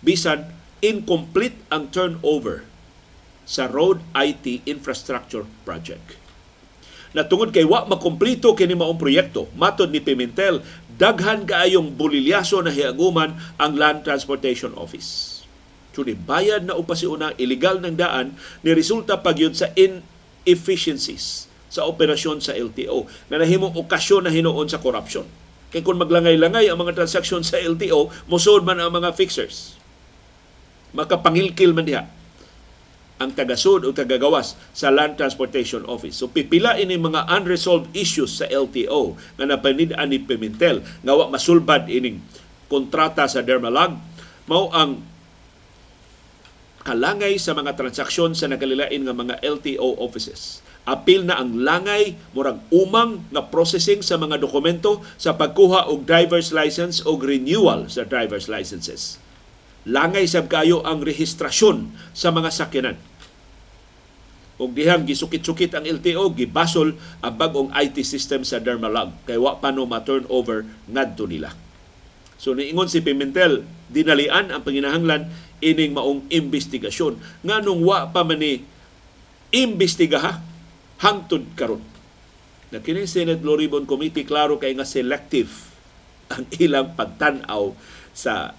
bisan 0.05 0.45
incomplete 0.85 1.57
ang 1.73 1.89
turnover 1.89 2.70
sa 3.51 3.67
Road 3.67 3.99
IT 4.15 4.63
Infrastructure 4.71 5.43
Project. 5.67 6.15
Na 7.11 7.27
tungod 7.27 7.51
kay 7.51 7.67
wa 7.67 7.83
makomplito 7.91 8.55
kini 8.55 8.79
maong 8.79 8.95
proyekto, 8.95 9.51
matod 9.59 9.91
ni 9.91 9.99
Pimentel, 9.99 10.63
daghan 10.95 11.43
kaayong 11.43 11.99
bulilyaso 11.99 12.63
na 12.63 12.71
hiaguman 12.71 13.35
ang 13.59 13.75
Land 13.75 14.07
Transportation 14.07 14.71
Office. 14.79 15.43
So 15.91 16.07
ni 16.07 16.15
bayad 16.15 16.71
na 16.71 16.79
upasiuna 16.79 17.35
illegal 17.35 17.83
ng 17.83 17.99
daan 17.99 18.39
ni 18.63 18.71
resulta 18.71 19.19
pagyud 19.19 19.59
sa 19.59 19.75
inefficiencies 19.75 21.51
sa 21.67 21.91
operasyon 21.91 22.39
sa 22.39 22.55
LTO 22.55 23.11
na 23.27 23.43
nahimong 23.43 23.75
okasyon 23.75 24.31
na 24.31 24.33
hinuon 24.33 24.71
sa 24.71 24.79
korupsyon. 24.79 25.27
Kaya 25.75 25.83
kung 25.83 25.99
maglangay-langay 25.99 26.71
ang 26.71 26.79
mga 26.79 27.03
transaksyon 27.03 27.43
sa 27.43 27.59
LTO, 27.59 28.11
musod 28.31 28.63
man 28.63 28.79
ang 28.79 28.95
mga 28.95 29.11
fixers. 29.19 29.75
Makapangilkil 30.95 31.75
man 31.75 31.87
diha 31.87 32.20
ang 33.21 33.37
tagasud 33.37 33.85
o 33.85 33.93
tagagawas 33.93 34.57
sa 34.73 34.89
Land 34.89 35.21
Transportation 35.21 35.85
Office. 35.85 36.17
So 36.17 36.33
pipila 36.33 36.81
ini 36.81 36.97
mga 36.97 37.29
unresolved 37.29 37.93
issues 37.93 38.41
sa 38.41 38.49
LTO 38.49 39.13
nga 39.37 39.45
napanid-an 39.45 40.09
ni 40.09 40.25
Pimentel 40.25 40.81
nga 41.05 41.13
wa 41.13 41.29
masulbad 41.29 41.85
ining 41.93 42.17
kontrata 42.73 43.29
sa 43.29 43.45
Dermalog 43.45 44.01
mao 44.49 44.73
ang 44.73 45.05
kalangay 46.81 47.37
sa 47.37 47.53
mga 47.53 47.77
transaksyon 47.77 48.33
sa 48.33 48.49
nagalilain 48.49 49.05
nga 49.05 49.13
mga 49.13 49.45
LTO 49.45 50.01
offices. 50.01 50.65
Apil 50.89 51.29
na 51.29 51.37
ang 51.37 51.61
langay 51.61 52.17
murag 52.33 52.57
umang 52.73 53.21
nga 53.29 53.45
processing 53.45 54.01
sa 54.01 54.17
mga 54.17 54.41
dokumento 54.41 55.05
sa 55.21 55.37
pagkuha 55.37 55.93
og 55.93 56.09
driver's 56.09 56.57
license 56.57 57.05
o 57.05 57.21
renewal 57.21 57.85
sa 57.93 58.09
driver's 58.09 58.49
licenses. 58.49 59.21
Langay 59.85 60.25
sab 60.25 60.49
kayo 60.49 60.81
ang 60.89 61.05
rehistrasyon 61.05 61.93
sa 62.17 62.33
mga 62.33 62.49
sakyanan. 62.49 63.10
Og 64.61 64.77
dihang 64.77 65.09
gisukit-sukit 65.09 65.73
ang 65.73 65.89
LTO, 65.89 66.37
gibasol 66.37 66.93
ang 67.25 67.35
bagong 67.41 67.73
IT 67.73 68.05
system 68.05 68.45
sa 68.45 68.61
Dermalog 68.61 69.09
kay 69.25 69.41
wa 69.41 69.57
pa 69.57 69.73
no 69.73 69.89
ma-turnover 69.89 70.69
ngadto 70.85 71.25
nila. 71.25 71.57
So 72.37 72.53
niingon 72.53 72.93
si 72.93 73.01
Pimentel, 73.01 73.65
dinalian 73.89 74.53
ang 74.53 74.61
panginahanglan 74.61 75.33
ining 75.65 75.97
maong 75.97 76.29
investigasyon 76.29 77.17
nga 77.41 77.65
nung 77.65 77.81
wa 77.89 78.13
pa 78.13 78.21
man 78.21 78.41
ni 78.41 78.61
imbestigaha 79.49 80.45
hangtod 81.01 81.45
karon. 81.57 81.81
Na 82.69 82.85
kini 82.85 83.09
Senate 83.09 83.41
Blue 83.41 83.57
Committee 83.89 84.29
klaro 84.29 84.61
kay 84.61 84.77
nga 84.77 84.85
selective 84.85 85.73
ang 86.37 86.45
ilang 86.61 86.93
pagtan-aw 86.93 87.73
sa 88.13 88.53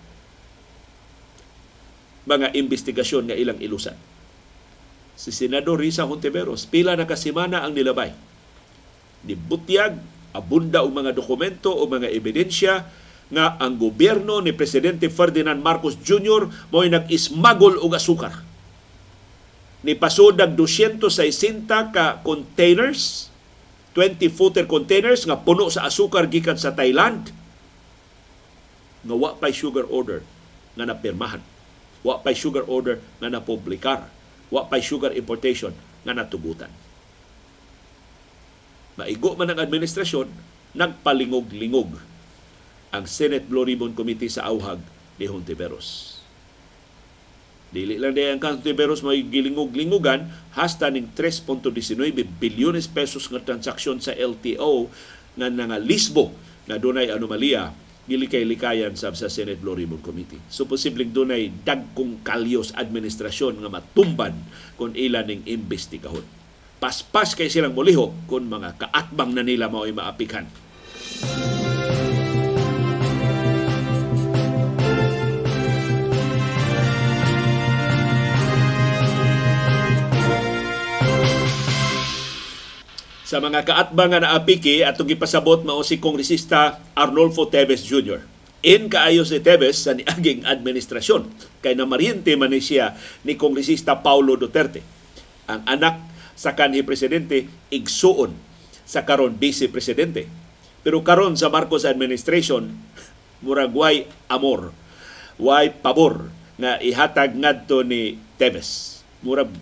mga 2.25 2.57
investigasyon 2.57 3.29
nga 3.29 3.37
ilang 3.37 3.61
ilusan. 3.61 4.10
Si 5.21 5.29
Senador 5.29 5.77
Risa 5.77 6.09
Hontiveros, 6.09 6.65
pila 6.65 6.97
na 6.97 7.05
kasimana 7.05 7.61
ang 7.61 7.77
nilabay. 7.77 8.09
Nibutyag, 9.21 10.01
abunda 10.33 10.81
og 10.81 10.97
mga 10.97 11.13
dokumento 11.13 11.69
o 11.69 11.85
mga 11.85 12.09
ebidensya 12.09 12.89
nga 13.29 13.53
ang 13.61 13.77
gobyerno 13.77 14.41
ni 14.41 14.49
Presidente 14.49 15.13
Ferdinand 15.13 15.61
Marcos 15.61 16.01
Jr. 16.01 16.49
mo'y 16.73 16.89
nag-ismagol 16.89 17.77
og 17.77 17.93
asukar. 17.93 18.33
Ni 19.85 19.93
pasodag 19.93 20.57
260 20.57 21.69
ka 21.93 22.25
containers, 22.25 23.29
20-footer 23.93 24.65
containers 24.65 25.29
nga 25.29 25.37
puno 25.37 25.69
sa 25.69 25.85
asukar 25.85 26.25
gikan 26.33 26.57
sa 26.57 26.73
Thailand 26.73 27.29
nga 29.05 29.15
wa 29.17 29.37
pay 29.37 29.53
sugar 29.53 29.85
order 29.85 30.25
nga 30.73 30.85
napirmahan. 30.89 31.41
Wa 32.01 32.25
pay 32.25 32.33
sugar 32.33 32.65
order 32.65 32.97
nga 33.21 33.29
napublikar. 33.29 34.20
Wa 34.51 34.67
pay 34.67 34.83
sugar 34.83 35.15
importation 35.15 35.71
nga 36.03 36.13
natugutan. 36.13 36.69
Maigo 38.99 39.33
man 39.39 39.49
ang 39.49 39.63
administrasyon, 39.63 40.27
nagpalingog-lingog 40.75 41.95
ang 42.91 43.05
Senate 43.07 43.47
Blue 43.47 43.63
Ribbon 43.63 43.95
Committee 43.95 44.27
sa 44.27 44.51
auhag 44.51 44.83
ni 45.15 45.25
Hontiveros. 45.31 46.19
Dili 47.71 47.95
lang 47.95 48.11
din 48.11 48.35
ang 48.35 48.43
Hontiveros 48.43 48.99
may 48.99 49.23
gilingog-lingugan 49.23 50.27
hasta 50.59 50.91
ning 50.91 51.07
3.19 51.15 51.71
bilyones 52.35 52.91
pesos 52.91 53.31
nga 53.31 53.39
transaksyon 53.39 54.03
sa 54.03 54.11
LTO 54.11 54.91
nga 55.39 55.47
nangalisbo 55.47 56.35
na 56.67 56.75
dunay 56.75 57.07
anomalya 58.11 58.27
gilikay-likayan 58.27 58.93
sab 58.99 59.15
sa 59.15 59.31
Senate 59.31 59.63
Blue 59.63 59.75
Ribbon 59.75 60.03
Committee. 60.03 60.39
So 60.51 60.67
posibleng 60.67 61.15
dunay 61.15 61.47
dagkong 61.63 62.27
kalyos 62.27 62.75
administrasyon 62.75 63.63
nga 63.63 63.71
matumban 63.71 64.35
kung 64.75 64.91
ilan 64.91 65.31
ning 65.31 65.41
imbestigahon. 65.47 66.23
Paspas 66.81 67.37
kay 67.37 67.47
silang 67.47 67.77
muliho 67.77 68.11
kung 68.27 68.49
mga 68.49 68.75
kaatbang 68.75 69.31
na 69.37 69.45
nila 69.45 69.69
mao'y 69.69 69.93
maapikan. 69.95 70.49
Sa 83.31 83.39
mga 83.39 83.63
kaatbang 83.63 84.11
nga 84.11 84.27
naapiki 84.27 84.83
atong 84.83 85.07
gipasabot 85.07 85.63
mao 85.63 85.79
si 85.87 86.03
kongresista 86.03 86.83
Arnolfo 86.91 87.47
Teves 87.47 87.79
Jr. 87.87 88.19
In 88.59 88.91
kaayo 88.91 89.23
si 89.23 89.39
Teves 89.39 89.87
sa 89.87 89.95
niaging 89.95 90.43
administrasyon 90.43 91.31
kay 91.63 91.71
namariente 91.71 92.35
man 92.35 92.51
siya 92.59 92.91
ni 93.23 93.39
kongresista 93.39 94.03
Paulo 94.03 94.35
Duterte. 94.35 94.83
Ang 95.47 95.63
anak 95.63 96.03
sa 96.35 96.59
kanhi 96.59 96.83
presidente 96.83 97.47
igsuon 97.71 98.35
sa 98.83 99.07
karon 99.07 99.39
vice 99.39 99.71
presidente. 99.71 100.27
Pero 100.83 100.99
karon 100.99 101.39
sa 101.39 101.47
Marcos 101.47 101.87
administration 101.87 102.67
murag 103.39 103.71
way 103.71 104.11
amor, 104.27 104.75
way 105.39 105.71
pabor 105.71 106.27
nga 106.59 106.83
ihatag 106.83 107.39
ngadto 107.39 107.79
ni 107.87 108.19
Teves. 108.35 108.99
Murag 109.23 109.55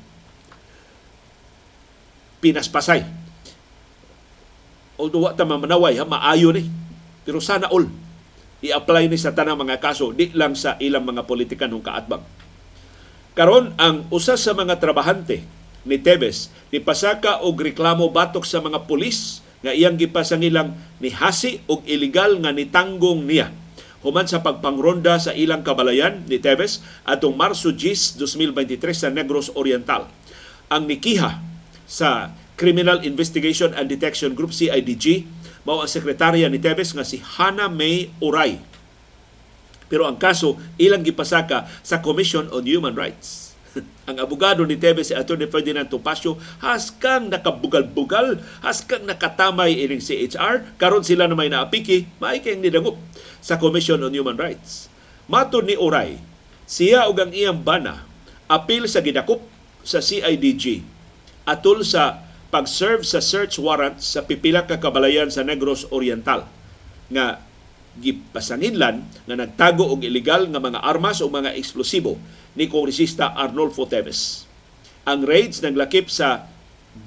pinaspasay 2.42 3.19
although 5.00 5.26
wa 5.26 5.34
ta 5.34 5.48
mamanaway 5.48 5.96
ha 5.96 6.06
maayo 6.06 6.52
ni. 6.52 6.68
Pero 7.24 7.40
sana 7.40 7.72
all 7.72 7.88
i-apply 8.60 9.08
ni 9.08 9.16
sa 9.16 9.32
tanang 9.32 9.56
mga 9.56 9.80
kaso 9.80 10.12
di 10.12 10.36
lang 10.36 10.54
sa 10.54 10.76
ilang 10.84 11.08
mga 11.08 11.24
politikan 11.24 11.72
ng 11.72 11.80
kaatbang. 11.80 12.22
Karon 13.40 13.72
ang 13.80 14.04
usa 14.12 14.36
sa 14.36 14.52
mga 14.52 14.84
trabahante 14.84 15.48
ni 15.88 15.96
Tebes 15.96 16.52
ni 16.76 16.84
pasaka 16.84 17.40
og 17.40 17.56
reklamo 17.56 18.12
batok 18.12 18.44
sa 18.44 18.60
mga 18.60 18.84
pulis 18.84 19.40
nga 19.64 19.72
iyang 19.72 19.96
gipasangilang 19.96 20.76
ni 21.00 21.08
hasi 21.12 21.64
og 21.72 21.88
illegal 21.88 22.36
nga 22.44 22.52
nitanggong 22.52 23.24
niya. 23.24 23.52
Human 24.00 24.28
sa 24.28 24.40
pagpangronda 24.40 25.20
sa 25.20 25.36
ilang 25.36 25.64
kabalayan 25.64 26.24
ni 26.28 26.40
Tebes 26.40 26.84
atong 27.04 27.36
Marso 27.36 27.72
10, 27.76 28.20
2023 28.20 28.80
sa 28.96 29.08
Negros 29.12 29.52
Oriental. 29.56 30.08
Ang 30.72 30.88
nikiha 30.88 31.40
sa 31.84 32.32
Criminal 32.60 33.00
Investigation 33.08 33.72
and 33.72 33.88
Detection 33.88 34.36
Group 34.36 34.52
CIDG 34.52 35.24
mao 35.64 35.80
ang 35.80 35.88
sekretarya 35.88 36.52
ni 36.52 36.60
Tebes 36.60 36.92
nga 36.92 37.08
si 37.08 37.24
Hana 37.24 37.72
May 37.72 38.12
Uray. 38.20 38.60
Pero 39.88 40.04
ang 40.04 40.20
kaso 40.20 40.60
ilang 40.76 41.02
gipasaka 41.02 41.72
sa 41.82 42.04
Commission 42.04 42.52
on 42.52 42.68
Human 42.68 42.94
Rights. 43.00 43.56
ang 44.10 44.20
abogado 44.20 44.68
ni 44.68 44.76
Tebes 44.76 45.10
si 45.10 45.16
Atty. 45.16 45.48
Ferdinand 45.48 45.88
Topacio 45.88 46.36
haskang 46.60 47.32
nakabugal-bugal, 47.32 48.44
haskang 48.60 49.08
nakatamay 49.08 49.80
ining 49.80 50.04
CHR, 50.04 50.76
karon 50.76 51.08
sila 51.08 51.32
na 51.32 51.40
may 51.40 51.48
naapiki, 51.48 52.12
maay 52.20 52.44
kayong 52.44 52.62
nidangop 52.62 53.00
sa 53.40 53.56
Commission 53.56 54.04
on 54.04 54.12
Human 54.12 54.36
Rights. 54.36 54.92
Matod 55.32 55.64
ni 55.64 55.80
Uray, 55.80 56.20
siya 56.68 57.08
ug 57.08 57.18
ang 57.18 57.32
iyang 57.32 57.62
bana 57.62 58.06
apil 58.50 58.90
sa 58.90 59.02
gidakop 59.02 59.46
sa 59.86 60.02
CIDG 60.02 60.82
atol 61.46 61.82
sa 61.86 62.29
pag-serve 62.50 63.06
sa 63.06 63.22
search 63.22 63.62
warrant 63.62 64.02
sa 64.02 64.26
pipila 64.26 64.66
ka 64.66 64.82
kabalayan 64.82 65.30
sa 65.30 65.46
Negros 65.46 65.86
Oriental 65.94 66.50
nga 67.14 67.38
gipasanginlan 68.02 69.06
nga 69.26 69.36
nagtago 69.38 69.86
og 69.86 70.02
ilegal 70.02 70.50
nga 70.50 70.62
mga 70.62 70.82
armas 70.82 71.22
o 71.22 71.30
mga 71.30 71.54
eksplosibo 71.54 72.18
ni 72.58 72.66
kongresista 72.66 73.38
Arnolfo 73.38 73.86
Teves. 73.86 74.50
Ang 75.06 75.26
raids 75.30 75.62
naglakip 75.62 76.10
sa 76.10 76.50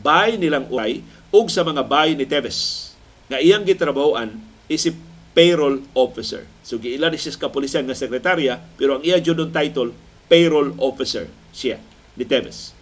bay 0.02 0.38
nilang 0.38 0.70
Uray 0.70 1.02
ug 1.34 1.50
sa 1.50 1.66
mga 1.66 1.82
bay 1.90 2.14
ni 2.14 2.26
Teves 2.26 2.92
nga 3.26 3.42
iyang 3.42 3.66
gitrabahoan 3.66 4.38
isip 4.70 4.94
payroll 5.34 5.82
officer. 5.98 6.46
So 6.62 6.78
giilan 6.78 7.18
siya 7.18 7.34
sa 7.34 7.50
kapulisan 7.50 7.82
nga 7.88 7.98
sekretarya 7.98 8.62
pero 8.78 8.98
ang 8.98 9.02
iya 9.02 9.18
jud 9.18 9.42
title 9.50 9.90
payroll 10.30 10.78
officer 10.78 11.26
siya 11.50 11.82
ni 12.14 12.22
Teves. 12.22 12.78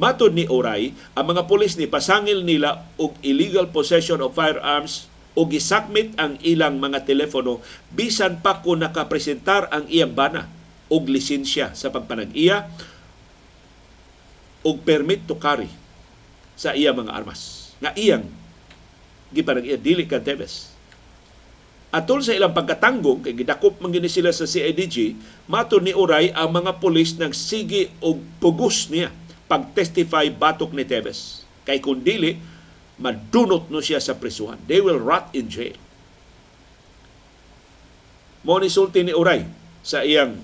Matod 0.00 0.32
ni 0.32 0.48
Oray, 0.48 0.96
ang 1.12 1.28
mga 1.28 1.44
pulis 1.44 1.76
ni 1.76 1.84
pasangil 1.84 2.40
nila 2.40 2.88
og 2.96 3.12
illegal 3.20 3.68
possession 3.68 4.24
of 4.24 4.32
firearms 4.32 5.12
o 5.36 5.44
gisakmit 5.44 6.16
ang 6.16 6.40
ilang 6.40 6.80
mga 6.80 7.04
telepono 7.04 7.60
bisan 7.92 8.40
pa 8.40 8.64
ko 8.64 8.80
nakapresentar 8.80 9.68
ang 9.68 9.84
iyang 9.92 10.16
bana 10.16 10.48
og 10.88 11.04
lisensya 11.04 11.76
sa 11.76 11.92
pagpanag-iya 11.92 12.72
og 14.64 14.80
permit 14.88 15.28
to 15.28 15.36
carry 15.36 15.68
sa 16.56 16.72
iya 16.72 16.96
mga 16.96 17.12
armas 17.12 17.76
nga 17.76 17.92
iyang 17.92 18.24
gipanag-iya 19.36 19.76
dili 19.76 20.08
ka 20.08 20.16
Tebes. 20.16 20.72
Atol 21.92 22.24
sa 22.24 22.32
ilang 22.32 22.56
pagkatanggong 22.56 23.28
kay 23.28 23.36
gidakop 23.36 23.84
man 23.84 23.92
sila 24.08 24.32
sa 24.32 24.48
CIDG, 24.48 25.12
matud 25.44 25.84
ni 25.84 25.92
Oray 25.92 26.32
ang 26.32 26.56
mga 26.56 26.80
pulis 26.80 27.20
nagsige 27.20 27.92
og 28.00 28.24
pugos 28.40 28.88
niya 28.88 29.12
pag-testify 29.50 30.30
batok 30.30 30.70
ni 30.70 30.86
Tebes. 30.86 31.42
Kay 31.66 31.82
kung 31.82 32.06
dili, 32.06 32.38
madunot 33.02 33.66
no 33.66 33.82
siya 33.82 33.98
sa 33.98 34.14
prisuhan. 34.14 34.62
They 34.70 34.78
will 34.78 35.02
rot 35.02 35.34
in 35.34 35.50
jail. 35.50 35.74
Mo 38.46 38.56
ni 38.62 38.70
Uray 39.12 39.44
sa 39.82 40.06
iyang 40.06 40.38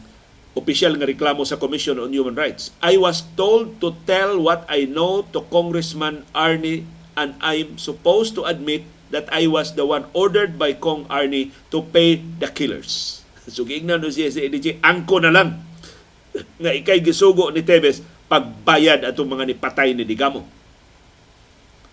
opisyal 0.58 0.96
nga 0.98 1.06
reklamo 1.08 1.44
sa 1.46 1.60
Commission 1.60 2.00
on 2.02 2.10
Human 2.10 2.34
Rights. 2.34 2.74
I 2.80 2.98
was 2.98 3.24
told 3.38 3.78
to 3.84 3.94
tell 4.08 4.40
what 4.40 4.64
I 4.66 4.88
know 4.88 5.24
to 5.36 5.44
Congressman 5.48 6.24
Arnie 6.34 6.84
and 7.16 7.36
I'm 7.40 7.80
supposed 7.80 8.36
to 8.36 8.44
admit 8.44 8.84
that 9.14 9.28
I 9.30 9.46
was 9.46 9.78
the 9.78 9.86
one 9.86 10.08
ordered 10.12 10.58
by 10.58 10.74
Kong 10.74 11.06
Arnie 11.06 11.54
to 11.70 11.84
pay 11.94 12.18
the 12.42 12.50
killers. 12.50 13.22
So 13.46 13.62
giingnan 13.62 14.02
no 14.02 14.10
siya 14.10 14.26
sa 14.26 14.42
EDG, 14.42 14.82
angko 14.82 15.22
na 15.22 15.30
lang 15.30 15.62
nga 16.60 16.74
ikay 16.74 16.98
gisugo 16.98 17.54
ni 17.54 17.62
Teves 17.62 18.02
pagbayad 18.26 19.06
atong 19.06 19.30
mga 19.30 19.54
nipatay 19.54 19.94
ni 19.94 20.02
Digamo. 20.02 20.42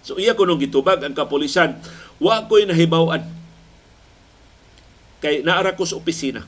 So 0.03 0.19
iya 0.19 0.35
ko 0.35 0.43
nung 0.43 0.59
gitubag 0.59 0.99
ang 0.99 1.15
kapulisan, 1.15 1.79
wa 2.19 2.43
ko'y 2.43 2.67
nahibawan. 2.67 3.23
Kay 5.23 5.39
naara 5.45 5.79
ko 5.79 5.87
sa 5.87 5.95
opisina. 5.95 6.43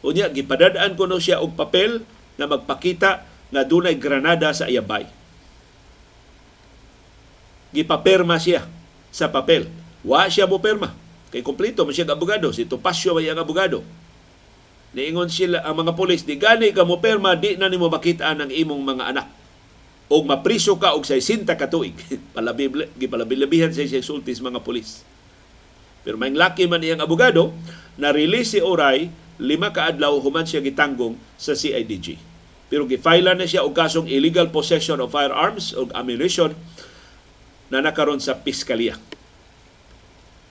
Unya, 0.00 0.30
gipadadaan 0.32 0.96
ko 0.96 1.04
no 1.04 1.20
siya 1.20 1.44
og 1.44 1.58
papel 1.58 2.00
na 2.40 2.48
magpakita 2.48 3.26
nga 3.52 3.62
dunay 3.66 3.98
granada 3.98 4.48
sa 4.56 4.70
iyabay. 4.70 5.04
Gipaperma 7.74 8.40
siya 8.40 8.64
sa 9.12 9.28
papel. 9.28 9.68
Wa 10.00 10.30
siya 10.32 10.48
mo 10.48 10.56
perma. 10.62 10.96
Kay 11.28 11.44
kompleto 11.44 11.84
man 11.84 11.92
siya 11.92 12.08
abogado. 12.08 12.48
Si 12.54 12.64
Topacio 12.64 13.12
may 13.12 13.28
abogado. 13.28 13.84
Niingon 14.96 15.28
sila 15.28 15.60
ang 15.60 15.84
mga 15.84 15.92
polis, 15.92 16.24
di 16.24 16.40
gani 16.40 16.72
ka 16.72 16.84
mo 16.88 16.96
perma, 16.96 17.36
di 17.36 17.60
na 17.60 17.68
nimo 17.68 17.92
makitaan 17.92 18.48
ang 18.48 18.50
imong 18.52 18.82
mga 18.84 19.04
anak. 19.12 19.28
O 20.08 20.24
mapriso 20.24 20.80
ka 20.80 20.96
og 20.96 21.04
60 21.04 21.44
ka 21.44 21.68
tuig. 21.68 21.92
Palabi, 22.36 22.72
gipalabilabihan 22.96 23.68
sa 23.68 23.84
siya 23.84 24.00
sultis 24.00 24.40
mga 24.40 24.64
polis. 24.64 25.04
Pero 26.00 26.16
may 26.16 26.32
laki 26.32 26.64
man 26.64 26.80
iyang 26.80 27.04
abogado, 27.04 27.52
na-release 28.00 28.56
si 28.56 28.60
Oray 28.64 29.12
lima 29.36 29.70
ka 29.70 29.92
adlaw 29.92 30.16
human 30.18 30.48
siya 30.48 30.64
gitanggong 30.64 31.14
sa 31.36 31.52
CIDG. 31.52 32.16
Pero 32.68 32.84
gifile 32.84 33.32
na 33.32 33.44
siya 33.44 33.64
og 33.64 33.76
kasong 33.76 34.08
illegal 34.08 34.48
possession 34.48 35.00
of 35.04 35.12
firearms 35.12 35.72
o 35.76 35.88
ammunition 35.92 36.52
na 37.68 37.84
nakaron 37.84 38.20
sa 38.20 38.36
piskalya. 38.36 38.96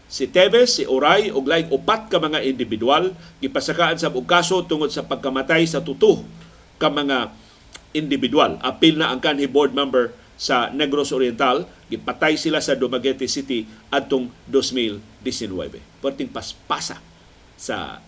Si 0.08 0.24
Teves, 0.32 0.80
si 0.80 0.84
Oray 0.88 1.36
ug 1.36 1.43
laing 1.43 1.68
upat 1.68 2.08
ka 2.08 2.16
mga 2.16 2.39
individual 2.47 3.12
gipasakaan 3.43 3.99
sa 3.99 4.08
kaso 4.24 4.64
tungod 4.64 4.88
sa 4.88 5.03
pagkamatay 5.03 5.68
sa 5.68 5.84
tuto 5.84 6.24
ka 6.80 6.88
mga 6.88 7.36
individual. 7.91 8.55
Apil 8.64 8.95
na 8.95 9.12
ang 9.12 9.20
kanhi 9.20 9.51
board 9.51 9.76
member 9.76 10.16
sa 10.39 10.72
Negros 10.72 11.12
Oriental, 11.12 11.68
gipatay 11.91 12.39
sila 12.39 12.64
sa 12.64 12.78
Dumaguete 12.80 13.28
City 13.28 13.68
adtong 13.91 14.32
2019. 14.47 15.99
Perting 15.99 16.32
paspasa 16.32 17.03
sa 17.60 17.99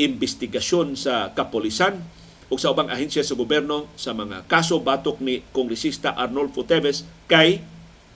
investigasyon 0.00 0.96
sa 0.96 1.34
kapolisan 1.36 2.00
o 2.48 2.56
sa 2.56 2.72
ubang 2.72 2.88
ahensya 2.88 3.20
sa 3.20 3.36
gobyerno 3.36 3.90
sa 4.00 4.16
mga 4.16 4.48
kaso 4.48 4.80
batok 4.80 5.20
ni 5.20 5.44
Kongresista 5.52 6.16
Arnolfo 6.16 6.64
Teves 6.64 7.04
kay 7.28 7.60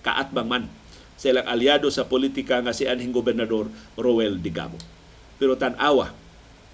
kaatbang 0.01 0.49
man 0.49 0.65
sa 1.19 1.35
ilang 1.35 1.47
aliado 1.51 1.91
sa 1.91 2.07
politika 2.07 2.63
nga 2.63 2.71
si 2.71 2.87
anhing 2.87 3.11
gobernador 3.11 3.67
Roel 3.99 4.39
Digamo. 4.39 4.79
Pero 5.37 5.59
tan-awa 5.59 6.15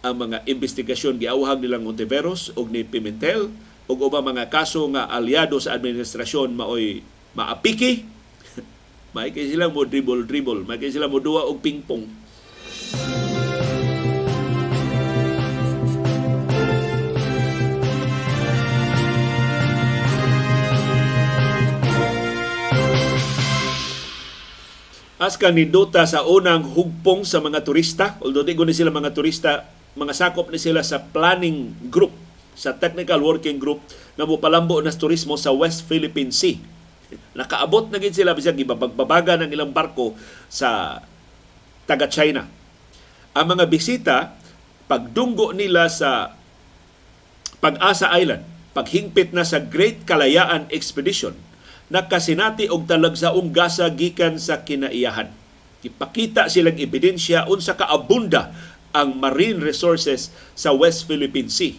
ang 0.05 0.15
mga 0.21 0.45
investigasyon 0.45 1.17
giawhag 1.17 1.65
nilang 1.65 1.81
Monteveros 1.81 2.53
ug 2.53 2.69
ni 2.69 2.85
Pimentel 2.85 3.49
ug 3.89 3.99
ubang 4.05 4.25
mga 4.25 4.53
kaso 4.53 4.85
nga 4.93 5.09
aliado 5.09 5.57
sa 5.57 5.73
administrasyon 5.73 6.53
maoy 6.53 7.01
maapiki 7.33 8.05
may 9.17 9.33
kay 9.33 9.49
sila 9.49 9.73
mo 9.73 9.89
dribble 9.89 10.29
dribble 10.29 10.69
may 10.69 10.77
kay 10.77 10.93
sila 10.93 11.09
mo 11.09 11.25
duwa 11.25 11.49
og 11.49 11.65
pingpong 11.65 12.05
As 25.25 25.41
kanindota 25.41 26.05
sa 26.05 26.21
unang 26.29 26.77
hugpong 26.77 27.25
sa 27.25 27.41
mga 27.41 27.65
turista, 27.65 28.21
although 28.21 28.45
di 28.45 28.53
ni 28.53 28.77
sila 28.77 28.93
mga 28.93 29.17
turista, 29.17 29.65
mga 29.97 30.13
sakop 30.13 30.53
ni 30.53 30.61
sila 30.61 30.85
sa 30.85 31.01
planning 31.01 31.73
group, 31.89 32.13
sa 32.53 32.77
technical 32.77 33.25
working 33.25 33.57
group 33.57 33.81
na 34.21 34.29
mupalambo 34.29 34.85
na 34.85 34.93
turismo 34.93 35.41
sa 35.41 35.49
West 35.49 35.89
Philippine 35.89 36.29
Sea. 36.29 36.61
Nakaabot 37.33 37.89
na 37.89 37.97
gid 37.97 38.13
sila 38.13 38.37
bisag 38.37 38.61
gibabagbabaga 38.61 39.41
ng 39.41 39.49
ilang 39.49 39.73
barko 39.73 40.13
sa 40.53 41.01
taga 41.89 42.05
China. 42.05 42.45
Ang 43.33 43.47
mga 43.57 43.65
bisita 43.65 44.17
pagdunggo 44.85 45.57
nila 45.57 45.89
sa 45.89 46.37
Pag-asa 47.65 48.13
Island, 48.13 48.45
paghingpit 48.77 49.33
na 49.33 49.41
sa 49.41 49.57
Great 49.57 50.05
Kalayaan 50.05 50.69
Expedition, 50.69 51.33
nakasinati 51.95 52.67
og 52.67 52.91
talagsaong 52.91 53.55
gasa 53.55 53.87
gikan 53.95 54.35
sa 54.35 54.67
kinaiyahan. 54.67 55.31
Ipakita 55.87 56.51
silang 56.51 56.75
ebidensya 56.75 57.47
unsa 57.47 57.79
kaabunda 57.79 58.51
ang 58.91 59.15
marine 59.15 59.63
resources 59.63 60.35
sa 60.59 60.75
West 60.75 61.07
Philippine 61.07 61.47
Sea. 61.47 61.79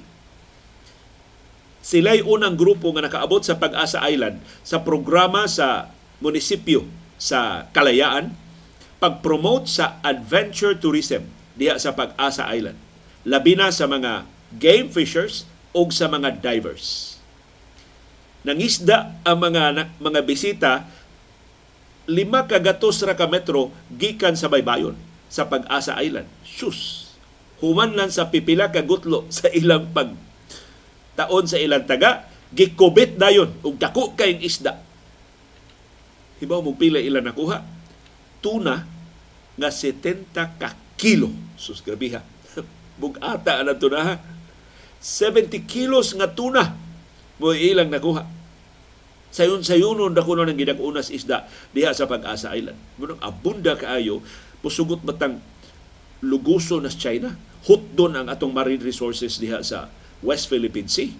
Sila'y 1.84 2.24
unang 2.24 2.55
grupo 2.55 2.95
nga 2.95 3.03
nakaabot 3.05 3.43
sa 3.43 3.59
Pag-asa 3.59 4.01
Island 4.07 4.39
sa 4.63 4.82
programa 4.82 5.45
sa 5.51 5.91
munisipyo 6.24 6.88
sa 7.20 7.68
Kalayaan 7.76 8.32
pag-promote 9.03 9.68
sa 9.68 9.99
adventure 10.01 10.74
tourism 10.80 11.28
diha 11.59 11.76
sa 11.78 11.93
Pag-asa 11.93 12.47
Island. 12.49 12.80
Labi 13.28 13.53
na 13.53 13.70
sa 13.70 13.86
mga 13.86 14.26
game 14.57 14.88
fishers 14.89 15.45
o 15.76 15.86
sa 15.91 16.07
mga 16.09 16.39
divers 16.41 17.14
nangisda 18.45 19.25
ang 19.25 19.41
mga 19.41 19.89
mga 19.97 20.21
bisita 20.21 20.71
lima 22.05 22.45
ka 22.45 22.61
gatos 22.61 23.01
ra 23.01 23.17
ka 23.17 23.25
metro 23.25 23.73
gikan 23.89 24.37
sa 24.37 24.45
baybayon 24.45 24.93
sa 25.25 25.49
Pag-asa 25.49 25.97
Island. 25.97 26.29
Sus. 26.45 27.09
Human 27.59 27.97
lang 27.97 28.13
sa 28.13 28.29
pipila 28.29 28.69
ka 28.69 28.85
gutlo 28.85 29.25
sa 29.33 29.49
ilang 29.49 29.89
pag 29.89 30.13
taon 31.15 31.47
sa 31.47 31.55
ilang 31.55 31.87
taga, 31.87 32.27
gikubit 32.51 33.15
dayon 33.15 33.49
ug 33.63 33.79
dako 33.79 34.13
kayong 34.13 34.43
isda. 34.43 34.77
Hibaw 36.43 36.59
mo 36.59 36.75
pila 36.75 36.99
ilang 36.99 37.23
nakuha? 37.23 37.63
Tuna 38.43 38.83
nga 39.55 39.69
70 39.71 40.35
ka 40.35 40.75
kilo. 40.99 41.31
Sus, 41.55 41.79
grabe 41.79 42.11
ha. 42.11 42.21
Bugata 43.01 43.63
na 43.63 43.73
tuna 43.79 43.99
ha. 44.03 44.15
70 44.99 45.63
kilos 45.63 46.11
nga 46.19 46.27
tuna 46.27 46.84
mo 47.39 47.51
ilang 47.51 47.91
nakuha. 47.91 48.23
Sayon 49.36 49.67
sayunon 49.67 50.15
dako 50.15 50.39
na 50.39 50.47
ng 50.47 50.55
gidakunas 50.55 51.11
isda 51.11 51.43
diha 51.75 51.91
sa 51.91 52.07
Pag-asa 52.07 52.55
Island. 52.55 52.79
Munang 52.95 53.19
abunda 53.19 53.75
kaayo 53.75 54.23
pusugot 54.63 55.03
batang 55.03 55.43
luguso 56.23 56.79
na 56.79 56.88
sa 56.88 57.11
China. 57.11 57.36
Hutdon 57.67 58.15
ang 58.15 58.27
atong 58.31 58.55
marine 58.55 58.79
resources 58.79 59.36
diha 59.41 59.59
sa 59.59 59.91
West 60.23 60.47
Philippine 60.47 60.88
Sea. 60.88 61.11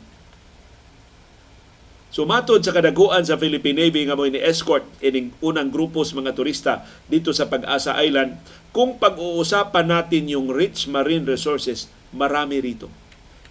So 2.16 2.24
matod 2.24 2.64
sa 2.64 2.72
kadaguan 2.72 3.28
sa 3.28 3.36
Philippine 3.36 3.76
Navy 3.76 4.08
nga 4.08 4.16
mo 4.16 4.24
ni 4.24 4.40
escort 4.40 4.88
ining 5.04 5.36
unang 5.44 5.68
grupo 5.68 6.00
sa 6.08 6.16
mga 6.16 6.32
turista 6.32 6.88
dito 7.12 7.36
sa 7.36 7.52
Pag-asa 7.52 8.00
Island, 8.00 8.40
kung 8.72 8.96
pag-uusapan 8.96 9.84
natin 9.92 10.32
yung 10.32 10.48
rich 10.48 10.88
marine 10.88 11.28
resources, 11.28 11.92
marami 12.16 12.64
rito. 12.64 12.88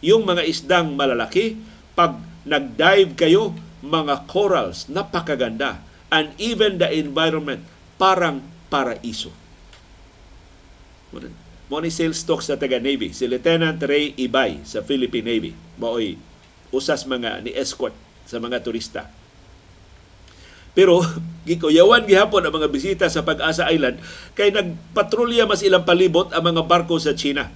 Yung 0.00 0.24
mga 0.24 0.48
isdang 0.48 0.96
malalaki, 0.96 1.60
pag 1.92 2.16
nag-dive 2.44 3.12
kayo, 3.16 3.56
mga 3.84 4.28
corals, 4.28 4.88
napakaganda. 4.88 5.80
And 6.12 6.32
even 6.38 6.78
the 6.78 6.88
environment, 6.88 7.64
parang 7.96 8.44
paraiso. 8.72 9.32
Mo 11.70 11.80
ni 11.80 11.88
sales 11.88 12.20
stock 12.20 12.44
sa 12.44 12.60
taga 12.60 12.76
Navy, 12.76 13.16
si 13.16 13.24
Lieutenant 13.24 13.80
Ray 13.80 14.12
Ibay 14.14 14.62
sa 14.68 14.84
Philippine 14.84 15.26
Navy. 15.26 15.52
Maoy 15.80 16.20
usas 16.74 17.06
mga 17.06 17.46
ni 17.46 17.54
escort 17.54 17.94
sa 18.26 18.42
mga 18.42 18.60
turista. 18.60 19.08
Pero 20.74 21.00
gikuyawan 21.48 22.04
gihapon 22.04 22.42
ang 22.42 22.54
mga 22.54 22.68
bisita 22.68 23.06
sa 23.06 23.22
Pag-asa 23.22 23.70
Island 23.70 24.02
kay 24.34 24.50
nagpatrolya 24.50 25.46
mas 25.46 25.62
ilang 25.62 25.86
palibot 25.86 26.34
ang 26.34 26.42
mga 26.42 26.66
barko 26.66 26.98
sa 26.98 27.14
China. 27.14 27.46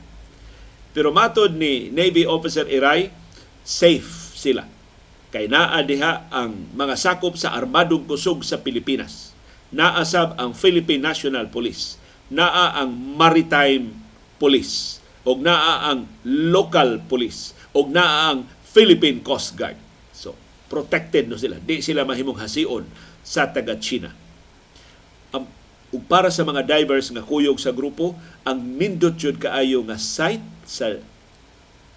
Pero 0.94 1.10
matod 1.12 1.52
ni 1.52 1.90
Navy 1.92 2.24
Officer 2.24 2.64
Iray, 2.64 3.12
safe 3.66 4.06
sila. 4.38 4.77
Kay 5.28 5.44
naa 5.52 5.84
diha 5.84 6.32
ang 6.32 6.72
mga 6.72 6.96
sakop 6.96 7.36
sa 7.36 7.52
armadong 7.52 8.08
kusog 8.08 8.40
sa 8.40 8.64
Pilipinas. 8.64 9.36
Naasab 9.68 10.40
ang 10.40 10.56
Philippine 10.56 11.04
National 11.04 11.52
Police. 11.52 12.00
Naa 12.32 12.80
ang 12.80 12.88
Maritime 12.96 13.92
Police. 14.40 15.04
O 15.28 15.36
naa 15.36 15.92
ang 15.92 16.08
Local 16.24 17.04
Police. 17.04 17.52
O 17.76 17.84
naa 17.84 18.32
ang 18.32 18.48
Philippine 18.72 19.20
Coast 19.20 19.52
Guard. 19.52 19.76
So, 20.16 20.32
protected 20.72 21.28
no 21.28 21.36
sila. 21.36 21.60
Di 21.60 21.84
sila 21.84 22.08
mahimong 22.08 22.40
hasiun 22.40 22.88
sa 23.20 23.52
taga-China. 23.52 24.08
Ang 25.36 25.44
ug 25.92 26.02
para 26.08 26.32
sa 26.32 26.48
mga 26.48 26.64
divers 26.64 27.12
nga 27.12 27.20
kuyog 27.20 27.60
sa 27.60 27.76
grupo, 27.76 28.16
ang 28.48 28.56
nindot 28.80 29.12
jud 29.20 29.36
kaayo 29.36 29.84
nga 29.84 30.00
site 30.00 30.44
sa 30.64 30.96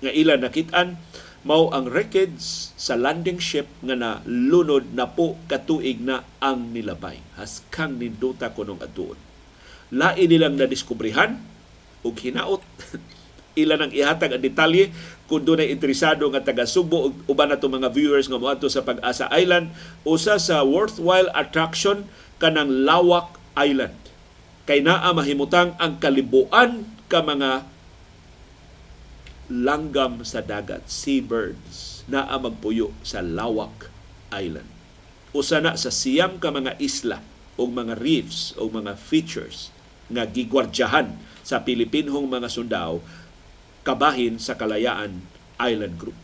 nga 0.01 0.11
ila 0.11 0.35
nakitaan 0.35 0.99
mao 1.41 1.73
ang 1.73 1.89
wreckage 1.89 2.69
sa 2.77 2.93
landing 2.93 3.41
ship 3.41 3.65
nga 3.81 3.97
na 3.97 4.11
lunod 4.29 4.93
na 4.93 5.09
po 5.09 5.41
katuig 5.49 5.97
na 5.97 6.21
ang 6.37 6.69
nilabay. 6.69 7.17
Haskang 7.37 7.97
ninduta 7.97 8.53
kunong 8.53 8.81
atuon. 8.81 9.17
Lain 9.91 10.27
nilang 10.29 10.55
nadiskubrihan 10.55 11.41
ug 12.05 12.13
hinaot 12.17 12.61
ila 13.61 13.75
nang 13.75 13.91
ihatag 13.91 14.37
ang 14.37 14.43
detalye 14.43 14.93
kung 15.27 15.43
doon 15.43 15.63
ay 15.63 15.73
interesado 15.75 16.23
nga 16.31 16.39
taga 16.39 16.63
Subo 16.63 17.11
ug 17.11 17.13
uban 17.27 17.51
na 17.51 17.59
mga 17.59 17.91
viewers 17.91 18.31
nga 18.31 18.39
moadto 18.39 18.71
sa 18.71 18.85
Pag-asa 18.85 19.27
Island 19.35 19.75
usa 20.07 20.39
sa 20.39 20.63
worthwhile 20.63 21.27
attraction 21.35 22.07
kanang 22.39 22.87
Lawak 22.87 23.35
Island 23.59 23.95
kay 24.63 24.79
naa 24.79 25.11
mahimutang 25.11 25.75
ang 25.81 25.99
kalibuan 25.99 26.87
ka 27.11 27.19
mga 27.19 27.67
langgam 29.51 30.23
sa 30.23 30.39
dagat, 30.39 30.87
seabirds, 30.87 32.07
naa 32.07 32.39
magpuyo 32.39 32.95
sa 33.03 33.19
Lawak 33.19 33.91
Island. 34.31 34.67
Usa 35.35 35.59
na 35.59 35.75
sa 35.75 35.91
siyam 35.91 36.39
ka 36.39 36.55
mga 36.55 36.79
isla 36.79 37.19
o 37.59 37.67
mga 37.67 37.99
reefs 37.99 38.55
o 38.55 38.71
mga 38.71 38.95
features 38.95 39.75
nga 40.07 40.23
gigwardyahan 40.23 41.11
sa 41.43 41.59
Pilipinhong 41.59 42.31
mga 42.31 42.47
sundao 42.47 43.03
kabahin 43.83 44.39
sa 44.39 44.55
Kalayaan 44.55 45.19
Island 45.59 45.95
Group. 45.99 46.15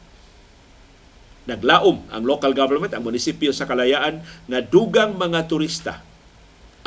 Naglaom 1.48 2.08
ang 2.12 2.24
local 2.28 2.52
government, 2.52 2.92
ang 2.92 3.04
munisipyo 3.04 3.52
sa 3.52 3.68
Kalayaan 3.68 4.24
nga 4.24 4.60
dugang 4.64 5.16
mga 5.16 5.48
turista 5.48 6.04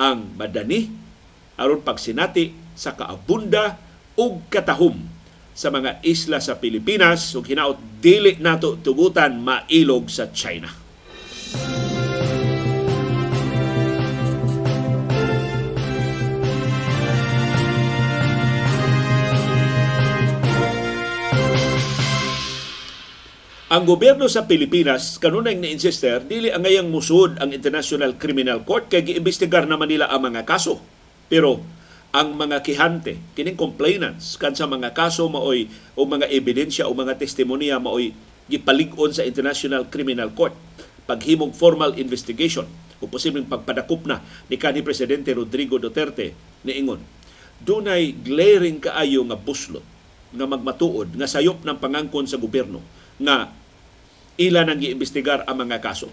ang 0.01 0.33
madani 0.41 0.89
aron 1.61 1.85
pagsinati 1.85 2.57
sa 2.73 2.97
kaabunda 2.97 3.77
ug 4.17 4.41
katahom 4.49 5.20
sa 5.55 5.69
mga 5.69 6.01
isla 6.07 6.39
sa 6.39 6.57
Pilipinas 6.57 7.35
ug 7.37 7.45
hinaot 7.45 7.79
dili 8.01 8.39
nato 8.41 8.79
tugutan 8.81 9.39
mailog 9.43 10.09
sa 10.09 10.31
China. 10.31 10.71
Ang 23.71 23.87
gobyerno 23.87 24.27
sa 24.27 24.51
Pilipinas 24.51 25.15
kanunay 25.23 25.55
ni-insister 25.55 26.27
dili 26.27 26.51
ang 26.51 26.67
ngayang 26.67 26.91
musud 26.91 27.39
ang 27.39 27.55
International 27.55 28.19
Criminal 28.19 28.67
Court 28.67 28.91
kay 28.91 29.07
giimbestigar 29.07 29.63
naman 29.71 29.87
nila 29.87 30.11
ang 30.11 30.27
mga 30.27 30.43
kaso. 30.43 30.83
Pero 31.31 31.63
ang 32.11 32.35
mga 32.35 32.67
kihante, 32.67 33.23
kining 33.39 33.55
complainants 33.55 34.35
kan 34.35 34.51
sa 34.51 34.67
mga 34.67 34.91
kaso 34.91 35.31
maoy 35.31 35.71
o 35.95 36.03
mga 36.03 36.27
ebidensya 36.27 36.91
o 36.91 36.95
mga 36.95 37.15
testimonya 37.15 37.79
maoy 37.79 38.11
gipalig-on 38.51 39.15
sa 39.15 39.23
International 39.23 39.87
Criminal 39.87 40.35
Court 40.35 40.55
paghimong 41.07 41.55
formal 41.55 41.95
investigation 41.95 42.67
o 42.99 43.07
posibleng 43.07 43.47
pagpadakop 43.47 44.11
na 44.11 44.19
ni 44.51 44.59
kanhi 44.59 44.83
presidente 44.83 45.31
Rodrigo 45.31 45.79
Duterte 45.79 46.35
niingon 46.67 46.99
dunay 47.63 48.11
glaring 48.11 48.83
kaayo 48.83 49.23
nga 49.31 49.39
buslot 49.39 49.87
nga 50.35 50.47
magmatuod 50.51 51.15
nga 51.15 51.31
sayop 51.31 51.63
ng 51.63 51.79
pangangkon 51.79 52.27
sa 52.27 52.43
gobyerno 52.43 52.83
nga 53.23 53.55
ila 54.41 54.65
nang 54.65 54.81
giimbestigar 54.81 55.45
ang 55.45 55.61
mga 55.61 55.85
kaso. 55.85 56.09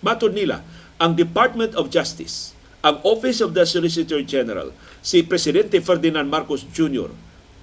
Matod 0.00 0.32
nila, 0.32 0.64
ang 0.96 1.12
Department 1.12 1.76
of 1.76 1.92
Justice, 1.92 2.55
ang 2.86 3.02
Office 3.02 3.42
of 3.42 3.50
the 3.50 3.66
Solicitor 3.66 4.22
General, 4.22 4.70
si 5.02 5.26
Presidente 5.26 5.82
Ferdinand 5.82 6.30
Marcos 6.30 6.62
Jr., 6.70 7.10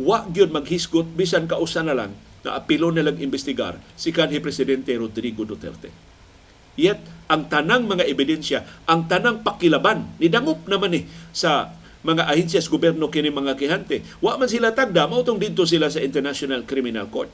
wa 0.04 0.28
gyud 0.28 0.52
maghisgot 0.52 1.08
bisan 1.16 1.48
kausa 1.48 1.80
na 1.80 1.96
lang 1.96 2.12
na 2.44 2.60
apilo 2.60 2.92
nilang 2.92 3.24
imbestigar 3.24 3.80
si 3.96 4.12
kanhi 4.12 4.44
Presidente 4.44 4.92
Rodrigo 5.00 5.48
Duterte. 5.48 5.88
Yet, 6.76 7.32
ang 7.32 7.48
tanang 7.48 7.88
mga 7.88 8.04
ebidensya, 8.04 8.84
ang 8.84 9.08
tanang 9.08 9.48
pakilaban, 9.48 10.12
nidangop 10.20 10.68
naman 10.68 10.98
eh 11.00 11.04
sa 11.32 11.72
mga 12.04 12.28
ahensyas 12.28 12.68
gobyerno 12.68 13.08
kini 13.08 13.32
mga 13.32 13.56
kihante. 13.56 14.04
Wa 14.20 14.36
man 14.36 14.52
sila 14.52 14.76
tagda, 14.76 15.08
mautong 15.08 15.40
dito 15.40 15.64
sila 15.64 15.88
sa 15.88 16.04
International 16.04 16.68
Criminal 16.68 17.08
Court 17.08 17.32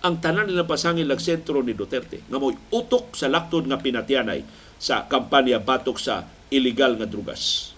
ang 0.00 0.16
tanan 0.16 0.48
nila 0.48 0.64
pasangin 0.64 1.04
lag 1.04 1.20
sentro 1.20 1.60
ni 1.60 1.76
Duterte 1.76 2.24
nga 2.24 2.40
mo'y 2.40 2.56
utok 2.72 3.12
sa 3.12 3.28
laktod 3.28 3.68
nga 3.68 3.76
pinatianay 3.76 4.40
sa 4.80 5.04
kampanya 5.04 5.60
batok 5.60 6.00
sa 6.00 6.24
illegal 6.50 6.98
nga 6.98 7.08
drugas. 7.08 7.72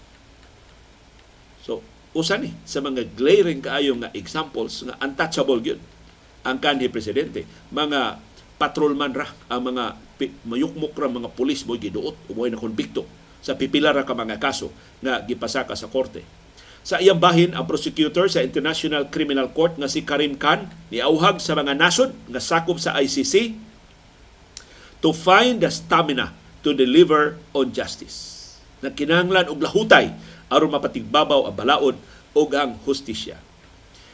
So, 1.63 1.79
usa 2.13 2.37
ni 2.37 2.51
sa 2.67 2.83
mga 2.83 3.13
glaring 3.15 3.61
kaayo 3.63 3.95
nga 3.97 4.11
examples 4.13 4.83
nga 4.83 4.97
untouchable 5.01 5.61
gyud 5.63 5.81
ang 6.43 6.59
kanhi 6.59 6.91
presidente. 6.91 7.47
Mga 7.71 8.19
patrolman 8.59 9.13
ra 9.15 9.27
ang 9.49 9.61
mga 9.73 9.97
mayukmok 10.45 10.93
ra 10.93 11.09
mga 11.09 11.31
pulis 11.33 11.63
mo 11.65 11.79
giduot 11.79 12.15
o 12.27 12.31
mo'y 12.35 12.51
na 12.51 12.59
konbikto 12.59 13.07
sa 13.43 13.57
pipila 13.59 13.91
ra 13.91 14.07
ka 14.07 14.15
mga 14.15 14.39
kaso 14.39 14.71
nga 15.03 15.19
gipasaka 15.23 15.75
sa 15.75 15.91
korte. 15.91 16.23
Sa 16.83 16.99
iyang 16.99 17.19
bahin, 17.19 17.55
ang 17.55 17.63
prosecutor 17.63 18.27
sa 18.27 18.43
International 18.43 19.07
Criminal 19.07 19.47
Court 19.55 19.79
nga 19.79 19.87
si 19.87 20.03
Karim 20.03 20.35
Khan 20.35 20.67
niauhag 20.91 21.39
sa 21.39 21.55
mga 21.55 21.79
nasod 21.79 22.11
nga 22.27 22.43
sakop 22.43 22.75
sa 22.75 22.99
ICC 22.99 23.55
to 24.99 25.15
find 25.15 25.63
the 25.63 25.71
stamina 25.71 26.35
to 26.59 26.75
deliver 26.75 27.39
on 27.55 27.71
justice. 27.71 28.32
Nagkinahanglan 28.83 29.47
og 29.47 29.63
lahutay 29.63 30.11
aron 30.51 30.75
mapatigbabaw 30.75 31.47
ang 31.47 31.55
balaod 31.55 31.95
ug 32.35 32.49
ang 32.53 32.77
hustisya. 32.83 33.39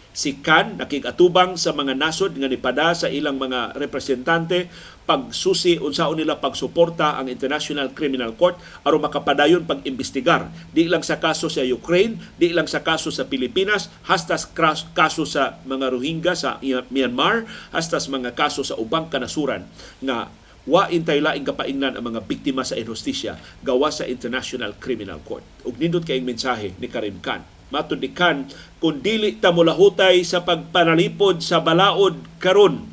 Si 0.09 0.41
Khan 0.41 0.82
nakigatubang 0.82 1.53
sa 1.53 1.70
mga 1.70 1.93
nasod 1.93 2.34
nga 2.34 2.49
nipada 2.49 2.97
sa 2.97 3.07
ilang 3.07 3.38
mga 3.38 3.78
representante 3.78 4.65
pagsusi 5.05 5.78
unsaon 5.78 6.17
nila 6.17 6.41
pagsuporta 6.41 7.17
ang 7.17 7.30
International 7.30 7.93
Criminal 7.93 8.34
Court 8.34 8.57
aron 8.86 9.05
makapadayon 9.05 9.70
pag-imbestigar 9.70 10.49
di 10.74 10.89
lang 10.89 11.05
sa 11.05 11.22
kaso 11.22 11.45
sa 11.49 11.61
Ukraine, 11.61 12.17
di 12.41 12.53
lang 12.53 12.65
sa 12.65 12.82
kaso 12.82 13.13
sa 13.13 13.30
Pilipinas, 13.30 13.89
hasta 14.05 14.38
kaso 14.93 15.24
sa 15.30 15.61
mga 15.65 15.93
Rohingya 15.93 16.34
sa 16.34 16.57
Myanmar, 16.89 17.45
hasta 17.70 18.01
mga 18.01 18.34
kaso 18.34 18.65
sa 18.65 18.78
ubang 18.82 19.09
kanasuran 19.13 19.65
nga 20.01 20.30
wa 20.70 20.86
intay 20.93 21.17
laing 21.17 21.49
kapaingnan 21.49 21.97
ang 21.97 22.05
mga 22.05 22.30
biktima 22.30 22.61
sa 22.61 22.78
injustisya 22.78 23.41
gawa 23.65 23.89
sa 23.89 24.05
International 24.05 24.78
Criminal 24.78 25.17
Court. 25.26 25.41
Ug 25.65 25.82
nindot 25.82 26.05
kayong 26.05 26.30
mensahe 26.30 26.78
ni 26.78 26.86
Karim 26.86 27.17
Khan 27.26 27.41
matud 27.70 28.01
ni 28.01 28.09
Khan 28.11 28.49
kung 28.82 29.01
dili 29.01 29.38
ta 29.38 29.53
mulahutay 29.53 30.26
sa 30.26 30.41
pagpanalipod 30.41 31.41
sa 31.45 31.61
balaod 31.61 32.17
karon 32.41 32.86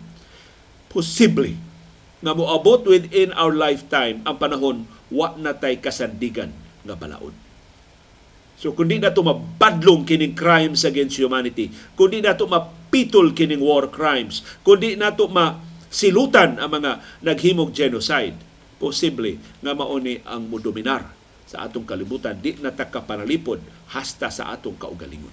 posible 0.92 1.56
nga 2.20 2.32
moabot 2.32 2.84
within 2.88 3.32
our 3.36 3.52
lifetime 3.52 4.24
ang 4.24 4.36
panahon 4.40 4.88
wa 5.12 5.36
na 5.36 5.52
tay 5.56 5.80
kasandigan 5.80 6.52
nga 6.84 6.96
balaod. 6.96 7.32
So 8.56 8.72
kung 8.72 8.88
di 8.88 8.96
na 8.96 9.12
mabadlong 9.12 10.08
kining 10.08 10.32
crimes 10.32 10.88
against 10.88 11.20
humanity, 11.20 11.68
kung 11.92 12.08
di 12.08 12.24
na 12.24 12.32
ito 12.32 12.48
mapitol 12.48 13.36
kining 13.36 13.60
war 13.60 13.92
crimes, 13.92 14.40
kung 14.64 14.80
di 14.80 14.96
na 14.96 15.12
ito 15.12 15.28
masilutan 15.96 16.60
ang 16.60 16.68
mga 16.68 17.00
naghimog 17.24 17.72
genocide, 17.72 18.36
posible 18.76 19.40
nga 19.64 19.72
mauni 19.72 20.20
ang 20.28 20.44
mudominar 20.44 21.08
sa 21.48 21.64
atong 21.64 21.88
kalibutan, 21.88 22.36
di 22.36 22.52
na 22.60 22.68
takapanalipod 22.68 23.64
hasta 23.96 24.28
sa 24.28 24.52
atong 24.52 24.76
kaugalingon. 24.76 25.32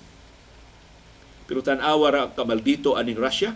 Pero 1.51 1.59
tanawa 1.59 2.07
ra 2.07 2.23
kamaldito 2.31 2.95
aning 2.95 3.19
Russia, 3.19 3.51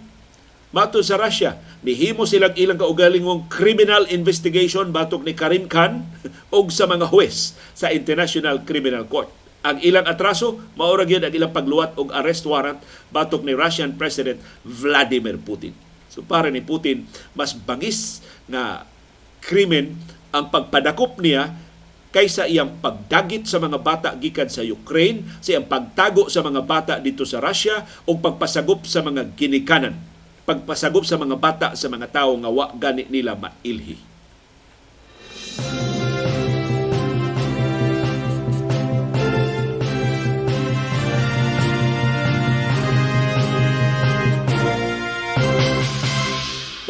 Mato 0.76 1.00
sa 1.00 1.16
Russia, 1.16 1.56
nihimo 1.80 2.28
silang 2.28 2.52
ilang 2.60 2.76
kaugalingong 2.76 3.48
criminal 3.48 4.04
investigation 4.12 4.92
batok 4.92 5.24
ni 5.24 5.32
Karim 5.32 5.72
Khan 5.72 6.04
og 6.60 6.76
sa 6.76 6.92
mga 6.92 7.08
huwes 7.08 7.56
sa 7.72 7.88
International 7.88 8.60
Criminal 8.68 9.08
Court. 9.08 9.32
Ang 9.64 9.80
ilang 9.80 10.04
atraso, 10.04 10.60
maura 10.76 11.08
gyud 11.08 11.24
ang 11.24 11.32
ilang 11.32 11.56
pagluwat 11.56 11.96
og 11.96 12.12
arrest 12.12 12.44
warrant 12.44 12.84
batok 13.16 13.48
ni 13.48 13.56
Russian 13.56 13.96
President 13.96 14.44
Vladimir 14.68 15.40
Putin. 15.40 15.87
So 16.18 16.26
para 16.26 16.50
ni 16.50 16.66
Putin, 16.66 17.06
mas 17.38 17.54
bangis 17.54 18.26
nga 18.50 18.90
krimen 19.38 19.94
ang 20.34 20.50
pagpadakop 20.50 21.22
niya 21.22 21.54
kaysa 22.10 22.50
iyang 22.50 22.82
pagdagit 22.82 23.46
sa 23.46 23.62
mga 23.62 23.78
bata 23.78 24.10
gikan 24.18 24.50
sa 24.50 24.66
Ukraine, 24.66 25.22
sa 25.46 25.54
iyang 25.54 25.70
pagtago 25.70 26.26
sa 26.26 26.42
mga 26.42 26.66
bata 26.66 26.98
dito 26.98 27.22
sa 27.22 27.38
Russia 27.38 27.86
o 28.10 28.18
pagpasagop 28.18 28.90
sa 28.90 29.06
mga 29.06 29.30
ginikanan, 29.38 29.94
pagpasagop 30.50 31.06
sa 31.06 31.22
mga 31.22 31.38
bata 31.38 31.68
sa 31.78 31.86
mga 31.86 32.10
tao 32.10 32.34
nga 32.34 32.50
wa 32.50 32.74
gani 32.74 33.06
nila 33.14 33.38
mailhi. 33.38 34.02
Ug 35.62 35.97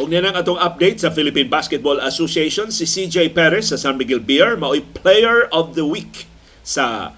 niyan 0.08 0.32
ang 0.32 0.36
atong 0.40 0.56
update 0.56 1.04
sa 1.04 1.12
Philippine 1.12 1.46
Basketball 1.52 2.00
Association. 2.00 2.72
Si 2.72 2.88
CJ 2.88 3.36
Perez 3.36 3.68
sa 3.70 3.76
San 3.76 4.00
Miguel 4.00 4.24
Beer 4.24 4.56
mao'y 4.56 4.80
Player 4.80 5.46
of 5.52 5.76
the 5.76 5.84
Week 5.84 6.24
sa 6.64 7.12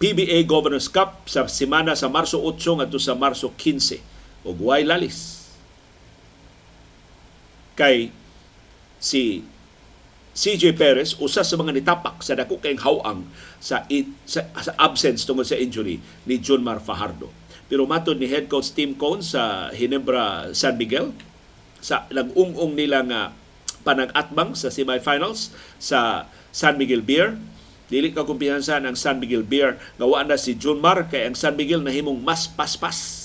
PBA 0.00 0.48
Governors 0.48 0.88
Cup 0.88 1.28
sa 1.28 1.44
semana 1.46 1.92
sa 1.92 2.08
Marso 2.08 2.40
8 2.40 2.80
ngadto 2.80 2.98
sa 2.98 3.12
Marso 3.14 3.52
15 3.52 4.00
ug 4.44 4.56
way 4.64 4.82
lalis? 4.84 5.48
Kay 7.76 8.08
si 8.98 9.44
CJ 10.34 10.74
Perez 10.74 11.14
usa 11.22 11.46
sa 11.46 11.54
mga 11.54 11.70
nitapak 11.70 12.18
sa 12.24 12.34
dako 12.34 12.58
kayong 12.58 12.82
hawang 12.82 13.20
sa, 13.62 13.86
i- 13.86 14.10
sa, 14.26 14.48
sa 14.58 14.74
absence 14.82 15.22
tungod 15.22 15.46
sa 15.46 15.54
injury 15.54 16.02
ni 16.26 16.42
Junmar 16.42 16.82
Fajardo. 16.82 17.30
Pero 17.70 17.86
matod 17.86 18.18
ni 18.18 18.26
head 18.26 18.50
coach 18.50 18.74
Tim 18.74 18.98
Cone 18.98 19.22
sa 19.22 19.70
Hinebra 19.70 20.50
San 20.52 20.74
Miguel, 20.74 21.14
sa 21.84 22.08
nag-ung-ung 22.08 22.72
nila 22.72 23.04
nga 23.04 23.22
panag-atbang 23.84 24.56
sa 24.56 24.72
semifinals 24.72 25.52
sa 25.76 26.24
San 26.48 26.80
Miguel 26.80 27.04
Beer. 27.04 27.36
Dili 27.92 28.08
ka 28.16 28.24
kumpiyansa 28.24 28.80
ng 28.80 28.96
San 28.96 29.20
Miguel 29.20 29.44
Beer 29.44 29.76
nga 30.00 30.08
wa 30.08 30.24
na 30.24 30.40
si 30.40 30.56
John 30.56 30.80
Mar 30.80 31.04
kay 31.12 31.28
ang 31.28 31.36
San 31.36 31.60
Miguel 31.60 31.84
nahimong 31.84 32.24
mas 32.24 32.48
paspas. 32.48 33.20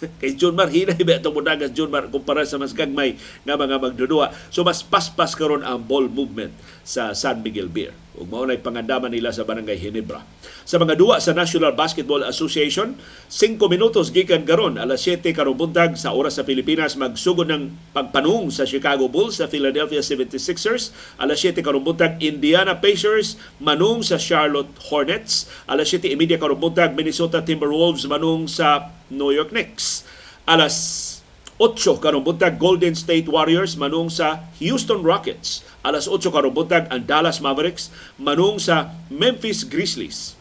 kay 0.20 0.34
John 0.34 0.58
Mar 0.58 0.66
hinay 0.66 0.98
ba 1.06 1.22
itong 1.22 1.38
mudagas 1.38 1.70
John 1.70 1.94
Mar 1.94 2.10
kumpara 2.10 2.42
sa 2.42 2.58
mas 2.58 2.74
gagmay 2.74 3.14
nga 3.46 3.54
mga 3.54 3.78
magdudua. 3.78 4.34
So 4.50 4.66
mas 4.66 4.82
paspas 4.82 5.38
karon 5.38 5.62
ang 5.62 5.78
ball 5.78 6.10
movement 6.10 6.50
sa 6.82 7.14
San 7.14 7.46
Miguel 7.46 7.70
Beer. 7.70 7.94
Ug 8.20 8.28
mao 8.28 8.44
nay 8.44 8.60
pangandaman 8.60 9.08
nila 9.08 9.32
sa 9.32 9.48
Barangay 9.48 9.80
Hinebra. 9.80 10.20
Sa 10.68 10.76
mga 10.76 11.00
duwa 11.00 11.16
sa 11.24 11.32
National 11.32 11.72
Basketball 11.72 12.20
Association, 12.28 12.92
5 13.32 13.56
minutos 13.72 14.12
gikan 14.12 14.44
karon 14.44 14.76
alas 14.76 15.08
7 15.08 15.24
karong 15.32 15.56
buntag 15.56 15.96
sa 15.96 16.12
oras 16.12 16.36
sa 16.36 16.44
Pilipinas 16.44 17.00
magsugod 17.00 17.48
ng 17.48 17.72
pagpanung 17.96 18.52
sa 18.52 18.68
Chicago 18.68 19.08
Bulls 19.08 19.40
sa 19.40 19.48
Philadelphia 19.48 20.04
76ers. 20.04 20.92
Alas 21.16 21.40
7 21.40 21.64
karong 21.64 21.80
buntag 21.80 22.20
Indiana 22.20 22.76
Pacers 22.76 23.40
manung 23.56 24.04
sa 24.04 24.20
Charlotte 24.20 24.68
Hornets. 24.92 25.48
Alas 25.64 25.88
7:30 25.88 26.36
karong 26.36 26.60
buntag 26.60 26.92
Minnesota 26.92 27.40
Timberwolves 27.40 28.04
manung 28.04 28.44
sa 28.44 28.92
New 29.08 29.32
York 29.32 29.48
Knicks. 29.48 30.04
Alas 30.44 31.19
8 31.60 31.76
karong 32.00 32.24
buntag 32.24 32.56
Golden 32.56 32.96
State 32.96 33.28
Warriors 33.28 33.76
manung 33.76 34.08
sa 34.08 34.48
Houston 34.64 35.04
Rockets. 35.04 35.60
Alas 35.84 36.08
8 36.08 36.32
karong 36.32 36.56
buntag 36.56 36.88
ang 36.88 37.04
Dallas 37.04 37.36
Mavericks 37.44 37.92
manung 38.16 38.56
sa 38.56 38.96
Memphis 39.12 39.68
Grizzlies. 39.68 40.40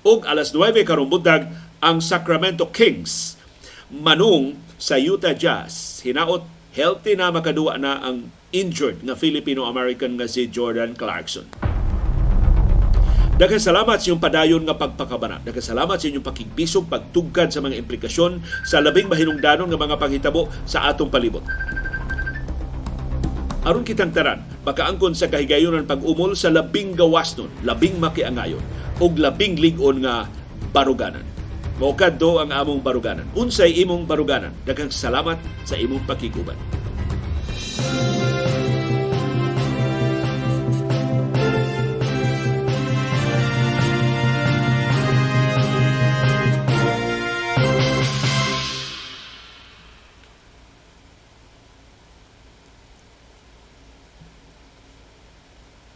Ug 0.00 0.24
alas 0.24 0.56
9 0.56 0.80
karong 0.80 1.12
buntag 1.12 1.52
ang 1.84 2.00
Sacramento 2.00 2.64
Kings 2.72 3.36
manung 3.92 4.56
sa 4.80 4.96
Utah 4.96 5.36
Jazz. 5.36 6.00
Hinaot 6.00 6.48
healthy 6.72 7.20
na 7.20 7.28
makaduwa 7.28 7.76
na 7.76 8.00
ang 8.00 8.32
injured 8.48 9.04
na 9.04 9.12
Filipino-American 9.12 10.16
nga 10.16 10.24
si 10.24 10.48
Jordan 10.48 10.96
Clarkson. 10.96 11.75
Daghang 13.36 13.60
salamat 13.60 14.00
sa 14.00 14.08
inyong 14.08 14.24
padayon 14.24 14.62
nga 14.64 14.80
pagpakabana. 14.80 15.44
Daghang 15.44 15.60
salamat 15.60 16.00
sa 16.00 16.08
inyong 16.08 16.24
pakigbisog, 16.24 16.88
pagtugkad 16.88 17.52
sa 17.52 17.60
mga 17.60 17.76
implikasyon 17.84 18.40
sa 18.64 18.80
labing 18.80 19.12
mahinungdanon 19.12 19.68
nga 19.68 19.76
mga 19.76 20.00
panghitabo 20.00 20.48
sa 20.64 20.88
atong 20.88 21.12
palibot. 21.12 21.44
Aron 23.68 23.84
kitang 23.84 24.16
taran, 24.16 24.40
makaangkon 24.64 25.12
sa 25.12 25.28
kahigayunan 25.28 25.84
pag-umol 25.84 26.32
sa 26.32 26.48
labing 26.48 26.96
gawasnon, 26.96 27.52
labing 27.60 28.00
makiangayon, 28.00 28.64
ug 29.04 29.20
labing 29.20 29.60
ligon 29.60 30.00
nga 30.00 30.24
baruganan. 30.72 31.28
Maukad 31.76 32.16
do 32.16 32.40
ang 32.40 32.48
among 32.56 32.80
baruganan. 32.80 33.28
Unsay 33.36 33.84
imong 33.84 34.08
baruganan. 34.08 34.56
Daghang 34.64 34.88
salamat 34.88 35.36
sa 35.68 35.76
imong 35.76 36.08
pakiguban. 36.08 36.56